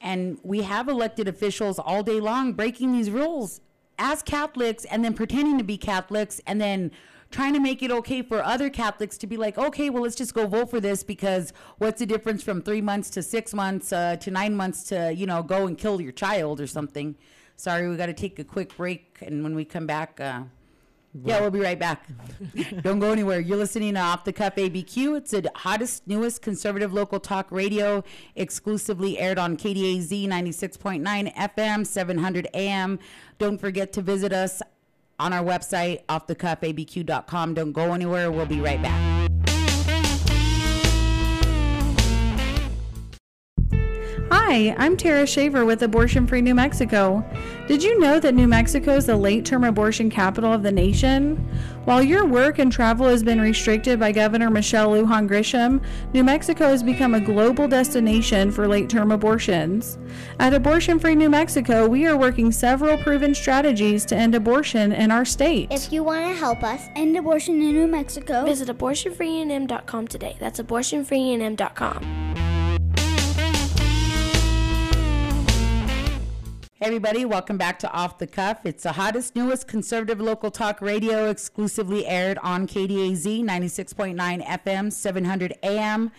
and 0.00 0.38
we 0.42 0.62
have 0.62 0.88
elected 0.88 1.28
officials 1.28 1.78
all 1.78 2.02
day 2.02 2.20
long 2.20 2.52
breaking 2.52 2.92
these 2.92 3.10
rules 3.10 3.60
as 3.98 4.22
Catholics, 4.22 4.84
and 4.86 5.04
then 5.04 5.14
pretending 5.14 5.56
to 5.58 5.64
be 5.64 5.78
Catholics, 5.78 6.40
and 6.46 6.60
then 6.60 6.90
trying 7.34 7.52
to 7.52 7.58
make 7.58 7.82
it 7.82 7.90
okay 7.90 8.22
for 8.22 8.42
other 8.44 8.70
Catholics 8.70 9.18
to 9.18 9.26
be 9.26 9.36
like, 9.36 9.58
okay, 9.58 9.90
well, 9.90 10.04
let's 10.04 10.14
just 10.14 10.34
go 10.34 10.46
vote 10.46 10.70
for 10.70 10.78
this 10.78 11.02
because 11.02 11.52
what's 11.78 11.98
the 11.98 12.06
difference 12.06 12.44
from 12.44 12.62
three 12.62 12.80
months 12.80 13.10
to 13.10 13.22
six 13.24 13.52
months 13.52 13.92
uh, 13.92 14.14
to 14.16 14.30
nine 14.30 14.54
months 14.54 14.84
to 14.84 15.12
you 15.12 15.26
know 15.26 15.42
go 15.42 15.66
and 15.66 15.76
kill 15.76 16.00
your 16.00 16.12
child 16.12 16.60
or 16.60 16.68
something. 16.68 17.16
Sorry, 17.56 17.88
we 17.88 17.96
got 17.96 18.06
to 18.06 18.12
take 18.12 18.38
a 18.38 18.44
quick 18.44 18.76
break, 18.76 19.18
and 19.20 19.42
when 19.42 19.56
we 19.56 19.64
come 19.64 19.86
back. 19.86 20.20
Uh, 20.20 20.42
yeah, 21.22 21.40
we'll 21.40 21.52
be 21.52 21.60
right 21.60 21.78
back. 21.78 22.08
Don't 22.82 22.98
go 22.98 23.12
anywhere. 23.12 23.38
You're 23.38 23.56
listening 23.56 23.94
to 23.94 24.00
Off 24.00 24.24
the 24.24 24.32
Cuff 24.32 24.56
ABQ. 24.56 25.18
It's 25.18 25.30
the 25.30 25.48
hottest, 25.54 26.08
newest 26.08 26.42
conservative 26.42 26.92
local 26.92 27.20
talk 27.20 27.52
radio, 27.52 28.02
exclusively 28.34 29.16
aired 29.20 29.38
on 29.38 29.56
KDAZ 29.56 30.26
96.9 30.26 31.32
FM, 31.36 31.86
700 31.86 32.48
AM. 32.52 32.98
Don't 33.38 33.58
forget 33.58 33.92
to 33.92 34.02
visit 34.02 34.32
us 34.32 34.60
on 35.18 35.32
our 35.32 35.44
website, 35.44 36.04
offthecuffabq.com. 36.06 37.54
Don't 37.54 37.72
go 37.72 37.92
anywhere. 37.92 38.30
We'll 38.30 38.46
be 38.46 38.60
right 38.60 38.82
back. 38.82 39.33
Hi, 44.46 44.74
I'm 44.76 44.98
Tara 44.98 45.26
Shaver 45.26 45.64
with 45.64 45.82
Abortion 45.82 46.26
Free 46.26 46.42
New 46.42 46.54
Mexico. 46.54 47.24
Did 47.66 47.82
you 47.82 47.98
know 47.98 48.20
that 48.20 48.34
New 48.34 48.46
Mexico 48.46 48.94
is 48.94 49.06
the 49.06 49.16
late 49.16 49.46
term 49.46 49.64
abortion 49.64 50.10
capital 50.10 50.52
of 50.52 50.62
the 50.62 50.70
nation? 50.70 51.36
While 51.86 52.02
your 52.02 52.26
work 52.26 52.58
and 52.58 52.70
travel 52.70 53.08
has 53.08 53.22
been 53.22 53.40
restricted 53.40 53.98
by 53.98 54.12
Governor 54.12 54.50
Michelle 54.50 54.90
Lujan 54.90 55.26
Grisham, 55.26 55.82
New 56.12 56.22
Mexico 56.22 56.68
has 56.68 56.82
become 56.82 57.14
a 57.14 57.20
global 57.20 57.66
destination 57.66 58.52
for 58.52 58.68
late 58.68 58.90
term 58.90 59.12
abortions. 59.12 59.96
At 60.38 60.52
Abortion 60.52 60.98
Free 60.98 61.14
New 61.14 61.30
Mexico, 61.30 61.88
we 61.88 62.04
are 62.04 62.18
working 62.18 62.52
several 62.52 62.98
proven 62.98 63.34
strategies 63.34 64.04
to 64.04 64.14
end 64.14 64.34
abortion 64.34 64.92
in 64.92 65.10
our 65.10 65.24
state. 65.24 65.68
If 65.70 65.90
you 65.90 66.04
want 66.04 66.22
to 66.26 66.34
help 66.38 66.62
us 66.62 66.82
end 66.96 67.16
abortion 67.16 67.62
in 67.62 67.72
New 67.72 67.86
Mexico, 67.86 68.44
Visit 68.44 68.68
abortionfreenm.com 68.68 70.06
today. 70.06 70.36
That's 70.38 70.60
abortionfreenm.com. 70.60 72.53
everybody, 76.84 77.24
welcome 77.24 77.56
back 77.56 77.78
to 77.78 77.90
Off 77.92 78.18
the 78.18 78.26
Cuff. 78.26 78.66
It's 78.66 78.82
the 78.82 78.92
hottest, 78.92 79.34
newest 79.34 79.66
conservative 79.66 80.20
local 80.20 80.50
talk 80.50 80.82
radio, 80.82 81.30
exclusively 81.30 82.06
aired 82.06 82.36
on 82.42 82.66
KDAZ 82.66 83.42
96.9 83.42 84.46
FM, 84.46 84.92
700 84.92 85.54
AM. 85.62 86.12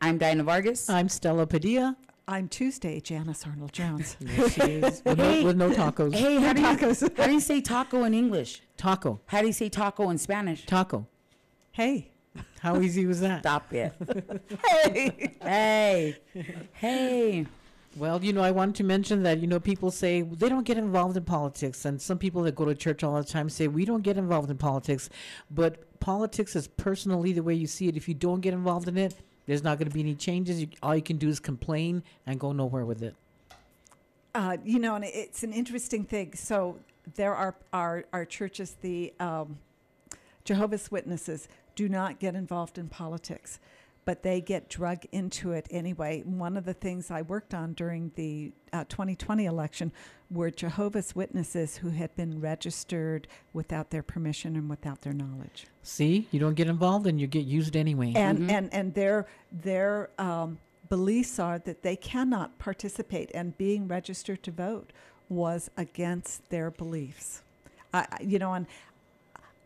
I'm 0.00 0.16
Dinah 0.16 0.44
Vargas. 0.44 0.88
I'm 0.88 1.08
Stella 1.08 1.48
Padilla. 1.48 1.96
I'm 2.28 2.46
Tuesday, 2.46 3.00
Janice 3.00 3.44
Arnold 3.44 3.72
Jones. 3.72 4.16
There 4.20 4.50
she 4.50 4.60
is, 4.60 5.02
with, 5.04 5.18
no, 5.18 5.44
with 5.46 5.56
no 5.56 5.70
tacos. 5.70 6.14
Hey, 6.14 6.36
how 6.36 6.52
do, 6.52 6.60
you, 6.60 6.66
how 7.16 7.26
do 7.26 7.32
you 7.32 7.40
say 7.40 7.60
taco 7.60 8.04
in 8.04 8.14
English? 8.14 8.62
Taco. 8.76 9.20
How 9.26 9.40
do 9.40 9.48
you 9.48 9.52
say 9.52 9.68
taco 9.68 10.10
in 10.10 10.18
Spanish? 10.18 10.64
Taco. 10.64 11.08
hey, 11.72 12.12
How 12.60 12.80
easy 12.80 13.04
was 13.04 13.18
that? 13.20 13.40
Stop 13.40 13.72
it. 13.72 13.92
hey. 14.64 15.36
Hey. 15.42 16.16
Hey. 16.72 17.46
Well, 17.96 18.24
you 18.24 18.32
know, 18.32 18.42
I 18.42 18.50
wanted 18.50 18.74
to 18.76 18.84
mention 18.84 19.22
that, 19.22 19.38
you 19.38 19.46
know, 19.46 19.60
people 19.60 19.90
say 19.90 20.22
they 20.22 20.48
don't 20.48 20.64
get 20.64 20.78
involved 20.78 21.16
in 21.16 21.24
politics. 21.24 21.84
And 21.84 22.02
some 22.02 22.18
people 22.18 22.42
that 22.42 22.56
go 22.56 22.64
to 22.64 22.74
church 22.74 23.04
all 23.04 23.14
the 23.14 23.24
time 23.24 23.48
say 23.48 23.68
we 23.68 23.84
don't 23.84 24.02
get 24.02 24.16
involved 24.16 24.50
in 24.50 24.56
politics. 24.56 25.08
But 25.50 26.00
politics 26.00 26.56
is 26.56 26.66
personally 26.66 27.32
the 27.32 27.42
way 27.42 27.54
you 27.54 27.68
see 27.68 27.86
it. 27.88 27.96
If 27.96 28.08
you 28.08 28.14
don't 28.14 28.40
get 28.40 28.52
involved 28.52 28.88
in 28.88 28.98
it, 28.98 29.14
there's 29.46 29.62
not 29.62 29.78
going 29.78 29.88
to 29.88 29.94
be 29.94 30.00
any 30.00 30.14
changes. 30.14 30.60
You, 30.60 30.68
all 30.82 30.96
you 30.96 31.02
can 31.02 31.18
do 31.18 31.28
is 31.28 31.38
complain 31.38 32.02
and 32.26 32.40
go 32.40 32.52
nowhere 32.52 32.84
with 32.84 33.02
it. 33.02 33.14
Uh, 34.34 34.56
you 34.64 34.80
know, 34.80 34.96
and 34.96 35.04
it's 35.04 35.44
an 35.44 35.52
interesting 35.52 36.04
thing. 36.04 36.34
So 36.34 36.80
there 37.14 37.34
are 37.34 37.54
our 37.72 38.04
our 38.12 38.24
churches, 38.24 38.76
the 38.80 39.12
um, 39.20 39.58
Jehovah's 40.44 40.90
Witnesses, 40.90 41.48
do 41.76 41.88
not 41.88 42.18
get 42.18 42.34
involved 42.34 42.78
in 42.78 42.88
politics, 42.88 43.60
but 44.04 44.22
they 44.22 44.40
get 44.40 44.68
drug 44.68 45.04
into 45.12 45.52
it 45.52 45.66
anyway. 45.70 46.22
One 46.26 46.56
of 46.56 46.64
the 46.64 46.74
things 46.74 47.10
I 47.10 47.22
worked 47.22 47.54
on 47.54 47.72
during 47.72 48.12
the 48.16 48.52
uh, 48.72 48.84
2020 48.88 49.44
election 49.46 49.92
were 50.30 50.50
Jehovah's 50.50 51.14
Witnesses 51.14 51.76
who 51.78 51.90
had 51.90 52.14
been 52.16 52.40
registered 52.40 53.26
without 53.52 53.90
their 53.90 54.02
permission 54.02 54.56
and 54.56 54.68
without 54.68 55.02
their 55.02 55.12
knowledge. 55.12 55.66
See, 55.82 56.28
you 56.30 56.40
don't 56.40 56.54
get 56.54 56.68
involved 56.68 57.06
and 57.06 57.20
you 57.20 57.26
get 57.26 57.44
used 57.46 57.76
anyway. 57.76 58.12
and 58.14 58.50
and 58.50 58.72
and 58.74 58.94
their 58.94 59.26
their 59.52 60.10
um, 60.18 60.58
beliefs 60.88 61.38
are 61.38 61.58
that 61.60 61.82
they 61.82 61.96
cannot 61.96 62.58
participate, 62.58 63.30
and 63.34 63.56
being 63.56 63.88
registered 63.88 64.42
to 64.42 64.50
vote 64.50 64.92
was 65.28 65.70
against 65.76 66.48
their 66.50 66.70
beliefs. 66.70 67.42
I, 67.92 68.06
I- 68.10 68.22
you 68.22 68.38
know, 68.38 68.52
and 68.54 68.66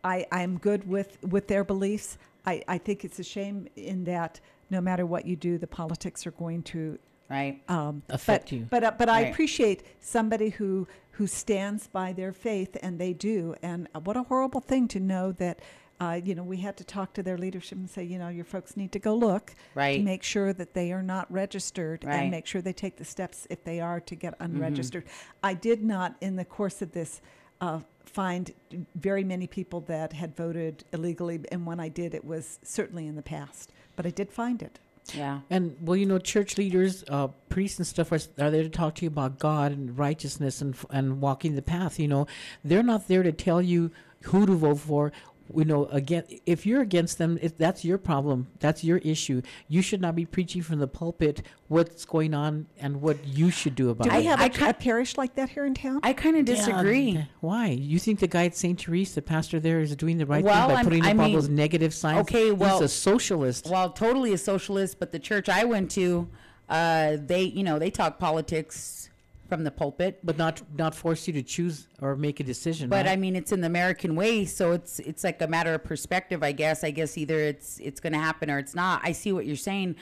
I 0.03 0.25
I'm 0.31 0.57
good 0.57 0.87
with 0.87 1.17
with 1.23 1.47
their 1.47 1.63
beliefs. 1.63 2.17
I 2.45 2.63
I 2.67 2.77
think 2.77 3.03
it's 3.05 3.19
a 3.19 3.23
shame 3.23 3.67
in 3.75 4.03
that 4.05 4.39
no 4.69 4.81
matter 4.81 5.05
what 5.05 5.25
you 5.25 5.35
do, 5.35 5.57
the 5.57 5.67
politics 5.67 6.25
are 6.27 6.31
going 6.31 6.63
to 6.63 6.99
Right. 7.29 7.61
um, 7.69 8.01
Affect 8.09 8.45
but, 8.45 8.51
you. 8.51 8.67
But 8.69 8.83
uh, 8.83 8.91
but 8.97 9.07
I 9.09 9.21
appreciate 9.21 9.83
somebody 9.99 10.49
who 10.49 10.87
who 11.11 11.27
stands 11.27 11.87
by 11.87 12.13
their 12.13 12.33
faith, 12.33 12.75
and 12.81 12.97
they 12.99 13.13
do. 13.13 13.55
And 13.61 13.87
uh, 13.93 13.99
what 13.99 14.17
a 14.17 14.23
horrible 14.23 14.61
thing 14.61 14.87
to 14.89 14.99
know 14.99 15.31
that. 15.33 15.59
Uh, 16.01 16.13
you 16.23 16.33
know, 16.33 16.43
we 16.43 16.55
had 16.55 16.77
to 16.77 16.83
talk 16.85 17.11
to 17.11 17.21
their 17.21 17.37
leadership 17.37 17.77
and 17.77 17.89
say, 17.89 18.01
you 18.01 18.17
know, 18.17 18.29
your 18.29 18.45
folks 18.45 18.77
need 18.77 18.89
to 18.89 18.99
go 18.99 19.13
look 19.13 19.53
right. 19.75 19.97
to 19.97 20.01
make 20.01 20.23
sure 20.23 20.53
that 20.53 20.73
they 20.73 20.93
are 20.93 21.03
not 21.03 21.29
registered 21.29 22.05
Right. 22.05 22.21
and 22.21 22.31
make 22.31 22.45
sure 22.45 22.61
they 22.61 22.71
take 22.71 22.95
the 22.95 23.03
steps 23.03 23.45
if 23.49 23.65
they 23.65 23.81
are 23.81 23.99
to 23.99 24.15
get 24.15 24.31
Mm-hmm. 24.39 24.55
unregistered. 24.55 25.03
I 25.43 25.55
did 25.55 25.83
not, 25.83 26.15
in 26.21 26.37
the 26.37 26.45
course 26.45 26.81
of 26.81 26.93
this, 26.93 27.21
uh, 27.61 27.79
find 28.05 28.53
very 28.95 29.23
many 29.23 29.47
people 29.47 29.81
that 29.81 30.13
had 30.13 30.35
voted 30.35 30.83
illegally, 30.93 31.39
and 31.51 31.65
when 31.65 31.79
I 31.79 31.89
did, 31.89 32.13
it 32.13 32.25
was 32.25 32.59
certainly 32.63 33.07
in 33.07 33.15
the 33.15 33.21
past. 33.21 33.71
But 33.95 34.05
I 34.05 34.09
did 34.09 34.31
find 34.31 34.61
it. 34.61 34.79
Yeah. 35.13 35.39
And 35.49 35.75
well, 35.81 35.95
you 35.95 36.05
know, 36.05 36.19
church 36.19 36.57
leaders, 36.57 37.03
uh, 37.07 37.27
priests 37.49 37.79
and 37.79 37.87
stuff 37.87 38.11
are, 38.11 38.19
are 38.39 38.51
there 38.51 38.63
to 38.63 38.69
talk 38.69 38.95
to 38.95 39.03
you 39.03 39.07
about 39.07 39.39
God 39.39 39.71
and 39.71 39.97
righteousness 39.97 40.61
and 40.61 40.75
and 40.89 41.21
walking 41.21 41.55
the 41.55 41.61
path. 41.61 41.99
You 41.99 42.07
know, 42.07 42.27
they're 42.63 42.83
not 42.83 43.07
there 43.07 43.23
to 43.23 43.31
tell 43.31 43.61
you 43.61 43.91
who 44.23 44.45
to 44.45 44.53
vote 44.53 44.79
for. 44.79 45.11
You 45.55 45.65
know, 45.65 45.85
again, 45.87 46.25
if 46.45 46.65
you're 46.65 46.81
against 46.81 47.17
them, 47.17 47.39
it, 47.41 47.57
that's 47.57 47.83
your 47.83 47.97
problem. 47.97 48.47
That's 48.59 48.83
your 48.83 48.99
issue. 48.99 49.41
You 49.67 49.81
should 49.81 49.99
not 49.99 50.15
be 50.15 50.25
preaching 50.25 50.61
from 50.61 50.77
the 50.77 50.87
pulpit 50.87 51.41
what's 51.69 52.05
going 52.05 52.35
on 52.35 52.67
and 52.79 53.01
what 53.01 53.25
you 53.25 53.49
should 53.49 53.73
do 53.73 53.89
about 53.89 54.03
Do 54.09 54.13
it. 54.13 54.17
we 54.19 54.25
have 54.25 54.39
I 54.39 54.45
a 54.45 54.49
ki- 54.49 54.65
a 54.65 54.73
parish 54.73 55.17
like 55.17 55.33
that 55.35 55.49
here 55.49 55.65
in 55.65 55.73
town? 55.73 56.01
I 56.03 56.13
kind 56.13 56.37
of 56.37 56.45
disagree. 56.45 57.13
th- 57.13 57.25
why? 57.39 57.67
You 57.69 57.97
think 57.97 58.19
the 58.19 58.27
guy 58.27 58.45
at 58.45 58.55
St. 58.55 58.79
Therese, 58.79 59.15
the 59.15 59.23
pastor 59.23 59.59
there, 59.59 59.79
is 59.79 59.95
doing 59.95 60.19
the 60.19 60.25
right 60.27 60.43
Well, 60.43 60.67
thing 60.67 60.75
by 60.75 60.75
I'm- 60.75 60.85
putting 60.85 61.03
I 61.03 61.11
up 61.13 61.19
all 61.19 61.31
those 61.31 61.49
negative 61.49 61.93
signs? 61.95 62.19
okay, 62.21 62.51
well- 62.51 62.79
he's 62.81 62.85
a 62.85 62.93
socialist. 62.93 63.67
Well, 63.71 63.89
totally 63.89 64.33
a 64.33 64.37
socialist, 64.37 64.99
but 64.99 65.11
the 65.11 65.19
church 65.19 65.49
I 65.49 65.63
went 65.65 65.89
to, 65.91 66.27
uh, 66.69 67.17
they, 67.19 67.41
you 67.43 67.63
know, 67.63 67.79
they 67.79 67.89
talk 67.89 68.19
politics 68.19 69.09
from 69.49 69.63
the 69.63 69.71
pulpit. 69.71 70.19
but 70.23 70.37
not 70.37 70.61
not 70.77 70.95
force 70.95 71.27
you 71.27 71.33
to 71.33 71.43
choose 71.43 71.87
or 72.01 72.15
make 72.15 72.39
a 72.39 72.43
decision. 72.43 72.87
But 72.89 73.05
right? 73.05 73.13
I 73.13 73.15
mean, 73.15 73.35
it's 73.35 73.51
in 73.51 73.61
the 73.61 73.67
American 73.67 74.15
way, 74.15 74.45
so 74.45 74.71
it's 74.71 74.99
it's 74.99 75.23
like 75.23 75.41
a 75.41 75.47
matter 75.47 75.73
of 75.73 75.83
perspective, 75.83 76.43
I 76.43 76.51
guess. 76.53 76.83
I 76.83 76.91
guess 76.91 77.17
either 77.17 77.39
it's 77.39 77.79
it's 77.79 77.99
going 77.99 78.13
to 78.13 78.19
happen 78.19 78.49
or 78.49 78.59
it's 78.59 78.75
not. 78.75 79.01
I 79.03 79.11
see 79.11 79.33
what 79.33 79.45
you're 79.45 79.55
saying. 79.55 79.95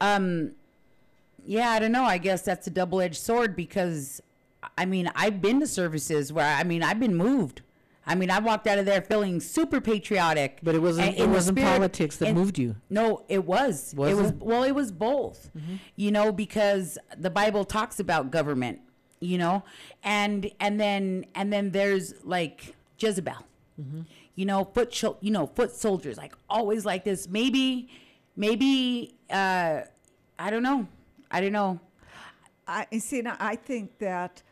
Um, 0.00 0.52
yeah, 1.46 1.70
I 1.70 1.78
don't 1.78 1.92
know. 1.92 2.04
I 2.04 2.18
guess 2.18 2.42
that's 2.42 2.66
a 2.66 2.70
double 2.70 3.00
edged 3.00 3.20
sword 3.20 3.56
because, 3.56 4.20
I 4.76 4.84
mean, 4.84 5.10
I've 5.14 5.40
been 5.40 5.60
to 5.60 5.66
services 5.66 6.32
where 6.32 6.46
I 6.46 6.64
mean, 6.64 6.82
I've 6.82 7.00
been 7.00 7.14
moved. 7.14 7.62
I 8.10 8.16
mean, 8.16 8.30
I 8.30 8.40
walked 8.40 8.66
out 8.66 8.78
of 8.78 8.86
there 8.86 9.00
feeling 9.02 9.38
super 9.40 9.80
patriotic. 9.80 10.58
But 10.64 10.74
it 10.74 10.80
wasn't- 10.80 11.08
and 11.10 11.18
it 11.18 11.28
wasn't 11.28 11.58
politics 11.58 12.16
that 12.16 12.28
and- 12.28 12.36
moved 12.38 12.58
you. 12.58 12.74
No, 12.90 13.24
it 13.28 13.44
was. 13.44 13.94
Was 13.96 14.10
it 14.10 14.14
was 14.16 14.30
it? 14.30 14.34
Mm-hmm. 14.38 14.44
well, 14.48 14.62
it 14.64 14.72
was 14.74 14.90
both. 14.90 15.50
You 15.96 16.10
know, 16.10 16.32
because 16.32 16.98
the 17.16 17.30
Bible 17.30 17.64
talks 17.64 18.00
about 18.00 18.30
government, 18.32 18.80
you 19.20 19.38
know, 19.38 19.62
and 20.02 20.50
and 20.58 20.80
then 20.80 21.24
and 21.36 21.52
then 21.52 21.70
there's 21.70 22.14
like 22.24 22.74
Jezebel. 22.98 23.34
Mm-hmm. 23.80 24.00
You 24.34 24.46
know, 24.46 24.64
foot 24.64 24.90
shol- 24.90 25.18
you 25.20 25.30
know, 25.30 25.46
foot 25.46 25.70
soldiers 25.72 26.16
like 26.16 26.34
always 26.48 26.84
like 26.84 27.04
this. 27.04 27.28
Maybe 27.28 27.88
maybe 28.36 29.14
uh 29.30 29.82
I 30.38 30.50
don't 30.50 30.62
know. 30.64 30.88
I 31.30 31.40
don't 31.40 31.52
know. 31.52 31.78
I 32.66 32.86
see. 32.98 33.20
Now, 33.22 33.36
I 33.38 33.56
think 33.56 33.98
that 33.98 34.42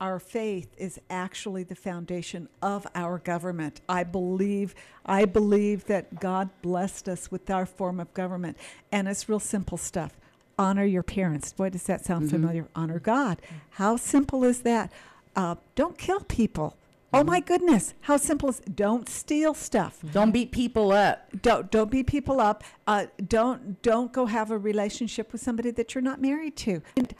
our 0.00 0.18
faith 0.18 0.74
is 0.78 0.98
actually 1.10 1.62
the 1.62 1.74
foundation 1.74 2.48
of 2.62 2.86
our 2.94 3.18
government. 3.18 3.80
I 3.88 4.02
believe 4.02 4.74
I 5.04 5.24
believe 5.24 5.84
that 5.86 6.20
God 6.20 6.48
blessed 6.62 7.08
us 7.08 7.30
with 7.30 7.50
our 7.50 7.66
form 7.66 8.00
of 8.00 8.12
government 8.14 8.56
and 8.90 9.08
it's 9.08 9.28
real 9.28 9.40
simple 9.40 9.78
stuff. 9.78 10.18
Honor 10.58 10.84
your 10.84 11.02
parents. 11.02 11.52
Boy, 11.52 11.70
does 11.70 11.84
that 11.84 12.04
sound 12.04 12.30
familiar. 12.30 12.68
Honor 12.74 12.98
God. 12.98 13.40
How 13.70 13.96
simple 13.96 14.44
is 14.44 14.60
that? 14.62 14.92
Uh, 15.34 15.56
don't 15.74 15.96
kill 15.96 16.20
people. 16.20 16.76
Oh 17.12 17.24
my 17.24 17.40
goodness, 17.40 17.94
how 18.02 18.16
simple 18.16 18.50
is 18.50 18.60
don't 18.60 19.08
steal 19.08 19.52
stuff. 19.52 19.98
Don't 20.12 20.30
beat 20.30 20.52
people 20.52 20.92
up. 20.92 21.26
Don't 21.42 21.70
don't 21.70 21.90
beat 21.90 22.06
people 22.06 22.40
up. 22.40 22.62
Uh, 22.86 23.06
don't 23.26 23.82
don't 23.82 24.12
go 24.12 24.26
have 24.26 24.50
a 24.50 24.58
relationship 24.58 25.32
with 25.32 25.40
somebody 25.40 25.72
that 25.72 25.94
you're 25.94 26.02
not 26.02 26.20
married 26.20 26.56
to. 26.58 26.82
And 26.96 27.12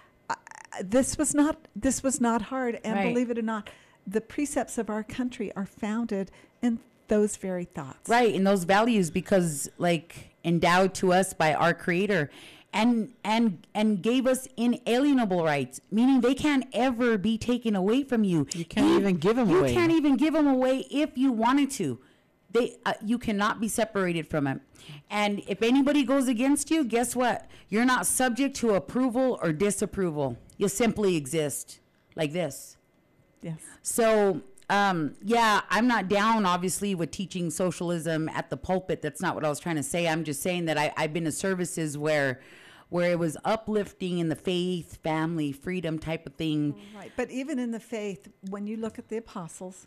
this 0.83 1.19
was 1.19 1.35
not 1.35 1.57
this 1.75 2.03
was 2.03 2.21
not 2.21 2.43
hard. 2.43 2.81
And 2.85 2.95
Right. 2.95 3.13
believe 3.13 3.31
it 3.31 3.39
or 3.39 3.43
not, 3.43 3.71
the 4.07 4.21
precepts 4.21 4.79
of 4.79 4.89
our 4.91 5.03
country 5.03 5.53
are 5.57 5.67
founded 5.67 6.31
in 6.63 6.79
those 7.09 7.37
very 7.37 7.65
thoughts. 7.65 8.09
Right, 8.09 8.33
In 8.35 8.45
those 8.45 8.65
values 8.65 9.11
because 9.11 9.69
like 9.79 10.31
endowed 10.45 10.95
to 10.95 11.13
us 11.13 11.33
by 11.35 11.55
our 11.55 11.75
creator 11.75 12.31
and 12.73 13.13
and 13.25 13.67
and 13.75 14.01
gave 14.01 14.27
us 14.27 14.47
inalienable 14.57 15.43
rights, 15.45 15.81
meaning 15.91 16.21
they 16.21 16.35
can't 16.35 16.67
ever 16.73 17.19
be 17.19 17.37
taken 17.37 17.75
away 17.75 18.05
from 18.05 18.23
you. 18.25 18.47
You 18.55 18.65
can't 18.65 19.01
even 19.01 19.17
give 19.17 19.39
'em 19.39 19.51
you 19.51 19.59
away. 19.59 19.71
You 19.73 19.75
can't 19.75 19.93
even 19.93 20.17
give 20.17 20.35
them 20.35 20.47
away 20.47 20.87
if 20.91 21.19
you 21.19 21.33
wanted 21.33 21.71
to. 21.73 21.99
They 22.53 22.77
uh, 22.87 22.95
you 23.05 23.19
cannot 23.19 23.61
be 23.61 23.69
separated 23.69 24.27
from 24.29 24.47
it. 24.47 24.61
And 25.11 25.43
if 25.49 25.63
anybody 25.63 26.05
goes 26.05 26.29
against 26.29 26.71
you, 26.71 26.85
guess 26.85 27.15
what? 27.17 27.47
You're 27.69 27.85
not 27.85 28.07
subject 28.07 28.57
to 28.57 28.75
approval 28.75 29.39
or 29.43 29.53
disapproval. 29.53 30.37
You 30.61 30.69
simply 30.69 31.17
exist 31.17 31.81
like 32.17 32.33
this. 32.33 32.77
Yes. 33.41 33.57
So, 33.83 34.43
um, 34.69 35.15
yeah, 35.25 35.63
I'm 35.71 35.89
not 35.89 36.09
down, 36.09 36.45
obviously, 36.45 36.95
with 36.95 37.11
teaching 37.11 37.49
socialism 37.51 38.29
at 38.29 38.51
the 38.51 38.59
pulpit. 38.59 39.01
That's 39.01 39.23
not 39.23 39.35
what 39.35 39.47
I 39.47 39.49
was 39.49 39.59
trying 39.59 39.77
to 39.77 39.83
say. 39.83 40.07
I'm 40.07 40.23
just 40.23 40.43
saying 40.43 40.67
that 40.67 40.77
I, 40.77 40.93
I've 40.99 41.15
been 41.15 41.25
to 41.25 41.33
services 41.33 41.97
where, 41.97 42.43
where 42.91 43.11
it 43.11 43.19
was 43.19 43.39
uplifting 43.43 44.19
in 44.19 44.29
the 44.29 44.37
faith, 44.37 44.99
family, 45.03 45.51
freedom 45.51 45.99
type 45.99 46.27
of 46.27 46.35
thing. 46.35 46.75
Right. 46.95 47.11
But 47.17 47.31
even 47.31 47.59
in 47.59 47.71
the 47.71 47.81
faith, 47.81 48.29
when 48.51 48.67
you 48.67 48.77
look 48.77 48.99
at 48.99 49.09
the 49.09 49.17
apostles, 49.17 49.87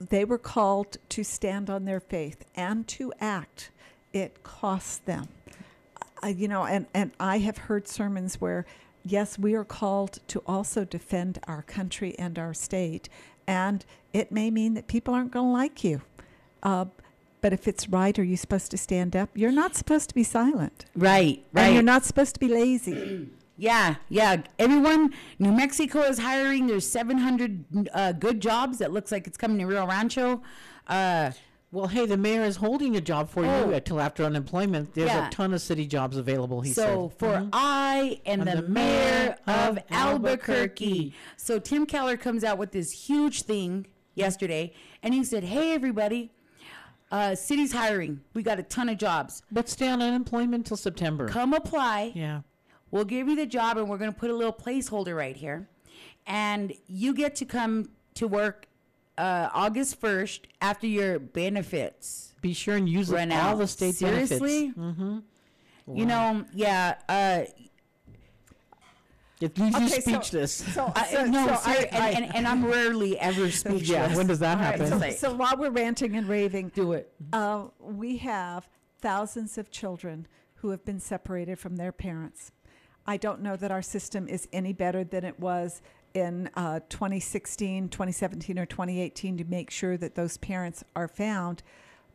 they 0.00 0.24
were 0.24 0.38
called 0.38 0.96
to 1.10 1.22
stand 1.22 1.68
on 1.68 1.84
their 1.84 2.00
faith 2.00 2.46
and 2.54 2.88
to 2.88 3.12
act. 3.20 3.70
It 4.14 4.42
cost 4.42 5.04
them. 5.04 5.28
Uh, 6.24 6.28
you 6.28 6.48
know, 6.48 6.64
and, 6.64 6.86
and 6.94 7.12
I 7.20 7.38
have 7.38 7.58
heard 7.58 7.86
sermons 7.86 8.40
where, 8.40 8.64
yes, 9.10 9.38
we 9.38 9.54
are 9.54 9.64
called 9.64 10.20
to 10.28 10.42
also 10.46 10.84
defend 10.84 11.38
our 11.46 11.62
country 11.62 12.18
and 12.18 12.38
our 12.38 12.54
state. 12.54 13.08
And 13.46 13.84
it 14.12 14.30
may 14.30 14.50
mean 14.50 14.74
that 14.74 14.86
people 14.86 15.14
aren't 15.14 15.30
going 15.32 15.46
to 15.46 15.52
like 15.52 15.84
you. 15.84 16.02
Uh, 16.62 16.86
but 17.40 17.52
if 17.52 17.68
it's 17.68 17.88
right, 17.88 18.18
are 18.18 18.24
you 18.24 18.36
supposed 18.36 18.70
to 18.72 18.76
stand 18.78 19.14
up? 19.14 19.30
You're 19.34 19.52
not 19.52 19.76
supposed 19.76 20.08
to 20.08 20.14
be 20.14 20.24
silent. 20.24 20.86
Right, 20.96 21.44
right. 21.52 21.64
And 21.64 21.74
you're 21.74 21.82
not 21.82 22.04
supposed 22.04 22.34
to 22.34 22.40
be 22.40 22.48
lazy. 22.48 23.28
Yeah, 23.60 23.96
yeah. 24.08 24.42
Everyone, 24.60 25.12
New 25.40 25.50
Mexico 25.50 26.02
is 26.02 26.20
hiring. 26.20 26.68
There's 26.68 26.88
700 26.88 27.88
uh, 27.92 28.12
good 28.12 28.40
jobs. 28.40 28.78
That 28.78 28.92
looks 28.92 29.10
like 29.10 29.26
it's 29.26 29.36
coming 29.36 29.58
to 29.58 29.64
Rio 29.64 29.84
Rancho. 29.84 30.42
Uh, 30.86 31.32
Well, 31.70 31.88
hey, 31.88 32.06
the 32.06 32.16
mayor 32.16 32.44
is 32.44 32.56
holding 32.56 32.96
a 32.96 33.00
job 33.00 33.28
for 33.28 33.44
Oh. 33.44 33.66
you 33.68 33.74
until 33.74 34.00
after 34.00 34.24
unemployment. 34.24 34.94
There's 34.94 35.10
Yeah. 35.10 35.28
a 35.28 35.30
ton 35.30 35.52
of 35.52 35.60
city 35.60 35.86
jobs 35.86 36.16
available. 36.16 36.62
He 36.62 36.72
so 36.72 36.82
said. 36.82 36.96
Mm-hmm. 36.96 37.16
for 37.42 37.48
I 37.52 38.20
and 38.24 38.40
And 38.48 38.50
the, 38.58 38.62
the 38.62 38.68
mayor 38.68 38.90
mayor 39.26 39.36
of 39.46 39.76
of 39.76 39.84
Albuquerque. 39.90 39.92
Albuquerque. 39.92 41.14
So 41.36 41.58
Tim 41.58 41.84
Keller 41.84 42.16
comes 42.16 42.42
out 42.42 42.56
with 42.56 42.72
this 42.72 42.90
huge 43.08 43.42
thing 43.42 43.86
yesterday, 44.14 44.72
and 45.02 45.12
he 45.12 45.22
said, 45.24 45.44
"Hey, 45.44 45.74
everybody, 45.74 46.32
uh, 47.12 47.34
city's 47.34 47.72
hiring. 47.72 48.20
We 48.32 48.42
got 48.42 48.58
a 48.58 48.62
ton 48.62 48.88
of 48.88 48.96
jobs. 48.96 49.42
but 49.52 49.68
stay 49.68 49.88
on 49.88 50.00
unemployment 50.00 50.64
till 50.66 50.76
September. 50.78 51.28
Come 51.28 51.52
apply. 51.52 52.12
Yeah. 52.14 52.40
We'll 52.90 53.04
give 53.04 53.28
you 53.28 53.36
the 53.36 53.44
job, 53.46 53.76
and 53.76 53.88
we're 53.90 53.98
going 53.98 54.12
to 54.12 54.18
put 54.18 54.30
a 54.30 54.34
little 54.34 54.52
placeholder 54.54 55.14
right 55.14 55.36
here, 55.36 55.68
and 56.26 56.72
you 56.86 57.12
get 57.12 57.34
to 57.36 57.44
come 57.44 57.90
to 58.14 58.26
work." 58.26 58.67
Uh, 59.18 59.50
August 59.52 60.00
1st 60.00 60.40
after 60.62 60.86
your 60.86 61.18
benefits 61.18 62.34
Be 62.40 62.52
sure 62.54 62.76
and 62.76 62.88
use 62.88 63.10
run 63.10 63.32
all 63.32 63.38
out. 63.38 63.58
the 63.58 63.66
state 63.66 63.96
Seriously? 63.96 64.70
benefits. 64.70 64.78
Mm-hmm. 64.78 65.96
You 65.98 66.06
know, 66.06 66.44
yeah, 66.54 66.94
uh, 67.08 67.42
It 69.40 69.56
leaves 69.58 69.78
you 69.78 69.86
Okay, 69.86 70.00
so- 70.00 70.10
speechless. 70.20 70.52
So, 70.52 70.92
I, 70.96 71.06
so- 71.06 71.24
no, 71.26 71.46
so 71.48 71.54
ser- 71.54 71.70
I- 71.92 72.10
and, 72.14 72.24
and, 72.26 72.36
and 72.36 72.48
I'm 72.48 72.64
rarely 72.64 73.18
ever 73.18 73.50
speechless. 73.62 73.88
yeah. 73.88 74.14
When 74.16 74.26
does 74.26 74.38
that 74.40 74.58
All 74.58 74.64
right, 74.64 74.80
happen? 74.80 75.00
so, 75.12 75.28
so 75.30 75.34
while 75.34 75.56
we're 75.56 75.70
ranting 75.70 76.16
and 76.16 76.28
raving, 76.28 76.70
do 76.74 76.92
it? 76.92 77.12
uh, 77.32 77.64
we 77.80 78.16
have 78.18 78.68
thousands 79.00 79.56
of 79.58 79.70
children 79.70 80.26
who 80.56 80.70
have 80.70 80.84
been 80.84 80.98
separated 81.00 81.58
from 81.58 81.76
their 81.76 81.92
parents. 81.92 82.50
I 83.06 83.16
don't 83.16 83.40
know 83.40 83.56
that 83.56 83.70
our 83.70 83.80
system 83.82 84.28
is 84.28 84.48
any 84.52 84.72
better 84.72 85.02
than 85.04 85.24
it 85.24 85.38
was 85.40 85.80
in 86.18 86.50
uh, 86.54 86.80
2016, 86.88 87.88
2017, 87.88 88.58
or 88.58 88.66
2018 88.66 89.38
to 89.38 89.44
make 89.44 89.70
sure 89.70 89.96
that 89.96 90.14
those 90.14 90.36
parents 90.38 90.84
are 90.96 91.08
found. 91.08 91.62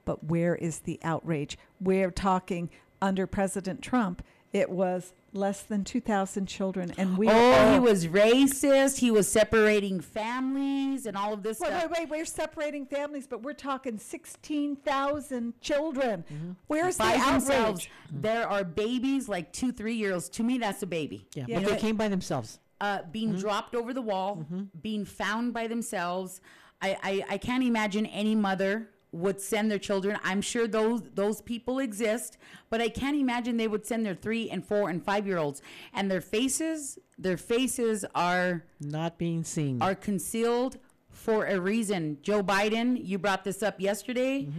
But 0.05 0.23
where 0.25 0.55
is 0.55 0.79
the 0.79 0.99
outrage? 1.03 1.57
We're 1.79 2.11
talking 2.11 2.69
under 3.01 3.25
President 3.27 3.81
Trump, 3.81 4.21
it 4.53 4.69
was 4.69 5.13
less 5.33 5.63
than 5.63 5.83
2,000 5.83 6.45
children, 6.45 6.93
and 6.97 7.17
we. 7.17 7.27
Oh, 7.27 7.31
are 7.53 7.73
he 7.73 7.79
was 7.79 8.05
racist. 8.05 8.99
He 8.99 9.09
was 9.09 9.27
separating 9.27 9.99
families 9.99 11.07
and 11.07 11.17
all 11.17 11.33
of 11.33 11.41
this 11.41 11.59
Wait, 11.59 11.69
stuff. 11.69 11.89
wait, 11.89 12.01
wait. 12.01 12.09
We're 12.11 12.25
separating 12.25 12.85
families, 12.85 13.25
but 13.25 13.41
we're 13.41 13.53
talking 13.53 13.97
16,000 13.97 15.59
children. 15.61 16.55
Where's 16.67 16.97
the 16.97 17.03
By 17.03 17.15
outrage? 17.15 17.31
themselves, 17.31 17.87
there 18.11 18.47
are 18.47 18.63
babies 18.63 19.27
like 19.27 19.51
two, 19.53 19.71
three 19.71 19.95
year 19.95 20.13
olds. 20.13 20.29
To 20.29 20.43
me, 20.43 20.57
that's 20.59 20.83
a 20.83 20.87
baby. 20.87 21.27
yeah, 21.33 21.45
Yeah. 21.47 21.59
but 21.61 21.69
they 21.69 21.77
came 21.77 21.95
by 21.97 22.07
themselves. 22.09 22.59
Uh, 22.84 22.99
being 23.11 23.34
dropped 23.43 23.73
over 23.75 23.93
the 23.93 24.01
wall, 24.01 24.45
being 24.81 25.05
found 25.05 25.53
by 25.53 25.67
themselves. 25.67 26.41
I, 26.81 26.97
I, 27.01 27.23
I 27.36 27.38
can't 27.38 27.63
imagine 27.63 28.05
any 28.07 28.36
mother 28.36 28.89
would 29.13 29.39
send 29.39 29.71
their 29.71 29.79
children. 29.79 30.19
I'm 30.23 30.41
sure 30.41 30.67
those 30.67 31.01
those 31.13 31.39
people 31.41 31.79
exist, 31.79 32.38
but 32.69 32.81
I 32.81 32.89
can't 32.89 33.15
imagine 33.15 33.55
they 33.55 33.69
would 33.69 33.86
send 33.86 34.05
their 34.05 34.15
three 34.15 34.49
and 34.49 34.65
four 34.65 34.89
and 34.89 34.99
five 35.01 35.25
year 35.25 35.38
olds. 35.38 35.61
And 35.93 36.11
their 36.11 36.19
faces, 36.19 36.99
their 37.17 37.38
faces 37.38 38.03
are 38.15 38.65
Not 38.81 39.17
being 39.17 39.43
seen. 39.45 39.81
are 39.81 39.95
concealed 39.95 40.77
for 41.09 41.45
a 41.45 41.57
reason. 41.61 42.17
Joe 42.21 42.43
Biden, 42.43 42.88
you 43.09 43.17
brought 43.17 43.43
this 43.45 43.63
up 43.63 43.79
yesterday, 43.79 44.49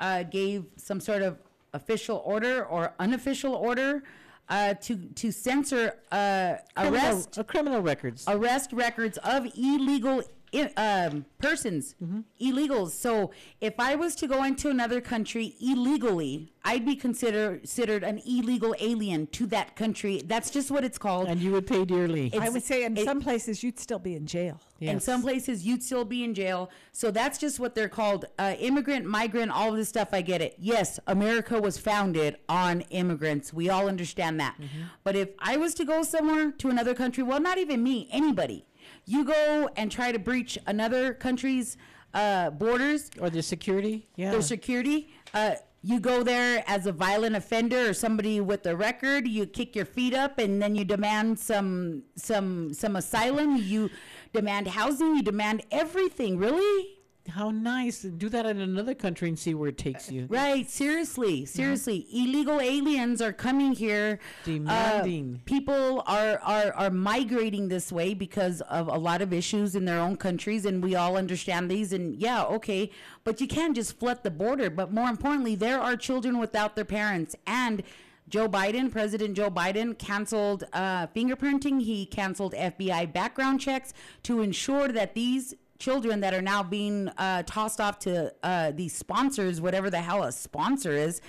uh, 0.00 0.22
gave 0.22 0.64
some 0.76 1.00
sort 1.00 1.20
of 1.22 1.32
official 1.74 2.22
order 2.24 2.64
or 2.64 2.94
unofficial 2.98 3.52
order 3.54 4.04
uh, 4.48 4.74
to 4.74 4.96
to 5.14 5.32
censor 5.32 5.96
uh, 6.12 6.56
criminal, 6.76 6.94
arrest 6.94 7.38
uh, 7.38 7.42
criminal 7.42 7.80
records. 7.80 8.24
arrest 8.28 8.72
records 8.72 9.18
of 9.18 9.46
illegal 9.56 10.22
i- 10.54 10.72
um, 10.76 11.24
persons, 11.38 11.94
illegals. 12.40 12.90
So 12.92 13.30
if 13.60 13.74
I 13.78 13.94
was 13.96 14.14
to 14.16 14.26
go 14.26 14.44
into 14.44 14.68
another 14.70 15.00
country 15.00 15.54
illegally, 15.60 16.50
I'd 16.66 16.84
be 16.86 16.96
consider, 16.96 17.58
considered 17.58 18.02
an 18.02 18.20
illegal 18.26 18.74
alien 18.80 19.26
to 19.28 19.46
that 19.48 19.76
country. 19.76 20.22
That's 20.24 20.50
just 20.50 20.70
what 20.70 20.84
it's 20.84 20.96
called. 20.98 21.28
and 21.28 21.40
you 21.40 21.52
would 21.52 21.66
pay 21.66 21.84
dearly. 21.84 22.30
I 22.34 22.48
would 22.48 22.62
say 22.62 22.84
in 22.84 22.96
it- 22.96 23.04
some 23.04 23.20
places 23.20 23.62
you'd 23.62 23.78
still 23.78 23.98
be 23.98 24.14
in 24.14 24.26
jail. 24.26 24.60
in 24.80 25.00
some 25.00 25.22
places, 25.22 25.64
you'd 25.66 25.82
still 25.82 26.04
be 26.04 26.24
in 26.24 26.34
jail. 26.34 26.68
So 26.92 27.10
that's 27.10 27.38
just 27.38 27.58
what 27.58 27.74
they're 27.74 27.88
called. 27.88 28.26
Uh, 28.38 28.54
immigrant, 28.58 29.06
migrant, 29.06 29.50
all 29.50 29.70
of 29.70 29.76
this 29.76 29.88
stuff. 29.88 30.08
I 30.12 30.20
get 30.22 30.40
it. 30.42 30.56
Yes, 30.58 30.98
America 31.06 31.60
was 31.60 31.78
founded 31.78 32.36
on 32.48 32.82
immigrants. 32.90 33.52
We 33.52 33.68
all 33.70 33.88
understand 33.88 34.38
that. 34.40 34.56
But 35.02 35.16
if 35.16 35.30
I 35.38 35.56
was 35.56 35.74
to 35.74 35.84
go 35.84 36.02
somewhere 36.02 36.50
to 36.52 36.68
another 36.68 36.94
country, 36.94 37.22
well, 37.22 37.40
not 37.40 37.56
even 37.58 37.82
me, 37.82 38.08
anybody, 38.12 38.64
you 39.06 39.24
go 39.24 39.68
and 39.76 39.90
try 39.90 40.12
to 40.12 40.18
breach 40.18 40.58
another 40.66 41.14
country's 41.14 41.76
uh, 42.14 42.50
borders, 42.50 43.10
or 43.20 43.28
the 43.30 43.42
security. 43.42 44.08
Yeah. 44.16 44.30
their 44.30 44.42
security. 44.42 45.12
Uh, 45.32 45.56
you 45.82 46.00
go 46.00 46.22
there 46.22 46.64
as 46.66 46.86
a 46.86 46.92
violent 46.92 47.36
offender 47.36 47.90
or 47.90 47.92
somebody 47.92 48.40
with 48.40 48.64
a 48.66 48.74
record. 48.74 49.28
You 49.28 49.44
kick 49.46 49.76
your 49.76 49.84
feet 49.84 50.14
up, 50.14 50.38
and 50.38 50.62
then 50.62 50.74
you 50.74 50.84
demand 50.84 51.38
some 51.38 52.04
some 52.16 52.72
some 52.72 52.96
asylum. 52.96 53.56
You 53.56 53.90
demand 54.32 54.68
housing. 54.68 55.16
You 55.16 55.22
demand 55.22 55.62
everything. 55.70 56.38
Really? 56.38 56.98
How 57.28 57.50
nice. 57.50 58.02
Do 58.02 58.28
that 58.28 58.44
in 58.44 58.60
another 58.60 58.94
country 58.94 59.28
and 59.28 59.38
see 59.38 59.54
where 59.54 59.70
it 59.70 59.78
takes 59.78 60.10
you. 60.10 60.26
Right? 60.28 60.68
Seriously, 60.68 61.46
seriously. 61.46 62.06
Illegal 62.12 62.60
aliens 62.60 63.22
are 63.22 63.32
coming 63.32 63.72
here. 63.72 64.18
Uh, 64.42 64.44
Demanding. 64.44 65.40
people 65.46 66.02
are, 66.06 66.38
are 66.40 66.72
are 66.74 66.90
migrating 66.90 67.68
this 67.68 67.90
way 67.90 68.12
because 68.12 68.60
of 68.62 68.88
a 68.88 68.98
lot 68.98 69.22
of 69.22 69.32
issues 69.32 69.74
in 69.74 69.86
their 69.86 69.98
own 69.98 70.16
countries, 70.16 70.66
and 70.66 70.82
we 70.82 70.94
all 70.94 71.16
understand 71.16 71.70
these. 71.70 71.92
And 71.94 72.14
yeah, 72.16 72.44
okay, 72.44 72.90
but 73.24 73.40
you 73.40 73.48
can't 73.48 73.74
just 73.74 73.98
flood 73.98 74.22
the 74.22 74.30
border. 74.30 74.68
But 74.68 74.92
more 74.92 75.08
importantly, 75.08 75.54
there 75.54 75.80
are 75.80 75.96
children 75.96 76.38
without 76.38 76.76
their 76.76 76.84
parents, 76.84 77.34
and 77.46 77.82
Joe 78.28 78.48
Biden, 78.48 78.90
President 78.90 79.34
Joe 79.34 79.50
Biden, 79.50 79.96
canceled 79.98 80.64
uh, 80.72 81.06
fingerprinting. 81.08 81.82
He 81.82 82.06
canceled 82.06 82.54
FBI 82.54 83.12
background 83.12 83.60
checks 83.60 83.92
to 84.24 84.40
ensure 84.40 84.88
that 84.88 85.14
these 85.14 85.54
children 85.84 86.20
that 86.20 86.32
are 86.32 86.42
now 86.42 86.62
being 86.62 87.08
uh, 87.18 87.42
tossed 87.42 87.80
off 87.80 87.98
to 87.98 88.32
uh, 88.42 88.70
these 88.70 88.94
sponsors, 88.96 89.60
whatever 89.60 89.90
the 89.90 90.00
hell 90.00 90.22
a 90.22 90.32
sponsor 90.32 90.92
is, 90.92 91.20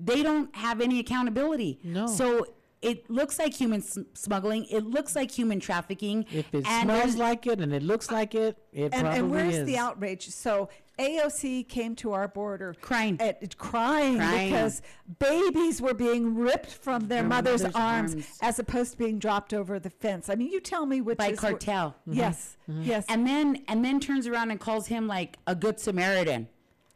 they 0.00 0.22
don't 0.24 0.54
have 0.56 0.80
any 0.80 0.98
accountability. 0.98 1.78
No. 1.84 2.08
So 2.08 2.46
it 2.82 3.08
looks 3.08 3.38
like 3.38 3.54
human 3.54 3.80
smuggling. 4.14 4.66
It 4.66 4.84
looks 4.84 5.14
like 5.14 5.30
human 5.30 5.60
trafficking. 5.60 6.26
If 6.32 6.52
it 6.52 6.66
and 6.66 6.90
smells 6.90 7.16
like 7.16 7.46
it 7.46 7.60
and 7.60 7.72
it 7.72 7.82
looks 7.82 8.10
uh, 8.10 8.14
like 8.14 8.34
it, 8.34 8.58
it 8.72 8.92
and, 8.92 9.02
probably 9.02 9.18
and 9.18 9.30
where's 9.30 9.56
is. 9.56 9.66
the 9.66 9.78
outrage? 9.78 10.28
So 10.28 10.68
AOC 10.98 11.68
came 11.68 11.94
to 11.96 12.12
our 12.12 12.28
border 12.28 12.74
Crying. 12.80 13.20
at, 13.20 13.56
crying, 13.56 14.18
Crying. 14.18 14.50
because 14.50 14.82
babies 15.18 15.80
were 15.80 15.94
being 15.94 16.34
ripped 16.34 16.70
from 16.70 17.08
their, 17.08 17.20
Their 17.20 17.28
mother's, 17.28 17.62
mother's 17.62 17.76
arms, 17.76 18.12
arms. 18.14 18.38
as 18.42 18.58
opposed 18.58 18.92
to 18.92 18.98
being 18.98 19.18
dropped 19.18 19.54
over 19.54 19.78
the 19.78 19.90
fence. 19.90 20.28
I 20.28 20.34
mean, 20.34 20.50
you 20.50 20.60
tell 20.60 20.84
me 20.84 21.00
which 21.00 21.18
by 21.18 21.32
cartel. 21.32 21.96
Mm-hmm. 22.08 22.18
Yes, 22.18 22.56
mm-hmm. 22.68 22.82
yes. 22.82 23.04
and 23.08 23.26
then 23.26 23.62
and 23.68 23.84
then 23.84 24.00
turns 24.00 24.26
around 24.26 24.50
and 24.50 24.60
calls 24.60 24.86
him 24.86 25.06
like 25.06 25.38
a 25.46 25.54
good 25.54 25.80
Samaritan 25.80 26.48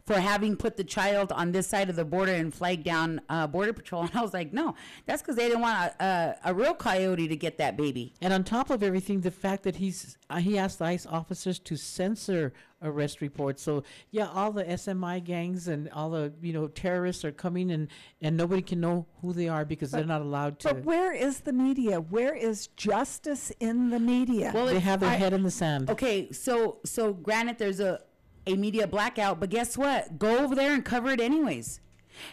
for 0.07 0.21
having 0.21 0.57
put 0.57 0.77
the 0.77 0.85
child 0.85 1.33
on 1.33 1.51
this 1.51 1.67
side 1.67 1.91
of 1.91 1.97
the 1.97 2.05
border 2.05 2.33
and 2.33 2.55
flagged 2.55 2.85
down 2.85 3.21
uh, 3.29 3.47
border 3.47 3.73
patrol. 3.73 4.03
And 4.07 4.15
I 4.15 4.23
was 4.23 4.33
like, 4.33 4.53
no, 4.53 4.77
that's 5.05 5.21
because 5.21 5.35
they 5.35 5.49
didn't 5.49 5.63
want 5.63 5.93
a, 5.99 6.05
a, 6.05 6.51
a 6.51 6.55
real 6.55 6.75
coyote 6.75 7.27
to 7.27 7.37
get 7.37 7.59
that 7.59 7.77
baby. 7.77 8.15
And 8.21 8.33
on 8.33 8.45
top 8.45 8.71
of 8.71 8.83
everything, 8.85 9.23
the 9.23 9.33
fact 9.33 9.65
that 9.65 9.77
he's 9.77 10.17
uh, 10.31 10.37
he 10.37 10.59
asked 10.59 10.79
the 10.79 10.85
ICE 10.85 11.07
officers 11.07 11.59
to 11.61 11.77
censor 11.77 12.53
arrest 12.83 13.21
reports. 13.21 13.63
So 13.63 13.83
yeah, 14.11 14.29
all 14.29 14.53
the 14.53 14.65
SMI 14.65 15.25
gangs 15.25 15.67
and 15.67 15.89
all 15.91 16.11
the 16.11 16.33
you 16.41 16.53
know 16.53 16.69
terrorists 16.69 17.25
are 17.25 17.33
coming 17.33 17.71
and 17.71 17.89
and 18.21 18.37
nobody 18.37 18.63
can 18.63 18.81
know 18.81 19.07
who 19.23 19.33
they 19.33 19.49
are 19.49 19.65
because 19.65 19.91
they're 19.91 20.05
not 20.05 20.21
allowed 20.21 20.59
to. 20.61 20.75
but 20.75 20.85
where 20.85 21.13
is 21.13 21.41
the 21.41 21.53
media? 21.53 22.01
Where 22.01 22.35
is 22.35 22.69
justice 22.69 23.51
in 23.61 23.91
the 23.91 23.99
media? 24.01 24.53
Well, 24.55 24.67
they 24.67 24.81
have 24.81 25.01
their 25.01 25.11
I- 25.11 25.15
head 25.15 25.33
in 25.33 25.43
the 25.43 25.51
sand. 25.51 25.91
Okay, 25.91 26.31
so 26.33 26.79
so 26.85 27.13
granted, 27.13 27.59
there's 27.59 27.81
a 27.81 28.01
a 28.47 28.55
media 28.57 28.87
blackout, 28.87 29.41
but 29.41 29.51
guess 29.51 29.77
what? 29.77 30.19
Go 30.19 30.39
over 30.39 30.55
there 30.55 30.73
and 30.73 30.85
cover 30.85 31.11
it 31.11 31.21
anyways. 31.21 31.81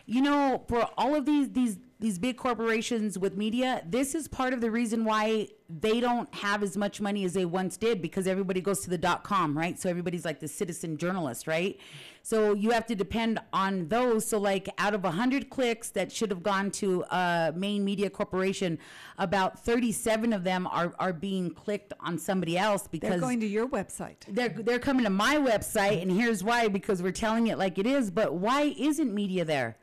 You 0.05 0.22
know, 0.22 0.64
for 0.68 0.88
all 0.97 1.16
of 1.16 1.26
these 1.26 1.49
these 1.51 1.78
these 1.99 2.19
big 2.19 2.37
corporations 2.37 3.17
with 3.17 3.37
media, 3.37 3.83
this 3.89 4.13
is 4.13 4.27
part 4.27 4.53
of 4.53 4.59
the 4.61 4.69
reason 4.69 5.05
why 5.05 5.47
they 5.69 5.99
don't 6.01 6.31
have 6.35 6.61
as 6.61 6.75
much 6.75 6.99
money 6.99 7.23
as 7.23 7.33
they 7.33 7.45
once 7.45 7.77
did 7.77 8.01
because 8.01 8.27
everybody 8.27 8.59
goes 8.61 8.81
to 8.81 8.89
the 8.89 8.97
dot 8.97 9.23
com, 9.23 9.57
right? 9.57 9.79
So 9.79 9.89
everybody's 9.89 10.25
like 10.25 10.39
the 10.39 10.47
citizen 10.47 10.97
journalist, 10.97 11.47
right? 11.47 11.79
So 12.21 12.53
you 12.53 12.71
have 12.71 12.85
to 12.87 12.95
depend 12.95 13.39
on 13.53 13.87
those. 13.87 14.25
So 14.27 14.37
like 14.37 14.69
out 14.77 14.93
of 14.93 15.03
100 15.03 15.49
clicks 15.49 15.89
that 15.91 16.11
should 16.11 16.29
have 16.29 16.43
gone 16.43 16.71
to 16.71 17.03
a 17.09 17.53
main 17.55 17.83
media 17.85 18.09
corporation, 18.09 18.77
about 19.17 19.63
37 19.63 20.33
of 20.33 20.43
them 20.43 20.67
are, 20.67 20.93
are 20.99 21.13
being 21.13 21.51
clicked 21.51 21.93
on 22.01 22.17
somebody 22.19 22.57
else 22.57 22.87
because 22.87 23.09
They're 23.11 23.19
going 23.19 23.39
to 23.39 23.47
your 23.47 23.67
website. 23.67 24.17
they're 24.27 24.49
they're 24.49 24.79
coming 24.79 25.05
to 25.05 25.09
my 25.09 25.35
website 25.37 26.01
and 26.01 26.11
here's 26.11 26.43
why 26.43 26.67
because 26.67 27.01
we're 27.01 27.11
telling 27.11 27.47
it 27.47 27.57
like 27.57 27.77
it 27.77 27.85
is 27.87 28.11
but 28.11 28.33
why 28.35 28.73
isn't 28.77 29.13
media 29.13 29.45
there 29.45 29.77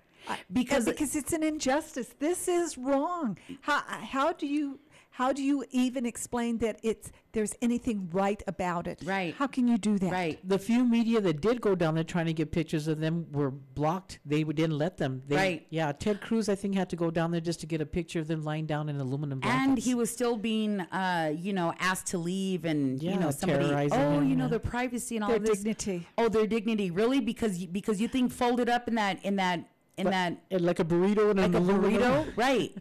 because 0.53 0.87
because 0.87 1.17
it's 1.17 1.33
an 1.33 1.43
injustice. 1.43 2.15
This 2.19 2.49
is 2.49 2.79
wrong. 2.79 3.39
How 3.63 3.81
how 3.87 4.33
do 4.33 4.47
you 4.47 4.81
how 5.13 5.33
do 5.33 5.43
you 5.43 5.65
even 5.71 6.07
explain 6.07 6.59
that 6.59 6.79
it's 6.83 7.11
there's 7.33 7.55
anything 7.61 8.09
right 8.13 8.43
about 8.47 8.87
it? 8.87 9.03
Right. 9.05 9.35
How 9.35 9.47
can 9.47 9.69
you 9.69 9.77
do 9.77 9.99
that? 9.99 10.11
right 10.11 10.39
The 10.49 10.59
few 10.59 10.85
media 10.85 11.21
that 11.21 11.41
did 11.41 11.61
go 11.61 11.75
down 11.75 11.95
there 11.95 12.05
trying 12.05 12.27
to 12.27 12.33
get 12.33 12.51
pictures 12.53 12.89
of 12.89 13.01
them 13.01 13.27
were 13.31 13.51
blocked. 13.51 14.19
They 14.25 14.43
didn't 14.45 14.79
let 14.79 14.97
them. 14.97 15.23
They, 15.27 15.37
Right. 15.37 15.67
Yeah, 15.71 15.93
Ted 15.93 16.21
Cruz 16.21 16.49
I 16.49 16.55
think 16.55 16.75
had 16.75 16.89
to 16.91 16.97
go 16.97 17.11
down 17.11 17.31
there 17.33 17.41
just 17.41 17.61
to 17.61 17.67
get 17.67 17.81
a 17.81 17.87
picture 17.87 18.19
of 18.21 18.29
them 18.29 18.43
lying 18.45 18.67
down 18.67 18.89
in 18.89 18.99
aluminum 18.99 19.41
blankets. 19.41 19.69
and 19.69 19.79
he 19.79 19.95
was 19.95 20.11
still 20.11 20.37
being 20.37 20.81
uh 20.81 21.33
you 21.37 21.53
know 21.53 21.75
asked 21.79 22.07
to 22.09 22.19
leave 22.19 22.65
and 22.65 23.03
you 23.03 23.17
know 23.19 23.31
somebody 23.31 23.67
oh 23.93 24.21
you 24.21 24.37
know 24.37 24.49
their 24.49 24.59
privacy 24.59 25.17
and 25.17 25.25
all 25.25 25.31
Their 25.31 25.39
this 25.41 25.59
dignity. 25.59 26.07
oh 26.19 26.29
their 26.29 26.47
dignity 26.47 26.91
really 26.91 27.21
because 27.21 27.59
you, 27.59 27.69
because 27.69 28.01
you 28.01 28.09
think 28.09 28.33
folded 28.33 28.69
up 28.69 28.89
in 28.89 28.95
that 28.95 29.23
in 29.25 29.37
that 29.37 29.65
in 29.97 30.05
But- 30.05 30.11
that 30.11 30.61
like 30.63 30.79
a 30.81 30.85
burrito 30.85 31.31
and 31.31 31.39
like 31.41 31.55
a 31.55 31.65
burrito, 31.65 32.33
right? 32.37 32.73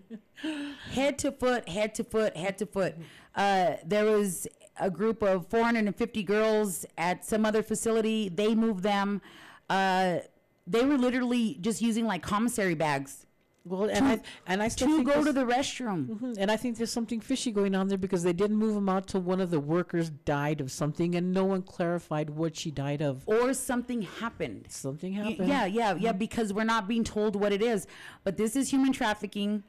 head 0.92 1.18
to 1.20 1.32
foot, 1.32 1.68
head 1.68 1.94
to 1.96 2.04
foot, 2.04 2.36
head 2.38 2.58
to 2.60 2.66
foot. 2.66 2.96
Uh, 3.36 3.74
there 3.86 4.06
was 4.06 4.48
a 4.80 4.90
group 4.90 5.22
of 5.22 5.48
450 5.48 6.24
girls 6.24 6.86
at 6.98 7.26
some 7.26 7.46
other 7.46 7.62
facility. 7.62 8.30
They 8.30 8.56
moved 8.56 8.84
them. 8.84 9.22
Uh, 9.70 10.20
they 10.66 10.86
were 10.86 10.98
literally 10.98 11.58
just 11.60 11.82
using 11.82 12.06
like 12.06 12.22
commissary 12.22 12.76
bags 12.76 13.26
Well, 13.70 13.90
and 13.90 14.06
I 14.06 14.20
and 14.48 14.64
I 14.64 14.68
still 14.68 14.88
to 14.90 14.96
think 14.98 15.08
go 15.08 15.24
to 15.24 15.32
the 15.32 15.46
restroom. 15.46 16.08
Mhm, 16.08 16.36
And 16.40 16.50
I 16.52 16.58
think 16.58 16.78
there's 16.78 16.92
something 16.92 17.20
fishy 17.22 17.52
going 17.52 17.76
on 17.76 17.88
there 17.88 17.98
because 17.98 18.24
they 18.24 18.34
didn't 18.34 18.58
move 18.58 18.76
him 18.76 18.90
out 18.90 19.08
till 19.08 19.22
one 19.22 19.40
of 19.40 19.52
the 19.52 19.60
workers 19.60 20.10
died 20.10 20.60
of 20.60 20.72
something, 20.72 21.14
and 21.16 21.32
no 21.34 21.46
one 21.46 21.62
clarified 21.62 22.32
what 22.32 22.56
she 22.56 22.72
died 22.72 23.02
of. 23.02 23.24
Or 23.28 23.54
something 23.54 24.02
happened. 24.02 24.66
Something 24.70 25.16
Y- 25.16 25.24
happened. 25.24 25.48
Yeah, 25.50 25.66
yeah, 25.66 25.96
yeah, 25.96 26.12
because 26.12 26.52
we're 26.52 26.64
not 26.64 26.88
being 26.88 27.04
told 27.04 27.36
what 27.36 27.54
it 27.54 27.62
is. 27.62 27.86
But 28.24 28.38
this 28.38 28.56
is 28.56 28.72
human 28.72 28.92
trafficking. 28.92 29.64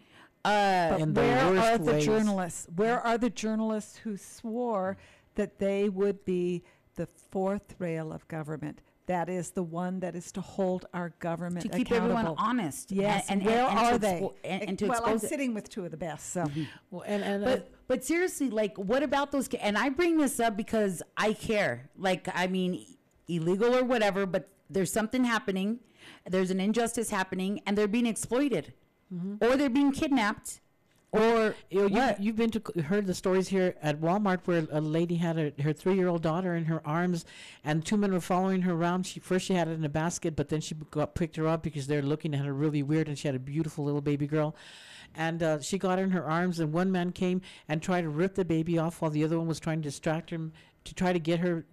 Uh, 0.44 0.96
But 0.98 1.14
the 1.14 1.20
where 1.20 1.50
worst 1.50 1.62
are 1.66 1.78
the 1.78 1.92
ways. 1.92 2.04
journalists? 2.06 2.66
Where 2.74 2.98
are 3.00 3.18
the 3.18 3.28
journalists 3.28 3.98
who 3.98 4.16
swore 4.16 4.96
that 5.34 5.58
they 5.58 5.88
would 5.90 6.24
be 6.24 6.62
the 6.96 7.06
fourth 7.06 7.74
rail 7.78 8.10
of 8.12 8.26
government? 8.28 8.80
That 9.10 9.28
is 9.28 9.50
the 9.50 9.62
one 9.64 9.98
that 10.00 10.14
is 10.14 10.30
to 10.32 10.40
hold 10.40 10.86
our 10.94 11.08
government 11.18 11.62
to 11.62 11.68
keep 11.68 11.88
accountable. 11.88 12.16
everyone 12.16 12.36
honest. 12.38 12.92
Yes, 12.92 13.26
and, 13.28 13.44
where 13.44 13.66
and 13.66 13.78
are 13.78 13.92
to 13.94 13.98
they? 13.98 14.20
expo- 14.20 14.34
and, 14.44 14.62
and 14.68 14.78
to 14.78 14.86
well, 14.86 15.02
I'm 15.04 15.16
it. 15.16 15.22
sitting 15.22 15.52
with 15.52 15.68
two 15.68 15.84
of 15.84 15.90
the 15.90 15.96
best, 15.96 16.32
so 16.32 16.44
Well, 16.92 17.02
and 17.04 17.24
and 17.24 17.42
uh, 17.42 17.46
But 17.48 17.70
but 17.88 18.04
seriously, 18.04 18.50
like, 18.50 18.76
what 18.78 19.02
about 19.02 19.32
those? 19.32 19.48
ki- 19.48 19.58
And 19.58 19.76
I 19.76 19.88
bring 19.88 20.16
this 20.16 20.38
up 20.38 20.56
because 20.56 21.02
I 21.16 21.32
care. 21.32 21.90
Like, 21.98 22.28
I 22.32 22.46
mean, 22.46 22.86
illegal 23.26 23.74
or 23.74 23.82
whatever, 23.82 24.26
but 24.26 24.48
there's 24.70 24.92
something 24.92 25.24
happening. 25.24 25.80
There's 26.28 26.52
an 26.52 26.60
injustice 26.60 27.10
happening, 27.10 27.62
and 27.66 27.76
they're 27.76 27.88
being 27.88 28.06
exploited, 28.06 28.74
or 29.40 29.56
they're 29.56 29.68
being 29.68 29.90
kidnapped, 29.90 30.60
or 31.12 31.54
You, 31.70 31.88
you, 31.88 31.88
what? 31.88 32.20
you've 32.20 32.36
been 32.36 32.50
to 32.50 32.82
heard 32.82 33.06
the 33.06 33.14
stories 33.14 33.48
here 33.48 33.74
at 33.82 34.00
Walmart 34.00 34.40
where 34.44 34.66
a 34.70 34.80
lady 34.80 35.16
had 35.16 35.38
a, 35.38 35.62
her 35.62 35.72
three 35.72 35.94
year 35.94 36.08
old 36.08 36.22
daughter 36.22 36.54
in 36.54 36.66
her 36.66 36.80
arms, 36.86 37.24
and 37.64 37.84
two 37.84 37.96
men 37.96 38.12
were 38.12 38.20
following 38.20 38.62
her 38.62 38.72
around. 38.72 39.06
She 39.06 39.20
first 39.20 39.46
she 39.46 39.54
had 39.54 39.68
it 39.68 39.72
in 39.72 39.84
a 39.84 39.88
basket, 39.88 40.36
but 40.36 40.48
then 40.48 40.60
she 40.60 40.74
got 40.90 41.14
picked 41.14 41.36
her 41.36 41.48
up 41.48 41.62
because 41.62 41.86
they're 41.86 42.02
looking 42.02 42.34
at 42.34 42.44
her 42.44 42.52
really 42.52 42.82
weird, 42.82 43.08
and 43.08 43.18
she 43.18 43.28
had 43.28 43.34
a 43.34 43.40
beautiful 43.40 43.84
little 43.84 44.00
baby 44.00 44.26
girl, 44.26 44.54
and 45.14 45.42
uh, 45.42 45.60
she 45.60 45.78
got 45.78 45.98
her 45.98 46.04
in 46.04 46.10
her 46.10 46.24
arms, 46.24 46.60
and 46.60 46.72
one 46.72 46.92
man 46.92 47.10
came 47.12 47.40
and 47.68 47.82
tried 47.82 48.02
to 48.02 48.08
rip 48.08 48.34
the 48.34 48.44
baby 48.44 48.78
off 48.78 49.02
while 49.02 49.10
the 49.10 49.24
other 49.24 49.38
one 49.38 49.48
was 49.48 49.58
trying 49.60 49.82
to 49.82 49.88
distract 49.88 50.30
him 50.30 50.52
to 50.84 50.94
try 50.94 51.12
to 51.12 51.18
get 51.18 51.40
her. 51.40 51.64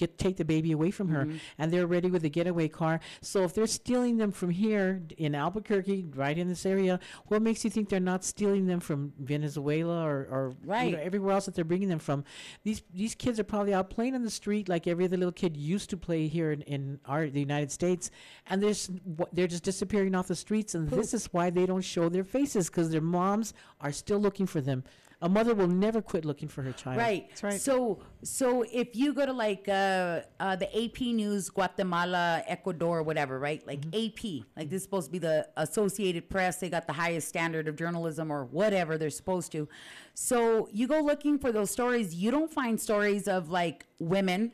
Get 0.00 0.16
take 0.16 0.36
the 0.38 0.46
baby 0.46 0.72
away 0.72 0.90
from 0.90 1.08
her, 1.10 1.24
mm-hmm. 1.26 1.36
and 1.58 1.70
they're 1.70 1.86
ready 1.86 2.08
with 2.10 2.22
the 2.22 2.30
getaway 2.30 2.68
car. 2.68 3.00
So 3.20 3.44
if 3.44 3.52
they're 3.54 3.66
stealing 3.66 4.16
them 4.16 4.32
from 4.32 4.48
here 4.48 5.02
in 5.18 5.34
Albuquerque, 5.34 6.06
right 6.14 6.38
in 6.38 6.48
this 6.48 6.64
area, 6.64 6.98
what 7.26 7.42
makes 7.42 7.64
you 7.64 7.70
think 7.70 7.90
they're 7.90 8.00
not 8.00 8.24
stealing 8.24 8.66
them 8.66 8.80
from 8.80 9.12
Venezuela 9.18 10.02
or, 10.02 10.26
or 10.30 10.54
you 10.62 10.66
know, 10.66 10.72
Right. 10.72 10.94
everywhere 10.94 11.32
else 11.34 11.44
that 11.46 11.54
they're 11.54 11.66
bringing 11.72 11.90
them 11.90 11.98
from? 11.98 12.24
These 12.64 12.82
these 12.94 13.14
kids 13.14 13.38
are 13.38 13.44
probably 13.44 13.74
out 13.74 13.90
playing 13.90 14.14
on 14.14 14.22
the 14.22 14.30
street 14.30 14.68
like 14.70 14.86
every 14.86 15.04
other 15.04 15.18
little 15.18 15.32
kid 15.42 15.54
used 15.54 15.90
to 15.90 15.98
play 15.98 16.28
here 16.28 16.50
in, 16.52 16.62
in 16.62 17.00
our 17.04 17.28
the 17.28 17.40
United 17.40 17.70
States, 17.70 18.10
and 18.48 18.62
they're 18.62 18.70
s- 18.70 18.90
they're 19.34 19.46
just 19.46 19.64
disappearing 19.64 20.14
off 20.14 20.28
the 20.28 20.34
streets. 20.46 20.74
And 20.74 20.88
this 20.88 21.12
is 21.12 21.26
why 21.34 21.50
they 21.50 21.66
don't 21.66 21.84
show 21.94 22.08
their 22.08 22.24
faces 22.24 22.70
because 22.70 22.88
their 22.90 23.02
moms 23.18 23.52
are 23.82 23.92
still 23.92 24.18
looking 24.18 24.46
for 24.46 24.62
them. 24.62 24.82
A 25.22 25.28
mother 25.28 25.54
will 25.54 25.68
never 25.68 26.00
quit 26.00 26.24
looking 26.24 26.48
for 26.48 26.62
her 26.62 26.72
child. 26.72 26.96
Right. 26.96 27.28
That's 27.28 27.42
right. 27.42 27.60
So 27.60 27.98
so 28.22 28.62
if 28.62 28.96
you 28.96 29.12
go 29.12 29.26
to 29.26 29.32
like 29.32 29.68
uh, 29.68 30.20
uh, 30.38 30.56
the 30.56 30.84
AP 30.84 31.00
News, 31.00 31.50
Guatemala, 31.50 32.42
Ecuador, 32.46 33.02
whatever, 33.02 33.38
right? 33.38 33.66
Like 33.66 33.84
AP, 33.94 34.46
like 34.56 34.70
this 34.70 34.78
is 34.78 34.82
supposed 34.84 35.08
to 35.08 35.12
be 35.12 35.18
the 35.18 35.46
Associated 35.58 36.30
Press. 36.30 36.58
They 36.60 36.70
got 36.70 36.86
the 36.86 36.94
highest 36.94 37.28
standard 37.28 37.68
of 37.68 37.76
journalism 37.76 38.30
or 38.30 38.46
whatever 38.46 38.96
they're 38.96 39.10
supposed 39.10 39.52
to. 39.52 39.68
So 40.14 40.68
you 40.72 40.86
go 40.86 41.00
looking 41.00 41.38
for 41.38 41.52
those 41.52 41.70
stories. 41.70 42.14
You 42.14 42.30
don't 42.30 42.50
find 42.50 42.80
stories 42.80 43.28
of 43.28 43.50
like 43.50 43.86
women 43.98 44.52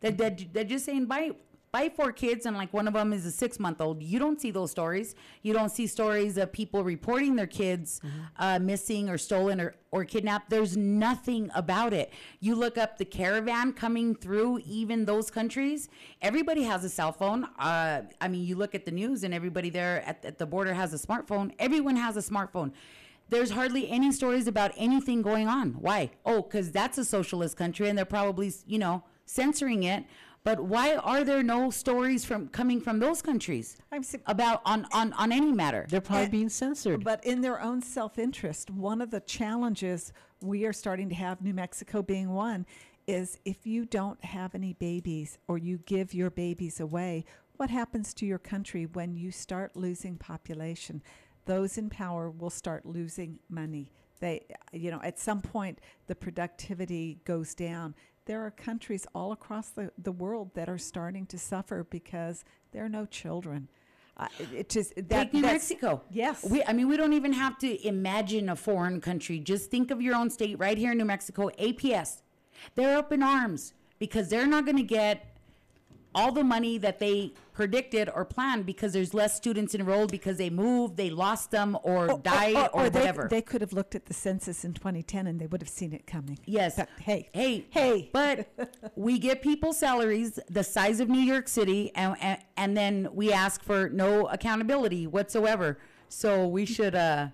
that 0.00 0.18
that 0.18 0.52
they're 0.52 0.64
just 0.64 0.86
saying 0.86 1.06
buy 1.06 1.30
buy 1.72 1.88
four 1.88 2.10
kids 2.10 2.46
and 2.46 2.56
like 2.56 2.72
one 2.72 2.88
of 2.88 2.94
them 2.94 3.12
is 3.12 3.24
a 3.24 3.30
six 3.30 3.60
month 3.60 3.80
old. 3.80 4.02
You 4.02 4.18
don't 4.18 4.40
see 4.40 4.50
those 4.50 4.70
stories. 4.70 5.14
You 5.42 5.52
don't 5.52 5.68
see 5.68 5.86
stories 5.86 6.36
of 6.36 6.52
people 6.52 6.82
reporting 6.82 7.36
their 7.36 7.46
kids 7.46 8.00
uh, 8.38 8.58
missing 8.58 9.08
or 9.08 9.18
stolen 9.18 9.60
or, 9.60 9.74
or 9.92 10.04
kidnapped. 10.04 10.50
There's 10.50 10.76
nothing 10.76 11.50
about 11.54 11.92
it. 11.92 12.12
You 12.40 12.56
look 12.56 12.76
up 12.76 12.98
the 12.98 13.04
caravan 13.04 13.72
coming 13.72 14.14
through 14.16 14.60
even 14.66 15.04
those 15.04 15.30
countries. 15.30 15.88
Everybody 16.20 16.64
has 16.64 16.84
a 16.84 16.88
cell 16.88 17.12
phone. 17.12 17.44
Uh, 17.58 18.02
I 18.20 18.28
mean, 18.28 18.44
you 18.44 18.56
look 18.56 18.74
at 18.74 18.84
the 18.84 18.90
news 18.92 19.22
and 19.22 19.32
everybody 19.32 19.70
there 19.70 20.02
at, 20.06 20.24
at 20.24 20.38
the 20.38 20.46
border 20.46 20.74
has 20.74 20.92
a 20.92 20.98
smartphone. 20.98 21.52
Everyone 21.58 21.96
has 21.96 22.16
a 22.16 22.20
smartphone. 22.20 22.72
There's 23.28 23.52
hardly 23.52 23.88
any 23.88 24.10
stories 24.10 24.48
about 24.48 24.72
anything 24.76 25.22
going 25.22 25.46
on. 25.46 25.74
Why? 25.74 26.10
Oh, 26.26 26.42
because 26.42 26.72
that's 26.72 26.98
a 26.98 27.04
socialist 27.04 27.56
country 27.56 27.88
and 27.88 27.96
they're 27.96 28.04
probably, 28.04 28.52
you 28.66 28.78
know, 28.78 29.04
censoring 29.24 29.84
it. 29.84 30.04
But 30.42 30.60
why 30.60 30.96
are 30.96 31.22
there 31.22 31.42
no 31.42 31.70
stories 31.70 32.24
from 32.24 32.48
coming 32.48 32.80
from 32.80 32.98
those 32.98 33.20
countries 33.20 33.76
I'm 33.92 34.02
si- 34.02 34.18
about 34.26 34.62
on 34.64 34.86
on 34.92 35.12
on 35.12 35.32
any 35.32 35.52
matter? 35.52 35.86
They're 35.88 36.00
probably 36.00 36.24
And- 36.24 36.32
being 36.32 36.48
censored. 36.48 37.04
But 37.04 37.24
in 37.24 37.42
their 37.42 37.60
own 37.60 37.82
self 37.82 38.18
interest, 38.18 38.70
one 38.70 39.02
of 39.02 39.10
the 39.10 39.20
challenges 39.20 40.12
we 40.40 40.64
are 40.64 40.72
starting 40.72 41.08
to 41.10 41.14
have, 41.14 41.42
New 41.42 41.52
Mexico 41.52 42.00
being 42.02 42.30
one, 42.30 42.64
is 43.06 43.38
if 43.44 43.66
you 43.66 43.84
don't 43.84 44.22
have 44.24 44.54
any 44.54 44.72
babies 44.72 45.38
or 45.46 45.58
you 45.58 45.78
give 45.78 46.14
your 46.14 46.30
babies 46.30 46.80
away, 46.80 47.24
what 47.56 47.68
happens 47.68 48.14
to 48.14 48.24
your 48.24 48.38
country 48.38 48.86
when 48.86 49.14
you 49.16 49.30
start 49.30 49.76
losing 49.76 50.16
population? 50.16 51.02
Those 51.44 51.76
in 51.76 51.90
power 51.90 52.30
will 52.30 52.50
start 52.50 52.86
losing 52.86 53.40
money. 53.50 53.92
They, 54.20 54.46
you 54.72 54.90
know, 54.90 55.00
at 55.02 55.18
some 55.18 55.40
point, 55.42 55.80
the 56.06 56.14
productivity 56.14 57.20
goes 57.24 57.54
down. 57.54 57.94
There 58.26 58.44
are 58.44 58.50
countries 58.50 59.06
all 59.14 59.32
across 59.32 59.70
the, 59.70 59.90
the 59.98 60.12
world 60.12 60.50
that 60.54 60.68
are 60.68 60.78
starting 60.78 61.26
to 61.26 61.38
suffer 61.38 61.84
because 61.88 62.44
there 62.72 62.84
are 62.84 62.88
no 62.88 63.06
children. 63.06 63.68
Uh, 64.16 64.26
it, 64.54 64.68
just 64.68 64.94
that, 64.96 65.08
Take 65.08 65.34
New 65.34 65.40
Mexico. 65.42 66.02
Yes. 66.10 66.44
We, 66.48 66.62
I 66.64 66.74
mean, 66.74 66.88
we 66.88 66.96
don't 66.96 67.14
even 67.14 67.32
have 67.32 67.56
to 67.58 67.86
imagine 67.86 68.50
a 68.50 68.56
foreign 68.56 69.00
country. 69.00 69.38
Just 69.38 69.70
think 69.70 69.90
of 69.90 70.02
your 70.02 70.14
own 70.14 70.28
state 70.28 70.58
right 70.58 70.76
here 70.76 70.92
in 70.92 70.98
New 70.98 71.06
Mexico, 71.06 71.50
APS. 71.58 72.20
They're 72.74 72.98
up 72.98 73.12
in 73.12 73.22
arms 73.22 73.72
because 73.98 74.28
they're 74.28 74.46
not 74.46 74.66
going 74.66 74.76
to 74.76 74.82
get 74.82 75.36
all 76.14 76.32
the 76.32 76.44
money 76.44 76.78
that 76.78 76.98
they 76.98 77.32
predicted 77.52 78.10
or 78.14 78.24
planned 78.24 78.66
because 78.66 78.92
there's 78.92 79.14
less 79.14 79.36
students 79.36 79.74
enrolled 79.74 80.10
because 80.10 80.38
they 80.38 80.50
moved, 80.50 80.96
they 80.96 81.10
lost 81.10 81.50
them, 81.50 81.76
or, 81.82 82.18
died, 82.18 82.70
or, 82.72 82.88
they, 82.90 83.00
whatever. 83.00 83.28
They 83.30 83.42
could 83.42 83.60
have 83.60 83.72
looked 83.72 83.94
at 83.94 84.06
the 84.06 84.14
census 84.14 84.64
in 84.64 84.72
2010 84.74 85.26
and 85.26 85.40
they 85.40 85.46
would 85.46 85.62
have 85.62 85.68
seen 85.68 85.92
it 85.92 86.06
coming. 86.06 86.38
Yes. 86.46 86.76
But 86.76 86.88
hey, 87.00 87.28
Hey. 87.32 87.66
hey. 87.70 88.10
But 88.12 88.48
we 88.96 89.18
get 89.18 89.42
people 89.42 89.72
salaries 89.72 90.38
the 90.48 90.64
size 90.64 91.00
of 91.00 91.08
New 91.08 91.20
York 91.20 91.48
City 91.48 91.92
and, 91.94 92.16
and 92.20 92.38
and 92.56 92.76
then 92.76 93.08
we 93.12 93.32
ask 93.32 93.62
for 93.62 93.88
no 93.88 94.26
accountability 94.26 95.06
whatsoever. 95.06 95.78
So 96.08 96.46
we 96.46 96.66
should 96.66 96.94
uh 96.94 97.28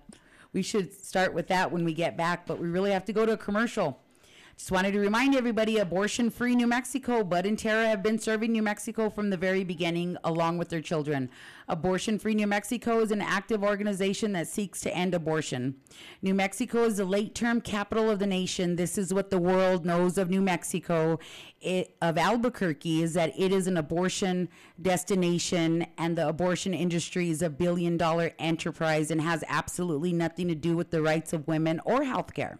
we 0.53 0.61
should 0.61 0.93
start 0.93 1.33
with 1.33 1.47
that 1.47 1.71
when 1.71 1.83
we 1.83 1.93
get 1.93 2.15
back, 2.17 2.45
but 2.45 2.59
we 2.59 2.67
really 2.67 2.91
have 2.91 3.05
to 3.05 3.13
go 3.13 3.25
to 3.25 3.33
a 3.33 3.37
commercial. 3.37 3.99
Just 4.57 4.71
wanted 4.71 4.93
to 4.93 4.99
remind 4.99 5.35
everybody 5.35 5.77
abortion 5.77 6.31
free 6.31 6.55
New 6.55 6.65
Mexico. 6.65 7.23
Bud 7.23 7.45
and 7.45 7.59
Tara 7.59 7.87
have 7.89 8.01
been 8.01 8.17
serving 8.17 8.51
New 8.51 8.63
Mexico 8.63 9.07
from 9.07 9.29
the 9.29 9.37
very 9.37 9.63
beginning, 9.63 10.17
along 10.23 10.57
with 10.57 10.69
their 10.69 10.81
children. 10.81 11.29
Abortion 11.67 12.17
free 12.17 12.33
New 12.33 12.47
Mexico 12.47 12.99
is 13.01 13.11
an 13.11 13.21
active 13.21 13.63
organization 13.63 14.31
that 14.31 14.47
seeks 14.47 14.81
to 14.81 14.95
end 14.95 15.13
abortion. 15.13 15.75
New 16.23 16.33
Mexico 16.33 16.85
is 16.85 16.97
the 16.97 17.05
late 17.05 17.35
term 17.35 17.61
capital 17.61 18.09
of 18.09 18.17
the 18.17 18.25
nation. 18.25 18.77
This 18.77 18.97
is 18.97 19.13
what 19.13 19.29
the 19.29 19.37
world 19.37 19.85
knows 19.85 20.17
of 20.17 20.31
New 20.31 20.41
Mexico, 20.41 21.19
it, 21.61 21.95
of 22.01 22.17
Albuquerque, 22.17 23.03
is 23.03 23.13
that 23.13 23.39
it 23.39 23.53
is 23.53 23.67
an 23.67 23.77
abortion 23.77 24.49
destination 24.81 25.85
and 25.99 26.17
the 26.17 26.27
abortion 26.27 26.73
industry 26.73 27.29
is 27.29 27.43
a 27.43 27.49
billion 27.51 27.95
dollar 27.95 28.33
enterprise 28.39 29.11
and 29.11 29.21
has 29.21 29.43
absolutely 29.47 30.13
nothing 30.13 30.47
to 30.47 30.55
do 30.55 30.75
with 30.75 30.89
the 30.89 31.03
rights 31.03 31.31
of 31.31 31.47
women 31.47 31.79
or 31.85 32.03
health 32.05 32.33
care. 32.33 32.59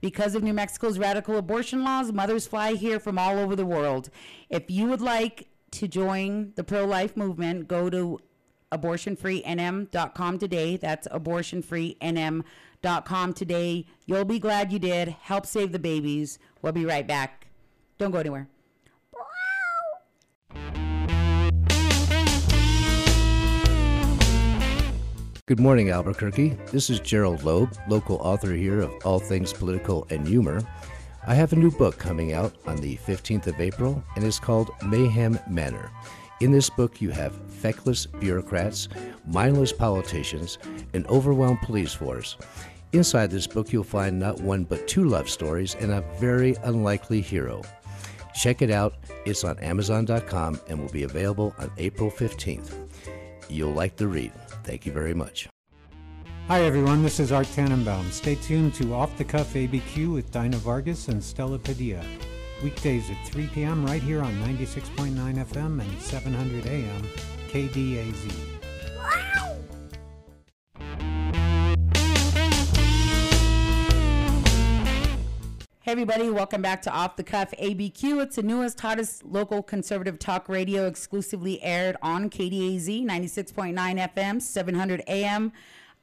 Because 0.00 0.34
of 0.34 0.42
New 0.42 0.52
Mexico's 0.52 0.98
radical 0.98 1.36
abortion 1.36 1.84
laws, 1.84 2.12
mothers 2.12 2.46
fly 2.46 2.74
here 2.74 3.00
from 3.00 3.18
all 3.18 3.38
over 3.38 3.56
the 3.56 3.64
world. 3.64 4.10
If 4.50 4.70
you 4.70 4.86
would 4.86 5.00
like 5.00 5.48
to 5.72 5.88
join 5.88 6.52
the 6.56 6.64
pro 6.64 6.84
life 6.84 7.16
movement, 7.16 7.68
go 7.68 7.88
to 7.90 8.20
abortionfreenm.com 8.72 10.38
today. 10.38 10.76
That's 10.76 11.08
abortionfreenm.com 11.08 13.32
today. 13.32 13.86
You'll 14.04 14.24
be 14.24 14.38
glad 14.38 14.72
you 14.72 14.78
did. 14.78 15.08
Help 15.08 15.46
save 15.46 15.72
the 15.72 15.78
babies. 15.78 16.38
We'll 16.62 16.72
be 16.72 16.84
right 16.84 17.06
back. 17.06 17.46
Don't 17.98 18.10
go 18.10 18.18
anywhere. 18.18 18.48
Good 25.46 25.60
morning, 25.60 25.90
Albuquerque. 25.90 26.58
This 26.72 26.90
is 26.90 26.98
Gerald 26.98 27.44
Loeb, 27.44 27.72
local 27.86 28.16
author 28.16 28.52
here 28.52 28.80
of 28.80 28.92
All 29.04 29.20
Things 29.20 29.52
Political 29.52 30.08
and 30.10 30.26
Humor. 30.26 30.60
I 31.24 31.36
have 31.36 31.52
a 31.52 31.56
new 31.56 31.70
book 31.70 31.98
coming 31.98 32.32
out 32.32 32.56
on 32.66 32.78
the 32.78 32.96
15th 32.96 33.46
of 33.46 33.60
April, 33.60 34.02
and 34.16 34.24
it's 34.24 34.40
called 34.40 34.72
Mayhem 34.84 35.38
Manor. 35.48 35.92
In 36.40 36.50
this 36.50 36.68
book, 36.68 37.00
you 37.00 37.10
have 37.10 37.36
feckless 37.48 38.06
bureaucrats, 38.06 38.88
mindless 39.24 39.72
politicians, 39.72 40.58
an 40.94 41.06
overwhelmed 41.06 41.62
police 41.62 41.94
force. 41.94 42.36
Inside 42.92 43.30
this 43.30 43.46
book, 43.46 43.72
you'll 43.72 43.84
find 43.84 44.18
not 44.18 44.40
one 44.40 44.64
but 44.64 44.88
two 44.88 45.04
love 45.04 45.30
stories 45.30 45.76
and 45.76 45.92
a 45.92 46.04
very 46.18 46.56
unlikely 46.64 47.20
hero. 47.20 47.62
Check 48.34 48.62
it 48.62 48.72
out. 48.72 48.94
It's 49.24 49.44
on 49.44 49.60
Amazon.com 49.60 50.60
and 50.68 50.80
will 50.80 50.90
be 50.90 51.04
available 51.04 51.54
on 51.58 51.70
April 51.78 52.10
15th. 52.10 52.72
You'll 53.48 53.70
like 53.70 53.94
the 53.94 54.08
read. 54.08 54.32
Thank 54.66 54.84
you 54.84 54.90
very 54.90 55.14
much. 55.14 55.48
Hi 56.48 56.62
everyone, 56.62 57.04
this 57.04 57.20
is 57.20 57.30
Art 57.30 57.46
Tannenbaum. 57.46 58.10
Stay 58.10 58.34
tuned 58.34 58.74
to 58.74 58.94
Off 58.94 59.16
the 59.16 59.24
Cuff 59.24 59.54
ABQ 59.54 60.12
with 60.12 60.32
Dinah 60.32 60.56
Vargas 60.56 61.06
and 61.06 61.22
Stella 61.22 61.58
Padilla. 61.58 62.04
Weekdays 62.64 63.08
at 63.08 63.28
3 63.28 63.46
p.m. 63.48 63.86
right 63.86 64.02
here 64.02 64.22
on 64.22 64.32
96.9 64.42 65.14
FM 65.14 65.80
and 65.80 66.02
700 66.02 66.66
AM 66.66 67.02
KDAZ. 67.48 68.55
Hey 75.86 75.92
everybody, 75.92 76.30
welcome 76.30 76.62
back 76.62 76.82
to 76.82 76.90
Off 76.90 77.14
the 77.14 77.22
Cuff 77.22 77.52
ABQ. 77.60 78.20
It's 78.20 78.34
the 78.34 78.42
newest, 78.42 78.80
hottest 78.80 79.22
local 79.24 79.62
conservative 79.62 80.18
talk 80.18 80.48
radio 80.48 80.88
exclusively 80.88 81.62
aired 81.62 81.96
on 82.02 82.28
KDAZ 82.28 83.04
96.9 83.04 84.12
FM, 84.12 84.42
700 84.42 85.04
AM. 85.06 85.52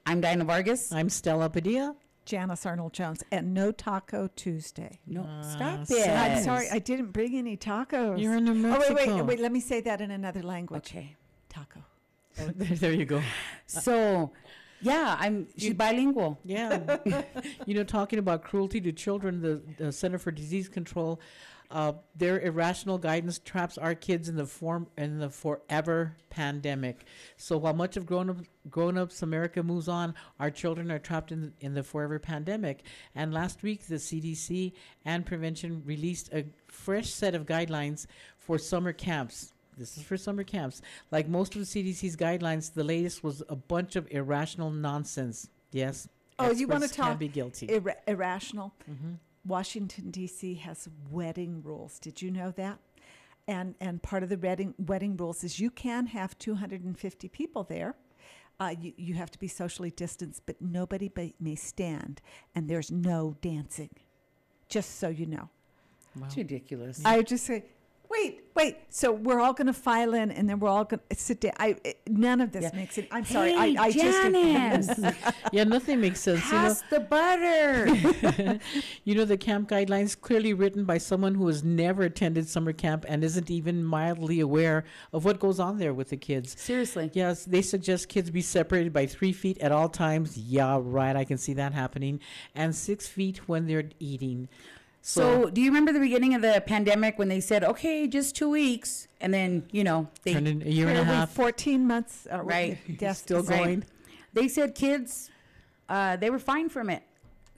I'm 0.05 0.21
Dinah 0.21 0.45
Vargas. 0.45 0.89
I'm 0.93 1.09
Stella 1.09 1.49
Padilla. 1.49 1.97
Janice 2.23 2.65
Arnold 2.65 2.93
Jones 2.93 3.25
and 3.29 3.53
no 3.53 3.73
Taco 3.73 4.29
Tuesday. 4.37 5.01
No, 5.05 5.27
stop 5.41 5.81
Uh, 5.81 5.85
it. 5.95 6.07
I'm 6.07 6.41
sorry, 6.41 6.69
I 6.71 6.79
didn't 6.79 7.11
bring 7.11 7.35
any 7.35 7.57
tacos. 7.57 8.21
You're 8.21 8.35
in 8.35 8.45
New 8.45 8.73
Oh 8.73 8.79
wait, 8.79 9.09
wait, 9.09 9.25
wait. 9.25 9.39
Let 9.41 9.51
me 9.51 9.59
say 9.59 9.81
that 9.81 9.99
in 9.99 10.11
another 10.11 10.43
language. 10.43 10.87
Okay. 10.87 11.17
Taco. 11.49 11.81
there, 12.37 12.53
there 12.77 12.93
you 12.93 13.03
go. 13.03 13.21
So, 13.67 14.31
yeah, 14.83 15.17
I'm. 15.19 15.47
She's 15.57 15.73
bilingual. 15.73 16.39
Yeah. 16.43 16.97
you 17.65 17.73
know, 17.73 17.83
talking 17.83 18.19
about 18.19 18.43
cruelty 18.43 18.81
to 18.81 18.91
children, 18.91 19.41
the, 19.41 19.61
the 19.77 19.91
Center 19.91 20.17
for 20.17 20.31
Disease 20.31 20.69
Control, 20.69 21.19
uh, 21.73 21.93
their 22.15 22.39
irrational 22.39 22.99
guidance 22.99 23.39
traps 23.39 23.79
our 23.79 23.95
kids 23.95 24.29
in 24.29 24.35
the 24.35 24.45
form 24.45 24.87
in 24.95 25.17
the 25.17 25.29
forever 25.29 26.15
pandemic. 26.29 27.05
So 27.35 27.57
while 27.57 27.73
much 27.73 27.97
of 27.97 28.05
grown 28.05 28.29
up 28.29 28.37
grown 28.69 28.97
ups 28.97 29.23
America 29.23 29.63
moves 29.63 29.87
on, 29.87 30.13
our 30.39 30.51
children 30.51 30.91
are 30.91 30.99
trapped 30.99 31.31
in 31.31 31.41
the, 31.41 31.51
in 31.61 31.73
the 31.73 31.81
forever 31.81 32.19
pandemic. 32.19 32.83
And 33.15 33.33
last 33.33 33.63
week, 33.63 33.87
the 33.87 33.95
CDC 33.95 34.73
and 35.03 35.25
Prevention 35.25 35.81
released 35.83 36.31
a 36.31 36.45
fresh 36.67 37.09
set 37.09 37.33
of 37.33 37.47
guidelines 37.47 38.05
for 38.37 38.59
summer 38.59 38.93
camps. 38.93 39.53
This 39.77 39.97
is 39.97 40.03
for 40.03 40.17
summer 40.17 40.43
camps. 40.43 40.81
Like 41.11 41.27
most 41.27 41.55
of 41.55 41.61
the 41.61 41.65
CDC's 41.65 42.15
guidelines, 42.15 42.73
the 42.73 42.83
latest 42.83 43.23
was 43.23 43.43
a 43.49 43.55
bunch 43.55 43.95
of 43.95 44.07
irrational 44.11 44.69
nonsense. 44.71 45.49
Yes. 45.71 46.07
Oh, 46.39 46.51
you 46.51 46.67
want 46.67 46.81
to 46.81 46.85
experts 46.85 46.95
can 46.95 47.05
talk 47.11 47.19
be 47.19 47.27
guilty. 47.27 47.67
irra- 47.67 47.95
irrational? 48.07 48.73
Mhm. 48.89 49.17
Washington 49.45 50.09
D.C. 50.11 50.55
has 50.55 50.87
wedding 51.11 51.61
rules. 51.63 51.99
Did 51.99 52.21
you 52.21 52.31
know 52.31 52.51
that? 52.51 52.79
And 53.47 53.75
and 53.81 54.01
part 54.01 54.23
of 54.23 54.29
the 54.29 54.37
wedding 54.37 54.73
wedding 54.77 55.17
rules 55.17 55.43
is 55.43 55.59
you 55.59 55.69
can 55.69 56.07
have 56.07 56.37
250 56.39 57.27
people 57.29 57.63
there. 57.63 57.95
Uh, 58.59 58.73
you 58.79 58.93
you 58.95 59.13
have 59.15 59.29
to 59.31 59.39
be 59.39 59.47
socially 59.49 59.91
distanced, 59.91 60.43
but 60.45 60.61
nobody 60.61 61.09
ba- 61.09 61.33
may 61.39 61.55
stand, 61.55 62.21
and 62.55 62.69
there's 62.69 62.89
no 62.89 63.35
dancing. 63.41 63.89
Just 64.69 64.97
so 64.97 65.09
you 65.09 65.25
know. 65.25 65.49
It's 66.23 66.37
ridiculous. 66.37 67.01
I 67.03 67.17
would 67.17 67.27
just 67.27 67.45
say, 67.45 67.65
wait, 68.09 68.42
wait. 68.55 68.77
So 68.89 69.11
we're 69.11 69.39
all 69.39 69.53
going 69.53 69.67
to 69.67 69.73
file 69.73 70.13
in, 70.13 70.31
and 70.31 70.49
then 70.49 70.59
we're 70.59 70.69
all 70.69 70.85
going 70.85 70.99
to 71.09 71.15
sit 71.15 71.41
down. 71.41 71.53
I 71.57 71.75
it, 71.83 71.99
none 72.07 72.41
of 72.41 72.51
this 72.51 72.63
Yeah. 72.63 72.71
makes 72.75 72.97
it. 72.97 73.07
I'm 73.11 73.25
sorry. 73.25 73.51
Hey, 73.53 73.75
I, 73.77 73.83
I 73.83 73.91
Janice, 73.91 74.87
just 74.87 75.35
yeah, 75.51 75.63
nothing 75.63 76.01
makes 76.01 76.19
sense. 76.21 76.45
You 76.45 76.51
know, 76.51 76.57
pass 76.59 76.83
the 76.89 76.99
butter. 76.99 78.59
you 79.03 79.15
know 79.15 79.25
the 79.25 79.37
camp 79.37 79.69
guidelines 79.69 80.19
clearly 80.19 80.53
written 80.53 80.85
by 80.85 80.97
someone 80.97 81.35
who 81.35 81.47
has 81.47 81.63
never 81.63 82.03
attended 82.03 82.47
summer 82.47 82.73
camp 82.73 83.05
and 83.07 83.23
isn't 83.23 83.49
even 83.49 83.83
mildly 83.83 84.39
aware 84.39 84.83
of 85.11 85.25
what 85.25 85.39
goes 85.39 85.59
on 85.59 85.77
there 85.77 85.93
with 85.93 86.09
the 86.09 86.17
kids. 86.17 86.55
Seriously. 86.59 87.09
Yes, 87.13 87.45
they 87.45 87.61
suggest 87.61 88.09
kids 88.09 88.29
be 88.29 88.41
separated 88.41 88.93
by 88.93 89.05
three 89.05 89.33
feet 89.33 89.57
at 89.59 89.71
all 89.71 89.89
times. 89.89 90.37
Yeah, 90.37 90.79
right. 90.81 91.15
I 91.15 91.25
can 91.25 91.37
see 91.37 91.53
that 91.53 91.73
happening. 91.73 92.19
And 92.55 92.75
six 92.75 93.07
feet 93.07 93.47
when 93.47 93.67
they're 93.67 93.89
eating. 93.99 94.49
So, 95.05 95.49
do 95.49 95.59
you 95.59 95.67
remember 95.67 95.91
the 95.91 95.99
beginning 95.99 96.33
of 96.33 96.41
the 96.41 96.63
pandemic 96.65 97.19
when 97.19 97.27
they 97.27 97.41
said, 97.41 97.61
"Okay, 97.65 98.07
just 98.07 98.37
two 98.37 98.49
weeks," 98.49 99.09
and 99.19 99.33
then 99.33 99.67
you 99.71 99.83
know 99.83 100.07
they 100.23 100.31
Turned 100.33 100.47
in 100.47 100.61
a 100.61 100.69
year 100.69 100.87
and 100.87 100.97
a 100.97 101.03
half. 101.03 101.29
14 101.33 101.85
months. 101.85 102.25
Uh, 102.31 102.41
Right. 102.41 102.77
Yes, 102.99 103.19
Still 103.19 103.43
Right. 103.43 103.57
going. 103.63 103.83
they 104.31 104.47
said 104.47 104.75
kids 104.75 105.29
uh, 105.89 106.15
they 106.15 106.29
were 106.29 106.39
fine 106.39 106.69
from 106.69 106.89
it. 106.89 107.03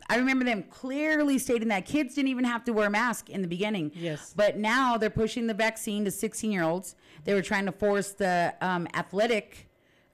I 0.09 0.17
remember 0.17 0.43
them 0.43 0.63
clearly 0.63 1.37
stating 1.37 1.67
that 1.67 1.85
kids 1.85 2.15
didn't 2.15 2.29
even 2.29 2.45
have 2.45 2.63
to 2.65 2.73
wear 2.73 2.87
a 2.87 2.89
mask 2.89 3.29
in 3.29 3.43
the 3.43 3.47
beginning. 3.47 3.91
Yes. 3.93 4.33
But 4.35 4.57
now 4.57 4.97
they're 4.97 5.09
pushing 5.11 5.45
the 5.45 5.53
vaccine 5.53 6.03
to 6.05 6.11
16 6.11 6.51
year 6.51 6.63
olds. 6.63 6.95
They 7.25 7.35
were 7.35 7.43
trying 7.43 7.67
to 7.67 7.71
force 7.71 8.09
the 8.11 8.55
um, 8.59 8.87
athletic 8.95 9.69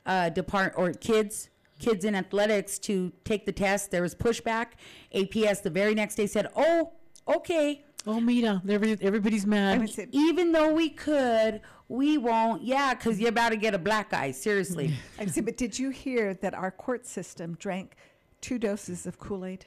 uh, 0.05 0.29
depart 0.29 0.73
or 0.75 0.91
kids 0.91 1.47
kids 1.79 2.03
in 2.05 2.13
athletics 2.13 2.77
to 2.77 3.11
take 3.23 3.45
the 3.45 3.51
test. 3.53 3.89
There 3.89 4.01
was 4.03 4.13
pushback. 4.13 4.67
APS 5.15 5.63
the 5.63 5.69
very 5.69 5.95
next 5.95 6.15
day 6.15 6.27
said, 6.27 6.47
"Oh, 6.55 6.91
okay." 7.27 7.83
Oh, 8.07 8.19
Mira, 8.19 8.61
every, 8.67 8.97
everybody's 8.99 9.45
mad. 9.45 9.81
It's 9.83 9.99
a- 9.99 10.07
Even 10.11 10.51
though 10.53 10.73
we 10.73 10.89
could, 10.89 11.61
we 11.87 12.17
won't. 12.17 12.63
Yeah, 12.63 12.95
because 12.95 13.19
you're 13.19 13.29
about 13.29 13.49
to 13.49 13.57
get 13.57 13.75
a 13.75 13.77
black 13.77 14.11
eye. 14.11 14.31
Seriously. 14.31 14.93
I 15.19 15.27
see, 15.27 15.41
but 15.41 15.55
did 15.55 15.77
you 15.77 15.91
hear 15.91 16.33
that 16.35 16.55
our 16.55 16.71
court 16.71 17.05
system 17.05 17.55
drank 17.59 17.95
two 18.41 18.57
doses 18.57 19.05
of 19.05 19.19
Kool 19.19 19.45
Aid 19.45 19.65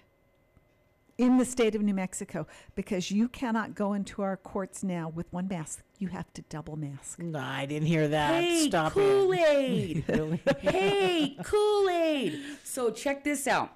in 1.17 1.39
the 1.39 1.45
state 1.45 1.77
of 1.77 1.83
New 1.83 1.95
Mexico? 1.95 2.45
Because 2.75 3.13
you 3.13 3.29
cannot 3.29 3.77
go 3.77 3.93
into 3.93 4.21
our 4.23 4.37
courts 4.37 4.83
now 4.83 5.11
with 5.11 5.33
one 5.33 5.47
mask. 5.47 5.85
You 6.01 6.09
have 6.09 6.33
to 6.35 6.43
double 6.49 6.75
mask. 6.75 7.21
no, 7.21 7.39
I 7.39 7.67
didn't 7.67 7.87
hear 7.87 8.09
that. 8.09 8.43
hey, 8.43 8.67
Stop 8.67 8.95
Kool 8.95 9.31
it. 9.33 10.05
Kool 10.07 10.35
Aid. 10.35 10.41
hey, 10.61 11.37
Kool 11.45 11.89
Aid. 11.89 12.41
So 12.65 12.91
check 12.91 13.23
this 13.23 13.47
out. 13.47 13.71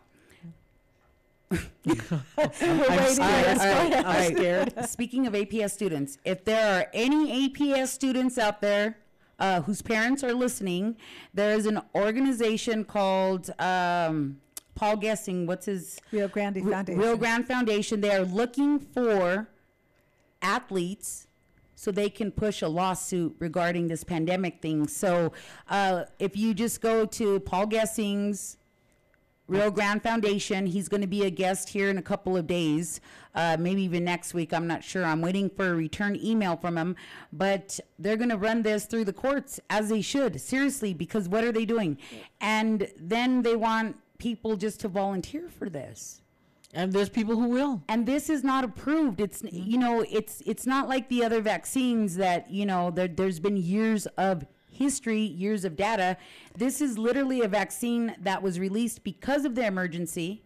I'm 1.50 2.52
scared. 2.52 3.18
All 3.18 3.26
right, 3.26 3.58
all 3.58 3.98
I'm 3.98 4.04
right. 4.04 4.36
scared. 4.36 4.84
Speaking 4.88 5.26
of 5.26 5.32
APS 5.32 5.70
students, 5.70 6.18
if 6.24 6.44
there 6.44 6.80
are 6.80 6.86
any 6.92 7.48
APS 7.48 7.88
students 7.88 8.36
out 8.36 8.60
there 8.60 8.98
uh, 9.38 9.62
whose 9.62 9.80
parents 9.80 10.22
are 10.22 10.34
listening, 10.34 10.96
there 11.32 11.54
is 11.54 11.66
an 11.66 11.80
organization 11.94 12.84
called 12.84 13.50
um, 13.58 14.40
Paul 14.74 14.96
Gessing. 14.96 15.46
What's 15.46 15.66
his 15.66 15.98
Rio 16.12 16.28
Grande 16.28 16.62
Foundation. 16.62 17.00
Rio 17.00 17.16
Grande 17.16 17.46
Foundation. 17.46 18.00
They 18.00 18.14
are 18.14 18.24
looking 18.24 18.78
for 18.78 19.48
athletes 20.42 21.28
so 21.74 21.90
they 21.90 22.10
can 22.10 22.30
push 22.30 22.60
a 22.60 22.68
lawsuit 22.68 23.36
regarding 23.38 23.88
this 23.88 24.04
pandemic 24.04 24.60
thing. 24.60 24.86
So 24.88 25.32
uh, 25.70 26.04
if 26.18 26.36
you 26.36 26.52
just 26.52 26.80
go 26.80 27.06
to 27.06 27.40
Paul 27.40 27.68
Gessing's 27.68 28.57
Rio 29.48 29.70
Grande 29.70 30.02
Foundation. 30.02 30.66
He's 30.66 30.88
going 30.88 31.00
to 31.00 31.06
be 31.06 31.24
a 31.24 31.30
guest 31.30 31.70
here 31.70 31.88
in 31.88 31.96
a 31.98 32.02
couple 32.02 32.36
of 32.36 32.46
days, 32.46 33.00
uh, 33.34 33.56
maybe 33.58 33.82
even 33.82 34.04
next 34.04 34.34
week. 34.34 34.52
I'm 34.52 34.66
not 34.66 34.84
sure. 34.84 35.04
I'm 35.04 35.22
waiting 35.22 35.48
for 35.48 35.68
a 35.70 35.74
return 35.74 36.16
email 36.22 36.56
from 36.56 36.76
him, 36.76 36.96
but 37.32 37.80
they're 37.98 38.16
going 38.18 38.28
to 38.28 38.36
run 38.36 38.62
this 38.62 38.84
through 38.84 39.06
the 39.06 39.12
courts 39.12 39.58
as 39.70 39.88
they 39.88 40.02
should. 40.02 40.40
Seriously, 40.40 40.92
because 40.92 41.28
what 41.28 41.44
are 41.44 41.52
they 41.52 41.64
doing? 41.64 41.96
And 42.40 42.88
then 42.98 43.42
they 43.42 43.56
want 43.56 43.96
people 44.18 44.56
just 44.56 44.80
to 44.80 44.88
volunteer 44.88 45.48
for 45.48 45.70
this 45.70 46.20
And 46.74 46.92
there's 46.92 47.08
people 47.08 47.36
who 47.36 47.48
will. 47.48 47.82
and 47.88 48.04
this 48.04 48.28
is 48.28 48.42
not 48.42 48.64
approved 48.64 49.20
it's 49.20 49.42
you 49.44 49.78
know 49.78 50.04
it's 50.10 50.42
it's 50.44 50.66
not 50.66 50.88
like 50.88 51.08
the 51.08 51.24
other 51.24 51.40
vaccines 51.40 52.16
that 52.16 52.50
you 52.50 52.66
know 52.66 52.90
there, 52.90 53.06
there's 53.06 53.38
been 53.38 53.56
years 53.56 54.06
of 54.18 54.44
history 54.78 55.20
years 55.20 55.64
of 55.64 55.72
data 55.76 56.16
this 56.56 56.80
is 56.80 56.92
literally 56.98 57.40
a 57.42 57.48
vaccine 57.48 58.14
that 58.20 58.42
was 58.42 58.58
released 58.58 59.02
because 59.04 59.44
of 59.44 59.54
the 59.54 59.64
emergency 59.66 60.42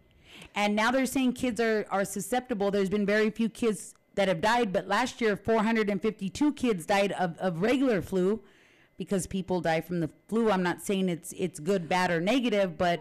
and 0.54 0.74
now 0.74 0.90
they're 0.90 1.06
saying 1.16 1.32
kids 1.32 1.60
are 1.60 1.86
are 1.90 2.04
susceptible 2.04 2.70
there's 2.70 2.90
been 2.96 3.06
very 3.06 3.30
few 3.30 3.48
kids 3.48 3.94
that 4.14 4.28
have 4.28 4.40
died 4.40 4.72
but 4.72 4.86
last 4.88 5.20
year 5.20 5.36
452 5.36 6.52
kids 6.52 6.86
died 6.86 7.12
of, 7.12 7.36
of 7.38 7.62
regular 7.62 8.00
flu 8.02 8.40
because 8.96 9.26
people 9.26 9.60
die 9.60 9.80
from 9.80 10.00
the 10.00 10.10
flu 10.28 10.50
i'm 10.50 10.62
not 10.62 10.80
saying 10.82 11.08
it's 11.08 11.32
it's 11.32 11.58
good 11.60 11.88
bad 11.88 12.10
or 12.10 12.20
negative 12.20 12.76
but 12.78 12.98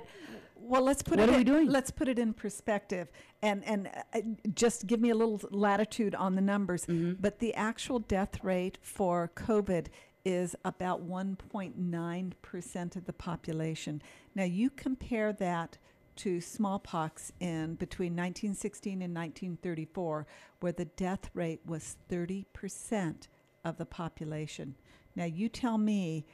Well, 0.72 0.84
let's 0.84 1.02
put 1.04 1.20
What 1.20 1.28
it 1.28 1.32
are 1.32 1.36
we 1.36 1.42
in, 1.42 1.48
doing? 1.54 1.68
Let's 1.70 1.92
put 1.92 2.08
it 2.08 2.18
in 2.20 2.34
perspective, 2.34 3.12
and 3.42 3.64
and 3.66 3.90
uh, 4.14 4.22
just 4.54 4.86
give 4.88 5.00
me 5.02 5.10
a 5.10 5.16
little 5.16 5.42
latitude 5.52 6.14
on 6.16 6.36
the 6.36 6.42
numbers. 6.54 6.86
Mm-hmm. 6.86 7.14
But 7.20 7.40
the 7.40 7.54
actual 7.56 8.00
death 8.00 8.44
rate 8.44 8.78
for 8.82 9.32
COVID 9.36 9.88
is 10.26 10.56
about 10.64 11.08
1.9 11.08 12.32
percent 12.42 12.96
of 12.96 13.06
the 13.06 13.14
population. 13.14 14.02
Now 14.36 14.44
you 14.44 14.70
compare 14.70 15.34
that 15.34 15.78
to 16.18 16.42
smallpox 16.42 17.32
in 17.40 17.76
between 17.76 18.12
1916 18.12 19.02
and 19.02 19.16
1934, 19.16 20.28
where 20.60 20.72
the 20.72 20.86
death 20.86 21.30
rate 21.34 21.62
was 21.66 21.96
30 22.10 22.46
percent 22.54 23.28
of 23.64 23.78
the 23.78 23.86
population. 23.86 24.76
Now 25.16 25.26
you 25.26 25.50
tell 25.50 25.78
me 25.78 26.26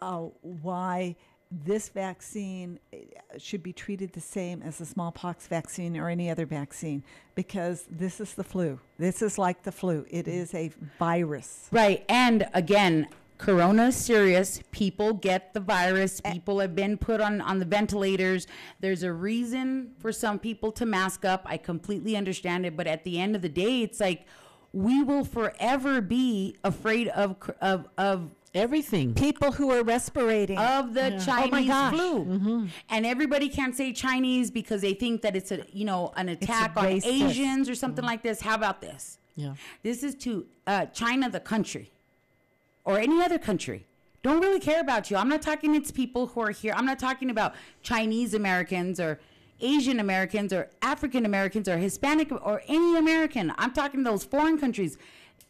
uh, 0.00 0.26
why 0.42 1.16
this 1.50 1.88
vaccine 1.88 2.78
uh, 2.92 2.98
should 3.38 3.62
be 3.62 3.72
treated 3.72 4.12
the 4.12 4.20
same 4.20 4.62
as 4.62 4.78
the 4.78 4.86
smallpox 4.86 5.46
vaccine 5.46 5.96
or 5.96 6.08
any 6.08 6.30
other 6.30 6.46
vaccine 6.46 7.02
because 7.34 7.84
this 7.90 8.20
is 8.20 8.34
the 8.34 8.44
flu. 8.44 8.78
This 8.98 9.22
is 9.22 9.38
like 9.38 9.62
the 9.62 9.72
flu. 9.72 10.04
It 10.10 10.28
is 10.28 10.54
a 10.54 10.70
virus. 10.98 11.68
Right. 11.70 12.04
And 12.08 12.48
again, 12.52 13.08
Corona 13.38 13.86
is 13.86 13.96
serious. 13.96 14.60
People 14.72 15.14
get 15.14 15.54
the 15.54 15.60
virus. 15.60 16.20
Eh. 16.24 16.32
People 16.32 16.58
have 16.58 16.74
been 16.74 16.98
put 16.98 17.20
on, 17.20 17.40
on 17.40 17.58
the 17.58 17.64
ventilators. 17.64 18.46
There's 18.80 19.02
a 19.02 19.12
reason 19.12 19.92
for 19.98 20.12
some 20.12 20.38
people 20.38 20.72
to 20.72 20.84
mask 20.84 21.24
up. 21.24 21.42
I 21.46 21.56
completely 21.56 22.16
understand 22.16 22.66
it. 22.66 22.76
But 22.76 22.86
at 22.86 23.04
the 23.04 23.18
end 23.18 23.36
of 23.36 23.42
the 23.42 23.48
day, 23.48 23.82
it's 23.82 24.00
like 24.00 24.26
we 24.72 25.02
will 25.02 25.24
forever 25.24 26.00
be 26.00 26.56
afraid 26.64 27.08
of, 27.08 27.36
of, 27.60 27.88
of 27.96 28.30
Everything. 28.54 29.14
People 29.14 29.52
who 29.52 29.70
are 29.70 29.82
respirating. 29.84 30.58
of 30.58 30.94
the 30.94 31.14
Oh 31.14 31.18
Chinese 31.18 31.68
gosh. 31.68 31.94
flu. 31.94 32.24
Mm-hmm. 32.24 32.66
And 32.88 33.06
everybody 33.06 33.48
can't 33.48 33.76
say 33.76 33.92
Chinese 33.92 34.50
because 34.50 34.80
they 34.80 34.94
think 34.94 35.22
that 35.22 35.36
it's 35.36 35.52
a 35.52 35.64
you 35.70 35.84
know 35.84 36.12
an 36.16 36.28
attack 36.28 36.72
on. 36.76 36.86
Asians 36.86 37.68
or 37.68 37.74
something 37.74 38.02
mm-hmm. 38.02 38.06
like 38.06 38.22
this. 38.22 38.40
How 38.40 38.54
about 38.54 38.80
this? 38.80 39.18
Yeah. 39.36 39.54
This 39.82 40.02
is 40.02 40.14
to 40.16 40.46
uh, 40.66 40.86
China, 40.86 41.30
the 41.30 41.40
country, 41.40 41.92
or 42.88 42.98
any 42.98 43.22
other 43.22 43.38
country. 43.38 43.86
Don't 44.22 44.40
really 44.40 44.58
care 44.58 44.80
about 44.80 45.10
you. 45.10 45.18
I'm 45.18 45.28
not 45.28 45.42
talking 45.42 45.74
it's 45.74 45.90
people 45.90 46.28
who 46.28 46.40
are 46.40 46.50
here. 46.50 46.72
I'm 46.74 46.86
not 46.86 46.98
talking 46.98 47.28
about 47.28 47.54
Chinese 47.82 48.32
Americans 48.32 48.98
or 48.98 49.20
Asian 49.60 50.00
Americans 50.00 50.54
or 50.54 50.70
African 50.80 51.26
Americans 51.26 51.68
or 51.68 51.76
Hispanic 51.76 52.32
or 52.32 52.62
any 52.66 52.96
American. 52.96 53.52
I'm 53.58 53.72
talking 53.72 54.04
those 54.04 54.24
foreign 54.24 54.58
countries. 54.58 54.96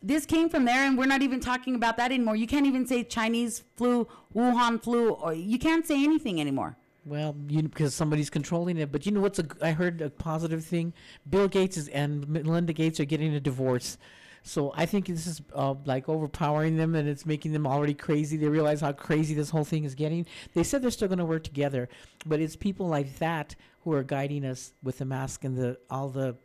This 0.03 0.26
came 0.26 0.49
from 0.49 0.64
there, 0.64 0.84
and 0.84 0.99
we're 0.99 1.07
not 1.07 1.22
even 1.22 1.39
talking 1.39 1.76
about 1.76 1.97
that 1.97 2.11
anymore. 2.11 2.34
You 2.34 2.49
can't 2.49 2.66
even 2.66 2.86
say 2.86 3.05
Chinese 3.05 3.62
flu, 3.76 4.09
Wuhan 4.34 4.82
flu, 4.82 5.11
or 5.11 5.32
you 5.32 5.59
can't 5.59 5.86
say 5.86 6.03
anything 6.03 6.41
anymore. 6.41 6.76
Well, 7.05 7.36
you 7.49 7.62
because 7.62 7.95
somebody's 7.95 8.30
controlling 8.30 8.78
it. 8.78 8.91
But 8.93 9.07
you 9.07 9.12
know 9.12 9.20
what's 9.20 9.39
a? 9.39 9.47
I 9.62 9.70
heard 9.72 10.03
a 10.03 10.11
positive 10.11 10.64
thing. 10.64 10.93
Bill 11.28 11.49
Gates 11.49 11.76
is, 11.76 11.89
and 11.89 12.28
Melinda 12.28 12.72
Gates 12.72 13.01
are 13.01 13.05
getting 13.05 13.34
a 13.34 13.41
divorce. 13.41 13.97
So 14.43 14.72
I 14.74 14.86
think 14.86 15.07
this 15.07 15.26
is 15.26 15.43
uh, 15.55 15.74
like 15.84 16.09
overpowering 16.09 16.76
them, 16.76 16.95
and 16.95 17.09
it's 17.09 17.26
making 17.26 17.53
them 17.53 17.66
already 17.66 17.95
crazy. 17.95 18.36
They 18.36 18.49
realize 18.49 18.80
how 18.80 18.93
crazy 18.93 19.34
this 19.34 19.51
whole 19.51 19.64
thing 19.64 19.84
is 19.84 19.95
getting. 19.95 20.26
They 20.55 20.62
said 20.62 20.82
they're 20.82 20.91
still 20.91 21.09
going 21.09 21.18
to 21.18 21.24
work 21.24 21.45
together, 21.45 21.89
but 22.26 22.41
it's 22.41 22.57
people 22.57 22.86
like 22.89 23.18
that 23.18 23.55
who 23.84 23.93
are 23.93 24.03
guiding 24.03 24.45
us 24.45 24.72
with 24.82 24.99
the 24.99 25.05
mask 25.05 25.45
and 25.45 25.57
the 25.57 25.78
all 25.91 26.09
the 26.09 26.36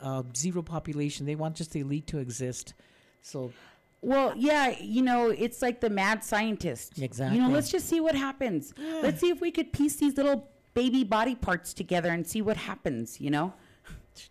uh, 0.00 0.22
zero 0.36 0.62
population. 0.62 1.26
They 1.26 1.34
want 1.36 1.56
just 1.56 1.72
the 1.72 1.80
elite 1.80 2.06
to 2.08 2.18
exist. 2.18 2.74
So 3.22 3.52
Well, 4.00 4.32
yeah, 4.36 4.74
you 4.80 5.02
know, 5.02 5.30
it's 5.30 5.62
like 5.62 5.80
the 5.80 5.90
mad 5.90 6.24
scientist. 6.24 7.00
Exactly. 7.00 7.38
You 7.38 7.44
know, 7.44 7.50
let's 7.52 7.70
just 7.70 7.88
see 7.88 8.00
what 8.00 8.14
happens. 8.14 8.74
Let's 9.02 9.20
see 9.20 9.30
if 9.30 9.40
we 9.40 9.50
could 9.52 9.72
piece 9.72 9.96
these 9.96 10.16
little 10.16 10.48
baby 10.74 11.04
body 11.04 11.34
parts 11.34 11.72
together 11.72 12.10
and 12.10 12.26
see 12.26 12.42
what 12.42 12.56
happens, 12.56 13.20
you 13.20 13.30
know? 13.30 13.52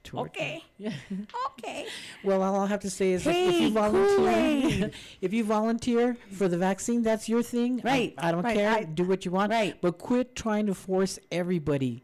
To. 0.04 0.20
Okay. 0.20 0.64
Yeah. 0.78 0.94
Okay. 1.60 1.86
Well, 2.24 2.44
all 2.44 2.56
I'll 2.56 2.68
have 2.68 2.82
to 2.82 2.90
say 2.90 3.12
is 3.14 3.26
like, 3.26 3.36
if 3.36 3.60
you 3.62 3.72
volunteer, 3.72 4.92
if 5.22 5.34
you 5.34 5.44
volunteer 5.44 6.16
for 6.32 6.48
the 6.48 6.58
vaccine, 6.58 7.02
that's 7.02 7.28
your 7.28 7.42
thing. 7.42 7.82
Right, 7.84 8.14
I, 8.18 8.32
don't 8.32 8.44
right, 8.44 8.56
care. 8.56 8.70
I- 8.72 8.84
Do 8.84 9.04
what 9.06 9.26
you 9.26 9.32
want. 9.32 9.52
Right. 9.52 9.80
But 9.82 9.98
quit 9.98 10.36
trying 10.36 10.68
to 10.68 10.74
force 10.76 11.18
everybody. 11.32 12.04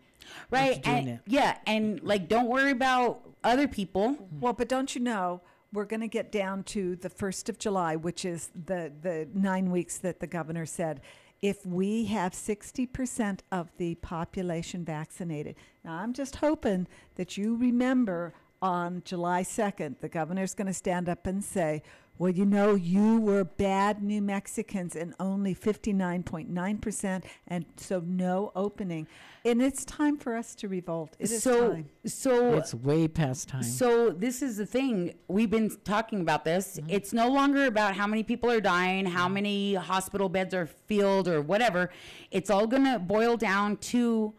Right. 0.49 0.81
doing 0.81 0.95
And, 0.97 1.09
it. 1.09 1.19
yeah. 1.27 1.57
And 1.67 2.01
like, 2.03 2.27
don't 2.27 2.47
worry 2.47 2.71
about 2.71 3.21
other 3.43 3.67
people. 3.67 4.09
Mm-hmm. 4.13 4.39
Well, 4.39 4.53
but 4.53 4.67
don't 4.69 4.93
you 4.95 5.01
know 5.01 5.41
we're 5.73 5.85
going 5.85 5.99
to 6.01 6.07
get 6.07 6.31
down 6.31 6.63
to 6.63 6.95
the 6.95 7.09
first 7.09 7.49
of 7.49 7.59
July, 7.59 7.95
which 7.95 8.25
is 8.25 8.49
the 8.55 8.91
the 9.01 9.27
nine 9.33 9.69
weeks 9.69 9.97
that 9.99 10.19
the 10.19 10.27
governor 10.27 10.65
said. 10.65 11.01
If 11.41 11.65
we 11.65 12.05
have 12.05 12.33
sixty 12.33 12.87
percent 12.87 13.43
of 13.51 13.69
the 13.77 13.95
population 13.95 14.83
vaccinated, 14.83 15.55
now 15.83 15.93
I'm 15.93 16.13
just 16.13 16.37
hoping 16.37 16.87
that 17.15 17.37
you 17.37 17.55
remember 17.55 18.33
on 18.61 19.01
July 19.05 19.43
second, 19.43 19.97
the 20.01 20.09
governor's 20.09 20.53
going 20.53 20.67
to 20.67 20.73
stand 20.73 21.09
up 21.09 21.27
and 21.27 21.43
say. 21.43 21.83
Well, 22.19 22.31
you 22.31 22.45
know, 22.45 22.73
you 22.73 23.19
were 23.19 23.43
bad 23.43 24.01
New 24.01 24.23
Mexicans 24.23 24.95
and 24.95 25.13
only 25.19 25.53
59.9%, 25.53 27.23
and 27.47 27.65
so 27.75 28.01
no 28.03 28.51
opening. 28.55 29.07
And 29.45 29.61
it's 29.61 29.85
time 29.85 30.17
for 30.17 30.35
us 30.35 30.55
to 30.55 30.67
revolt. 30.67 31.15
It 31.19 31.29
is 31.29 31.43
so, 31.43 31.73
time. 31.73 31.89
so 32.07 32.55
It's 32.55 32.73
way 32.73 33.07
past 33.07 33.49
time. 33.49 33.61
So 33.61 34.09
this 34.09 34.41
is 34.41 34.57
the 34.57 34.65
thing. 34.65 35.13
We've 35.27 35.49
been 35.49 35.69
talking 35.83 36.21
about 36.21 36.43
this. 36.43 36.77
Mm-hmm. 36.77 36.89
It's 36.89 37.13
no 37.13 37.29
longer 37.29 37.65
about 37.65 37.95
how 37.95 38.07
many 38.07 38.23
people 38.23 38.49
are 38.49 38.61
dying, 38.61 39.05
how 39.05 39.27
many 39.27 39.75
hospital 39.75 40.27
beds 40.27 40.55
are 40.55 40.65
filled 40.65 41.27
or 41.27 41.43
whatever. 41.43 41.91
It's 42.31 42.49
all 42.49 42.65
going 42.65 42.85
to 42.85 42.97
boil 42.97 43.37
down 43.37 43.77
to 43.77 44.33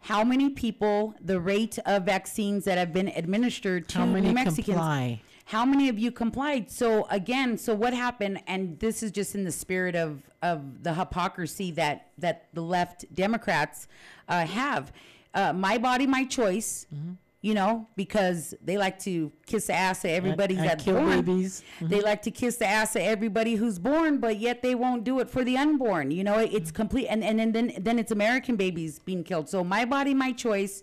how 0.00 0.24
many 0.24 0.50
people, 0.50 1.14
the 1.20 1.40
rate 1.40 1.78
of 1.84 2.04
vaccines 2.04 2.64
that 2.64 2.78
have 2.78 2.92
been 2.92 3.08
administered 3.08 3.88
to 3.88 3.98
How 3.98 4.06
many 4.06 4.28
New 4.28 4.34
Mexicans. 4.34 4.66
comply? 4.66 5.20
How 5.46 5.64
many 5.64 5.88
of 5.88 5.98
you 5.98 6.12
complied? 6.12 6.70
So 6.70 7.06
again, 7.10 7.56
so 7.56 7.74
what 7.74 7.94
happened? 7.94 8.40
And 8.46 8.78
this 8.78 9.02
is 9.02 9.10
just 9.10 9.34
in 9.34 9.44
the 9.44 9.52
spirit 9.52 9.94
of 9.96 10.22
of 10.42 10.82
the 10.84 10.94
hypocrisy 10.94 11.70
that 11.72 12.10
that 12.18 12.46
the 12.52 12.60
left 12.60 13.12
Democrats 13.14 13.88
uh, 14.28 14.46
have. 14.46 14.92
Uh, 15.34 15.52
my 15.52 15.78
body, 15.78 16.06
my 16.06 16.24
choice. 16.24 16.86
Mm-hmm. 16.94 17.12
You 17.40 17.54
know, 17.54 17.86
because 17.94 18.52
they 18.60 18.76
like 18.78 18.98
to 19.00 19.30
kiss 19.46 19.68
the 19.68 19.74
ass 19.74 20.04
of 20.04 20.10
everybody 20.10 20.56
and 20.56 20.64
that's 20.68 20.82
kill 20.82 20.96
born. 20.96 21.20
babies. 21.24 21.62
Mm-hmm. 21.76 21.86
They 21.88 22.00
like 22.00 22.20
to 22.22 22.32
kiss 22.32 22.56
the 22.56 22.66
ass 22.66 22.96
of 22.96 23.02
everybody 23.02 23.54
who's 23.54 23.78
born, 23.78 24.18
but 24.18 24.38
yet 24.40 24.60
they 24.60 24.74
won't 24.74 25.04
do 25.04 25.20
it 25.20 25.30
for 25.30 25.44
the 25.44 25.56
unborn. 25.56 26.10
You 26.10 26.24
know, 26.24 26.38
it's 26.38 26.72
complete, 26.72 27.06
and 27.06 27.22
and, 27.22 27.40
and 27.40 27.54
then 27.54 27.72
then 27.78 27.96
it's 28.00 28.10
American 28.10 28.56
babies 28.56 28.98
being 28.98 29.22
killed. 29.22 29.48
So 29.48 29.62
my 29.62 29.84
body, 29.84 30.14
my 30.14 30.32
choice 30.32 30.82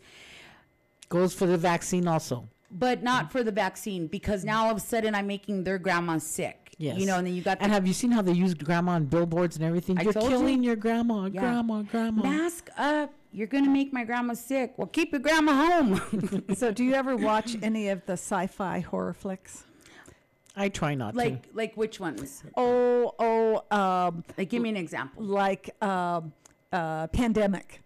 Goes 1.09 1.33
for 1.33 1.45
the 1.45 1.57
vaccine 1.57 2.07
also. 2.07 2.47
but 2.71 3.03
not 3.03 3.25
mm-hmm. 3.25 3.31
for 3.33 3.43
the 3.43 3.51
vaccine 3.51 4.07
because 4.07 4.43
now 4.43 4.65
all 4.65 4.71
of 4.71 4.77
a 4.77 4.79
sudden 4.79 5.13
I'm 5.13 5.27
making 5.27 5.65
their 5.65 5.77
grandma 5.77 6.17
sick. 6.17 6.71
Yes. 6.77 6.97
You 6.99 7.05
know, 7.05 7.17
and 7.17 7.27
then 7.27 7.33
you 7.35 7.41
got 7.41 7.57
And 7.61 7.71
have 7.71 7.85
you 7.85 7.93
seen 7.93 8.11
how 8.11 8.21
they 8.21 8.31
use 8.33 8.53
grandma 8.53 8.93
on 8.93 9.05
billboards 9.05 9.55
and 9.55 9.63
everything? 9.63 9.97
I 9.99 10.01
You're 10.03 10.13
told 10.13 10.31
you. 10.31 10.37
killing 10.37 10.63
your 10.63 10.75
grandma, 10.75 11.25
Yeah. 11.25 11.41
grandma, 11.41 11.83
grandma. 11.83 12.23
mask 12.23 12.69
up. 12.77 13.13
You're 13.35 13.47
gonna 13.47 13.69
make 13.69 13.91
my 13.91 14.05
grandma 14.05 14.33
sick. 14.33 14.73
Well, 14.77 14.87
keep 14.87 15.11
your 15.11 15.19
grandma 15.19 15.53
home. 15.67 16.45
So, 16.55 16.71
do 16.71 16.83
you 16.85 16.93
ever 16.93 17.17
watch 17.17 17.57
any 17.61 17.89
of 17.89 18.05
the 18.05 18.13
sci-fi 18.13 18.79
horror 18.79 19.13
flicks? 19.13 19.65
I 20.55 20.69
try 20.69 20.95
not 20.95 21.11
to. 21.11 21.17
like 21.17 21.43
like 21.53 21.73
which 21.75 21.99
ones? 21.99 22.43
Oh, 22.55 23.13
oh, 23.19 23.61
um, 23.77 24.23
Like 24.37 24.49
give 24.49 24.61
me 24.61 24.69
an 24.69 24.77
example. 24.77 25.21
like 25.23 25.69
um, 25.83 26.31
uh, 26.71 27.07
Pandemic. 27.07 27.81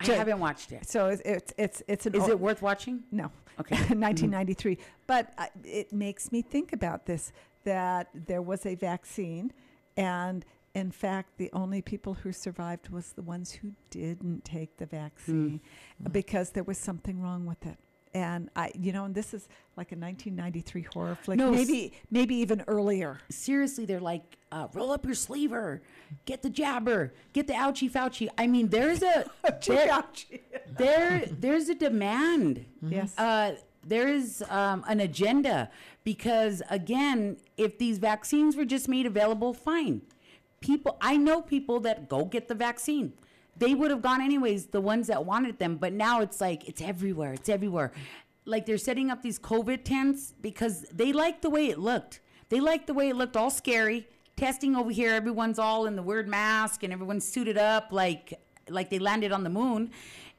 I 0.00 0.04
Ju- 0.06 0.12
haven't 0.14 0.40
watched 0.40 0.72
it. 0.72 0.88
So 0.88 1.06
it's 1.08 1.22
it's 1.24 1.52
it's, 1.56 1.82
it's 1.86 2.06
an 2.06 2.16
Is 2.16 2.24
o- 2.24 2.30
it 2.32 2.40
worth 2.40 2.60
watching? 2.60 3.04
No. 3.12 3.30
Okay. 3.60 3.76
1993. 3.76 4.78
But 5.06 5.32
uh, 5.38 5.46
it 5.64 5.92
makes 5.92 6.32
me 6.32 6.42
think 6.42 6.72
about 6.72 7.06
this 7.06 7.32
that 7.62 8.08
there 8.26 8.42
was 8.42 8.66
a 8.66 8.74
vaccine, 8.74 9.52
and 9.96 10.44
in 10.74 10.90
fact, 10.90 11.36
the 11.36 11.50
only 11.52 11.82
people 11.82 12.14
who 12.14 12.32
survived 12.32 12.88
was 12.88 13.12
the 13.12 13.22
ones 13.22 13.52
who 13.52 13.72
didn't 13.90 14.44
take 14.44 14.78
the 14.78 14.86
vaccine 14.86 15.60
because 16.12 16.50
there 16.50 16.64
was 16.64 16.78
something 16.78 17.20
wrong 17.20 17.44
with 17.46 17.66
it. 17.66 17.76
And 18.14 18.50
I, 18.54 18.72
you 18.78 18.92
know, 18.92 19.06
and 19.06 19.14
this 19.14 19.32
is 19.32 19.48
like 19.76 19.92
a 19.92 19.96
1993 19.96 20.82
horror 20.92 21.14
flick, 21.22 21.38
No, 21.38 21.50
maybe 21.50 21.94
maybe 22.10 22.34
even 22.36 22.62
earlier. 22.68 23.18
Seriously, 23.30 23.86
they're 23.86 24.00
like, 24.00 24.36
uh, 24.50 24.68
roll 24.74 24.92
up 24.92 25.06
your 25.06 25.14
sleever, 25.14 25.80
get 26.26 26.42
the 26.42 26.50
jabber, 26.50 27.14
get 27.32 27.46
the 27.46 27.54
ouchie 27.54 27.90
fouchie. 27.90 28.28
I 28.36 28.46
mean, 28.46 28.68
there's 28.68 29.02
a 29.02 29.30
there, 29.66 30.04
there 30.76 31.24
there's 31.30 31.68
a 31.70 31.74
demand. 31.74 32.66
Yes. 32.82 33.18
uh, 33.18 33.56
there 33.84 34.08
is 34.08 34.44
um, 34.48 34.84
an 34.86 35.00
agenda 35.00 35.70
because 36.04 36.62
again 36.70 37.36
if 37.56 37.78
these 37.78 37.98
vaccines 37.98 38.56
were 38.56 38.64
just 38.64 38.88
made 38.88 39.06
available 39.06 39.52
fine 39.52 40.02
people 40.62 40.96
i 41.00 41.16
know 41.16 41.42
people 41.42 41.80
that 41.80 42.08
go 42.08 42.24
get 42.24 42.48
the 42.48 42.54
vaccine 42.54 43.12
they 43.56 43.74
would 43.74 43.90
have 43.90 44.00
gone 44.00 44.22
anyways 44.22 44.66
the 44.66 44.80
ones 44.80 45.06
that 45.08 45.24
wanted 45.26 45.58
them 45.58 45.76
but 45.76 45.92
now 45.92 46.20
it's 46.20 46.40
like 46.40 46.66
it's 46.68 46.80
everywhere 46.80 47.32
it's 47.34 47.48
everywhere 47.48 47.92
like 48.44 48.64
they're 48.64 48.78
setting 48.78 49.10
up 49.10 49.22
these 49.22 49.38
covid 49.38 49.84
tents 49.84 50.32
because 50.40 50.82
they 50.92 51.12
like 51.12 51.42
the 51.42 51.50
way 51.50 51.66
it 51.66 51.78
looked 51.78 52.20
they 52.48 52.60
like 52.60 52.86
the 52.86 52.94
way 52.94 53.08
it 53.08 53.16
looked 53.16 53.36
all 53.36 53.50
scary 53.50 54.08
testing 54.36 54.74
over 54.74 54.90
here 54.90 55.12
everyone's 55.12 55.58
all 55.58 55.86
in 55.86 55.96
the 55.96 56.02
weird 56.02 56.28
mask 56.28 56.82
and 56.82 56.92
everyone's 56.92 57.26
suited 57.26 57.58
up 57.58 57.92
like 57.92 58.40
like 58.68 58.88
they 58.88 58.98
landed 58.98 59.32
on 59.32 59.44
the 59.44 59.50
moon 59.50 59.90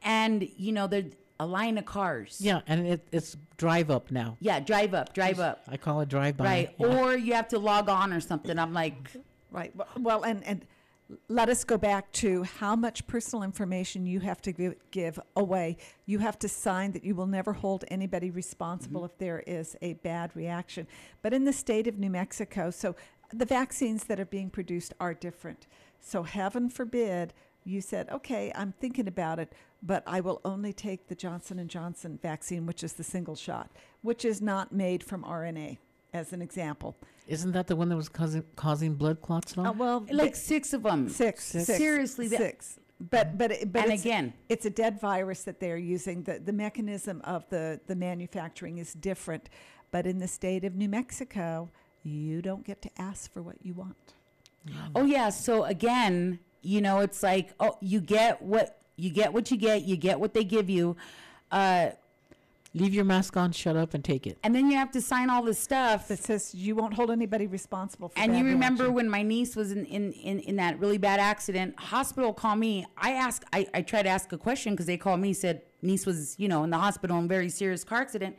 and 0.01 0.49
you 0.57 0.71
know 0.71 0.88
they're 0.88 1.05
a 1.39 1.45
line 1.45 1.78
of 1.78 1.86
cars 1.86 2.38
yeah, 2.39 2.61
and 2.67 2.88
it, 2.88 3.07
it's 3.11 3.36
drive 3.57 3.89
up 3.89 4.11
now. 4.11 4.38
yeah, 4.39 4.59
drive 4.59 4.93
up, 4.93 5.13
drive 5.13 5.39
up. 5.39 5.63
I 5.67 5.78
call 5.78 6.01
it 6.01 6.09
drive 6.09 6.38
by. 6.38 6.43
Right. 6.43 6.76
Or 6.78 7.15
you 7.15 7.34
have 7.34 7.47
to 7.49 7.59
log 7.59 7.89
on 7.89 8.13
or 8.13 8.19
something. 8.19 8.57
I'm 8.57 8.74
like, 8.74 9.11
Right. 9.54 9.74
Well- 9.97 10.24
and, 10.24 10.43
and 10.43 10.66
let 11.28 11.49
us 11.49 11.64
go 11.64 11.78
back 11.78 12.12
to 12.14 12.43
how 12.43 12.76
much 12.76 13.06
personal 13.08 13.43
information 13.43 14.06
you 14.06 14.20
have 14.22 14.41
to 14.41 14.51
give, 14.51 14.76
give 14.91 15.20
away. 15.36 15.78
You 16.06 16.20
have 16.20 16.39
to 16.39 16.49
sign 16.49 16.91
that 16.93 17.04
you 17.04 17.14
will 17.14 17.28
never 17.28 17.54
hold 17.54 17.86
anybody 17.89 18.32
responsible 18.32 19.01
mm-hmm. 19.01 19.12
if 19.12 19.18
there 19.18 19.43
is 19.45 19.76
a 19.82 19.93
bad 19.93 20.32
reaction. 20.36 20.88
But 21.22 21.34
in 21.34 21.43
the 21.43 21.54
state 21.54 21.88
of 21.88 21.99
New 21.99 22.10
Mexico, 22.10 22.72
so 22.72 22.95
the 23.32 23.45
vaccines 23.45 24.06
that 24.06 24.20
are 24.20 24.26
being 24.26 24.49
produced 24.49 24.93
are 24.99 25.14
different. 25.14 25.68
So 25.99 26.24
heaven 26.24 26.70
forbid 26.70 27.34
you 27.66 27.80
said, 27.82 28.10
"Okay, 28.10 28.51
I'm 28.56 28.74
thinking 28.74 29.08
about 29.08 29.39
it, 29.39 29.54
but 29.82 30.04
I 30.06 30.20
will 30.20 30.41
only 30.43 30.74
take 30.74 31.08
the 31.08 31.16
Johnson 31.16 31.60
and 31.60 31.70
Johnson 31.70 32.20
vaccine, 32.22 32.66
which 32.66 32.84
is 32.84 32.93
the 32.93 33.04
single 33.04 33.36
shot, 33.36 33.72
which 34.01 34.26
is 34.26 34.41
not 34.41 34.74
made 34.74 35.04
from 35.04 35.24
RNA." 35.24 35.78
As 36.14 36.32
an 36.34 36.41
example, 36.41 36.95
Isn't 37.28 37.53
that 37.53 37.68
the 37.68 37.76
one 37.76 37.89
that 37.89 37.95
was 37.95 38.09
causing 38.09 38.43
causing 38.55 38.93
blood 38.95 39.22
clots 39.22 39.57
now? 39.57 39.70
uh, 39.72 39.74
well, 39.74 40.05
like 40.11 40.36
six 40.36 40.74
of 40.74 40.84
them. 40.84 41.09
Six. 41.09 41.43
Six. 41.43 41.66
six, 41.66 41.78
Seriously, 41.80 42.28
that- 42.28 42.38
six. 42.39 42.80
But 42.99 43.38
but 43.38 43.51
it- 43.51 43.72
but 43.74 43.84
And 43.86 43.93
it's, 43.93 44.03
again- 44.03 44.34
it's 44.47 44.66
a 44.66 44.70
dead 44.70 44.99
virus 45.01 45.43
that 45.43 45.59
they're 45.59 45.78
using. 45.78 46.24
the 46.24 46.39
The 46.39 46.53
mechanism 46.53 47.22
of 47.24 47.49
the 47.49 47.80
the 47.88 47.95
manufacturing 47.95 48.78
is 48.78 48.93
different. 48.93 49.49
But 49.91 50.05
in 50.05 50.20
the 50.20 50.28
state 50.28 50.64
of 50.66 50.76
New 50.76 50.89
Mexico, 50.89 51.70
you 52.03 52.41
don't 52.41 52.64
get 52.64 52.82
to 52.84 52.89
ask 52.97 53.32
for 53.32 53.41
what 53.41 53.57
you 53.64 53.74
want. 53.74 54.14
oh 54.95 55.05
yeah. 55.05 55.30
So 55.30 55.64
again, 55.66 56.39
you 56.61 56.80
know, 56.82 56.99
it's 56.99 57.24
like, 57.24 57.53
oh, 57.59 57.78
you 57.82 57.99
get 58.01 58.41
what 58.41 58.80
you 58.97 59.09
get 59.09 59.34
what 59.34 59.49
you 59.51 59.57
get. 59.57 59.82
You 59.84 59.97
get 59.97 60.20
what 60.20 60.34
they 60.36 60.43
give 60.43 60.70
you. 60.70 60.95
Uh, 61.51 61.89
Leave 62.76 62.93
your 62.95 63.05
mask 63.05 63.38
on, 63.38 63.51
shut 63.51 63.76
up, 63.76 63.93
and 63.93 64.03
take 64.03 64.26
it. 64.26 64.38
and 64.43 64.55
then 64.55 64.69
you 64.71 64.76
have 64.78 64.91
to 64.91 64.99
sign 65.01 65.30
all 65.30 65.43
this 65.43 65.59
stuff. 65.59 66.07
That 66.07 66.17
says 66.17 66.55
you 66.55 66.76
won't 66.76 66.95
hold 66.95 67.11
anybody 67.11 67.45
responsible 67.45 68.09
for. 68.09 68.19
And 68.19 68.32
bad 68.32 68.39
you 68.39 68.45
remember 68.45 68.84
reaction. 68.86 68.95
when 68.95 69.09
my 69.09 69.21
niece 69.21 69.55
was 69.55 69.71
in, 69.71 69.86
in, 69.86 70.11
in, 70.13 70.39
in 70.39 70.55
that 70.55 70.80
really 70.80 70.97
bad 70.97 71.19
accident, 71.19 71.80
hospital 71.80 72.34
called 72.34 72.57
me. 72.57 72.86
I 72.97 73.11
asked, 73.11 73.43
I, 73.53 73.67
I 73.76 73.84
tried 73.84 74.03
to 74.03 74.09
ask 74.09 74.32
a 74.34 74.38
question 74.39 74.74
because 74.74 74.88
they 74.88 74.97
called 74.97 75.19
me, 75.19 75.34
said 75.34 75.61
niece 75.84 76.05
was, 76.07 76.36
you 76.39 76.47
know, 76.47 76.63
in 76.63 76.71
the 76.71 76.78
hospital 76.80 77.17
in 77.19 77.26
a 77.26 77.28
very 77.28 77.49
serious 77.49 77.84
car 77.84 78.01
accident. 78.01 78.36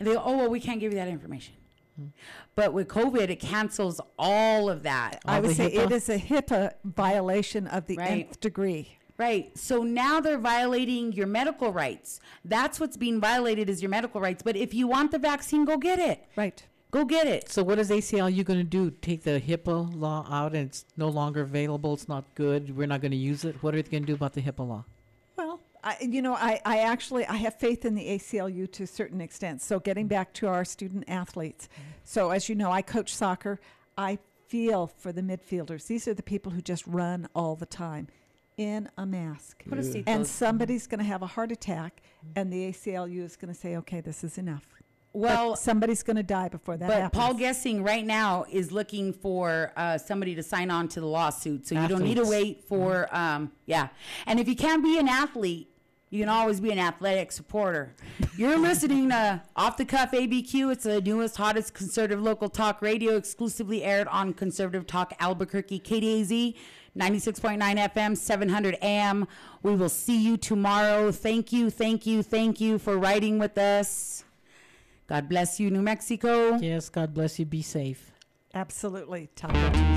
And 0.00 0.08
they 0.08 0.14
go, 0.14 0.22
oh, 0.24 0.36
well, 0.36 0.50
we 0.50 0.58
can't 0.58 0.80
give 0.80 0.92
you 0.92 0.98
that 0.98 1.08
information. 1.08 1.54
But 2.54 2.72
with 2.74 2.88
COVID, 2.88 3.30
it 3.30 3.36
cancels 3.40 4.00
all 4.18 4.68
of 4.68 4.82
that. 4.82 5.20
I 5.24 5.40
would 5.40 5.56
say 5.56 5.66
it 5.66 5.88
HIPAA? 5.88 5.92
is 5.92 6.08
a 6.10 6.18
HIPAA 6.18 6.72
violation 6.84 7.66
of 7.68 7.86
the 7.86 7.96
Right. 7.96 8.26
nth 8.26 8.40
degree. 8.40 8.98
Right. 9.18 9.56
So 9.56 9.82
now 9.82 10.20
they're 10.20 10.38
violating 10.38 11.12
your 11.12 11.26
medical 11.26 11.72
rights. 11.72 12.20
That's 12.44 12.78
what's 12.78 12.96
being 12.96 13.20
violated 13.20 13.70
is 13.70 13.80
your 13.80 13.88
medical 13.88 14.20
rights. 14.20 14.42
But 14.42 14.56
if 14.56 14.74
you 14.74 14.86
want 14.86 15.10
the 15.10 15.18
vaccine, 15.18 15.64
go 15.64 15.78
get 15.78 15.98
it. 15.98 16.24
Right. 16.36 16.62
Go 16.90 17.04
get 17.04 17.26
it. 17.26 17.50
So 17.50 17.62
what 17.62 17.78
is 17.78 17.90
ACLU 17.90 18.44
going 18.44 18.58
to 18.58 18.64
do? 18.64 18.90
Take 18.90 19.22
the 19.22 19.40
HIPAA 19.40 19.98
law 19.98 20.26
out 20.30 20.54
and 20.54 20.68
it's 20.68 20.84
no 20.96 21.08
longer 21.08 21.42
available. 21.42 21.94
It's 21.94 22.08
not 22.08 22.24
good. 22.34 22.76
We're 22.76 22.86
not 22.86 23.00
going 23.00 23.10
to 23.10 23.16
use 23.16 23.44
it. 23.44 23.56
What 23.62 23.74
are 23.74 23.82
they 23.82 23.90
going 23.90 24.04
to 24.04 24.06
do 24.06 24.14
about 24.14 24.34
the 24.34 24.42
HIPAA 24.42 24.68
law? 24.68 24.84
Well, 25.36 25.60
I, 25.82 25.96
you 26.00 26.20
know, 26.22 26.34
I, 26.34 26.60
I 26.64 26.78
actually 26.80 27.26
I 27.26 27.36
have 27.36 27.58
faith 27.58 27.84
in 27.84 27.94
the 27.94 28.06
ACLU 28.06 28.70
to 28.72 28.82
a 28.84 28.86
certain 28.86 29.20
extent. 29.20 29.62
So 29.62 29.80
getting 29.80 30.06
back 30.08 30.32
to 30.34 30.46
our 30.46 30.64
student 30.64 31.04
athletes. 31.08 31.68
So 32.04 32.30
as 32.30 32.48
you 32.48 32.54
know, 32.54 32.70
I 32.70 32.82
coach 32.82 33.14
soccer. 33.14 33.60
I 33.98 34.18
feel 34.46 34.86
for 34.86 35.10
the 35.10 35.22
midfielders. 35.22 35.86
These 35.86 36.06
are 36.06 36.14
the 36.14 36.22
people 36.22 36.52
who 36.52 36.60
just 36.60 36.86
run 36.86 37.28
all 37.34 37.56
the 37.56 37.66
time 37.66 38.08
in 38.56 38.88
a 38.96 39.04
mask. 39.06 39.62
Put 39.68 39.78
a 39.78 39.82
seatbelt. 39.82 40.04
And 40.06 40.26
somebody's 40.26 40.86
going 40.86 40.98
to 40.98 41.04
have 41.04 41.22
a 41.22 41.26
heart 41.26 41.52
attack, 41.52 42.02
and 42.34 42.52
the 42.52 42.70
ACLU 42.70 43.22
is 43.22 43.36
going 43.36 43.52
to 43.52 43.58
say, 43.58 43.76
"Okay, 43.76 44.00
this 44.00 44.24
is 44.24 44.38
enough." 44.38 44.66
But 44.72 45.20
Well, 45.20 45.56
somebody's 45.56 46.02
going 46.02 46.16
to 46.16 46.22
die 46.22 46.48
before 46.48 46.76
that 46.76 46.88
but 46.88 47.00
happens. 47.00 47.22
Paul 47.22 47.34
Gessing 47.34 47.82
right 47.82 48.04
now 48.04 48.44
is 48.50 48.72
looking 48.72 49.12
for 49.12 49.72
uh, 49.76 49.98
somebody 49.98 50.34
to 50.34 50.42
sign 50.42 50.70
on 50.70 50.88
to 50.88 51.00
the 51.00 51.06
lawsuit. 51.06 51.66
So 51.66 51.80
you 51.80 51.88
don't 51.88 52.02
need 52.02 52.16
to 52.16 52.22
Athletes. 52.22 52.44
wait 52.44 52.64
for, 52.64 53.08
um, 53.16 53.52
yeah. 53.64 53.88
And 54.26 54.38
if 54.40 54.46
you 54.48 54.54
can't 54.56 54.82
be 54.82 54.98
an 54.98 55.08
athlete, 55.08 55.70
you 56.10 56.20
can 56.20 56.28
always 56.28 56.60
be 56.60 56.70
an 56.70 56.78
athletic 56.78 57.32
supporter. 57.32 57.94
You're 58.36 58.58
listening 58.58 59.08
to 59.08 59.42
Off 59.56 59.76
the 59.76 59.84
Cuff 59.84 60.12
ABQ. 60.12 60.70
It's 60.72 60.84
the 60.84 61.00
newest, 61.00 61.36
hottest 61.36 61.74
conservative 61.74 62.22
local 62.22 62.48
talk 62.48 62.80
radio, 62.82 63.16
exclusively 63.16 63.82
aired 63.82 64.08
on 64.08 64.32
Conservative 64.34 64.86
Talk 64.86 65.14
Albuquerque, 65.18 65.80
KDAZ, 65.80 66.54
96.9 66.96 67.58
FM, 67.58 68.16
700 68.16 68.78
AM. 68.80 69.28
We 69.62 69.74
will 69.74 69.88
see 69.88 70.16
you 70.16 70.36
tomorrow. 70.36 71.12
Thank 71.12 71.52
you, 71.52 71.70
thank 71.70 72.06
you, 72.06 72.22
thank 72.22 72.60
you 72.60 72.78
for 72.78 72.96
riding 72.96 73.38
with 73.38 73.58
us. 73.58 74.24
God 75.06 75.28
bless 75.28 75.60
you, 75.60 75.70
New 75.70 75.82
Mexico. 75.82 76.56
Yes, 76.56 76.88
God 76.88 77.14
bless 77.14 77.38
you. 77.38 77.44
Be 77.44 77.62
safe. 77.62 78.12
Absolutely, 78.54 79.28
Taco 79.36 79.52
Tuesday. 79.70 79.95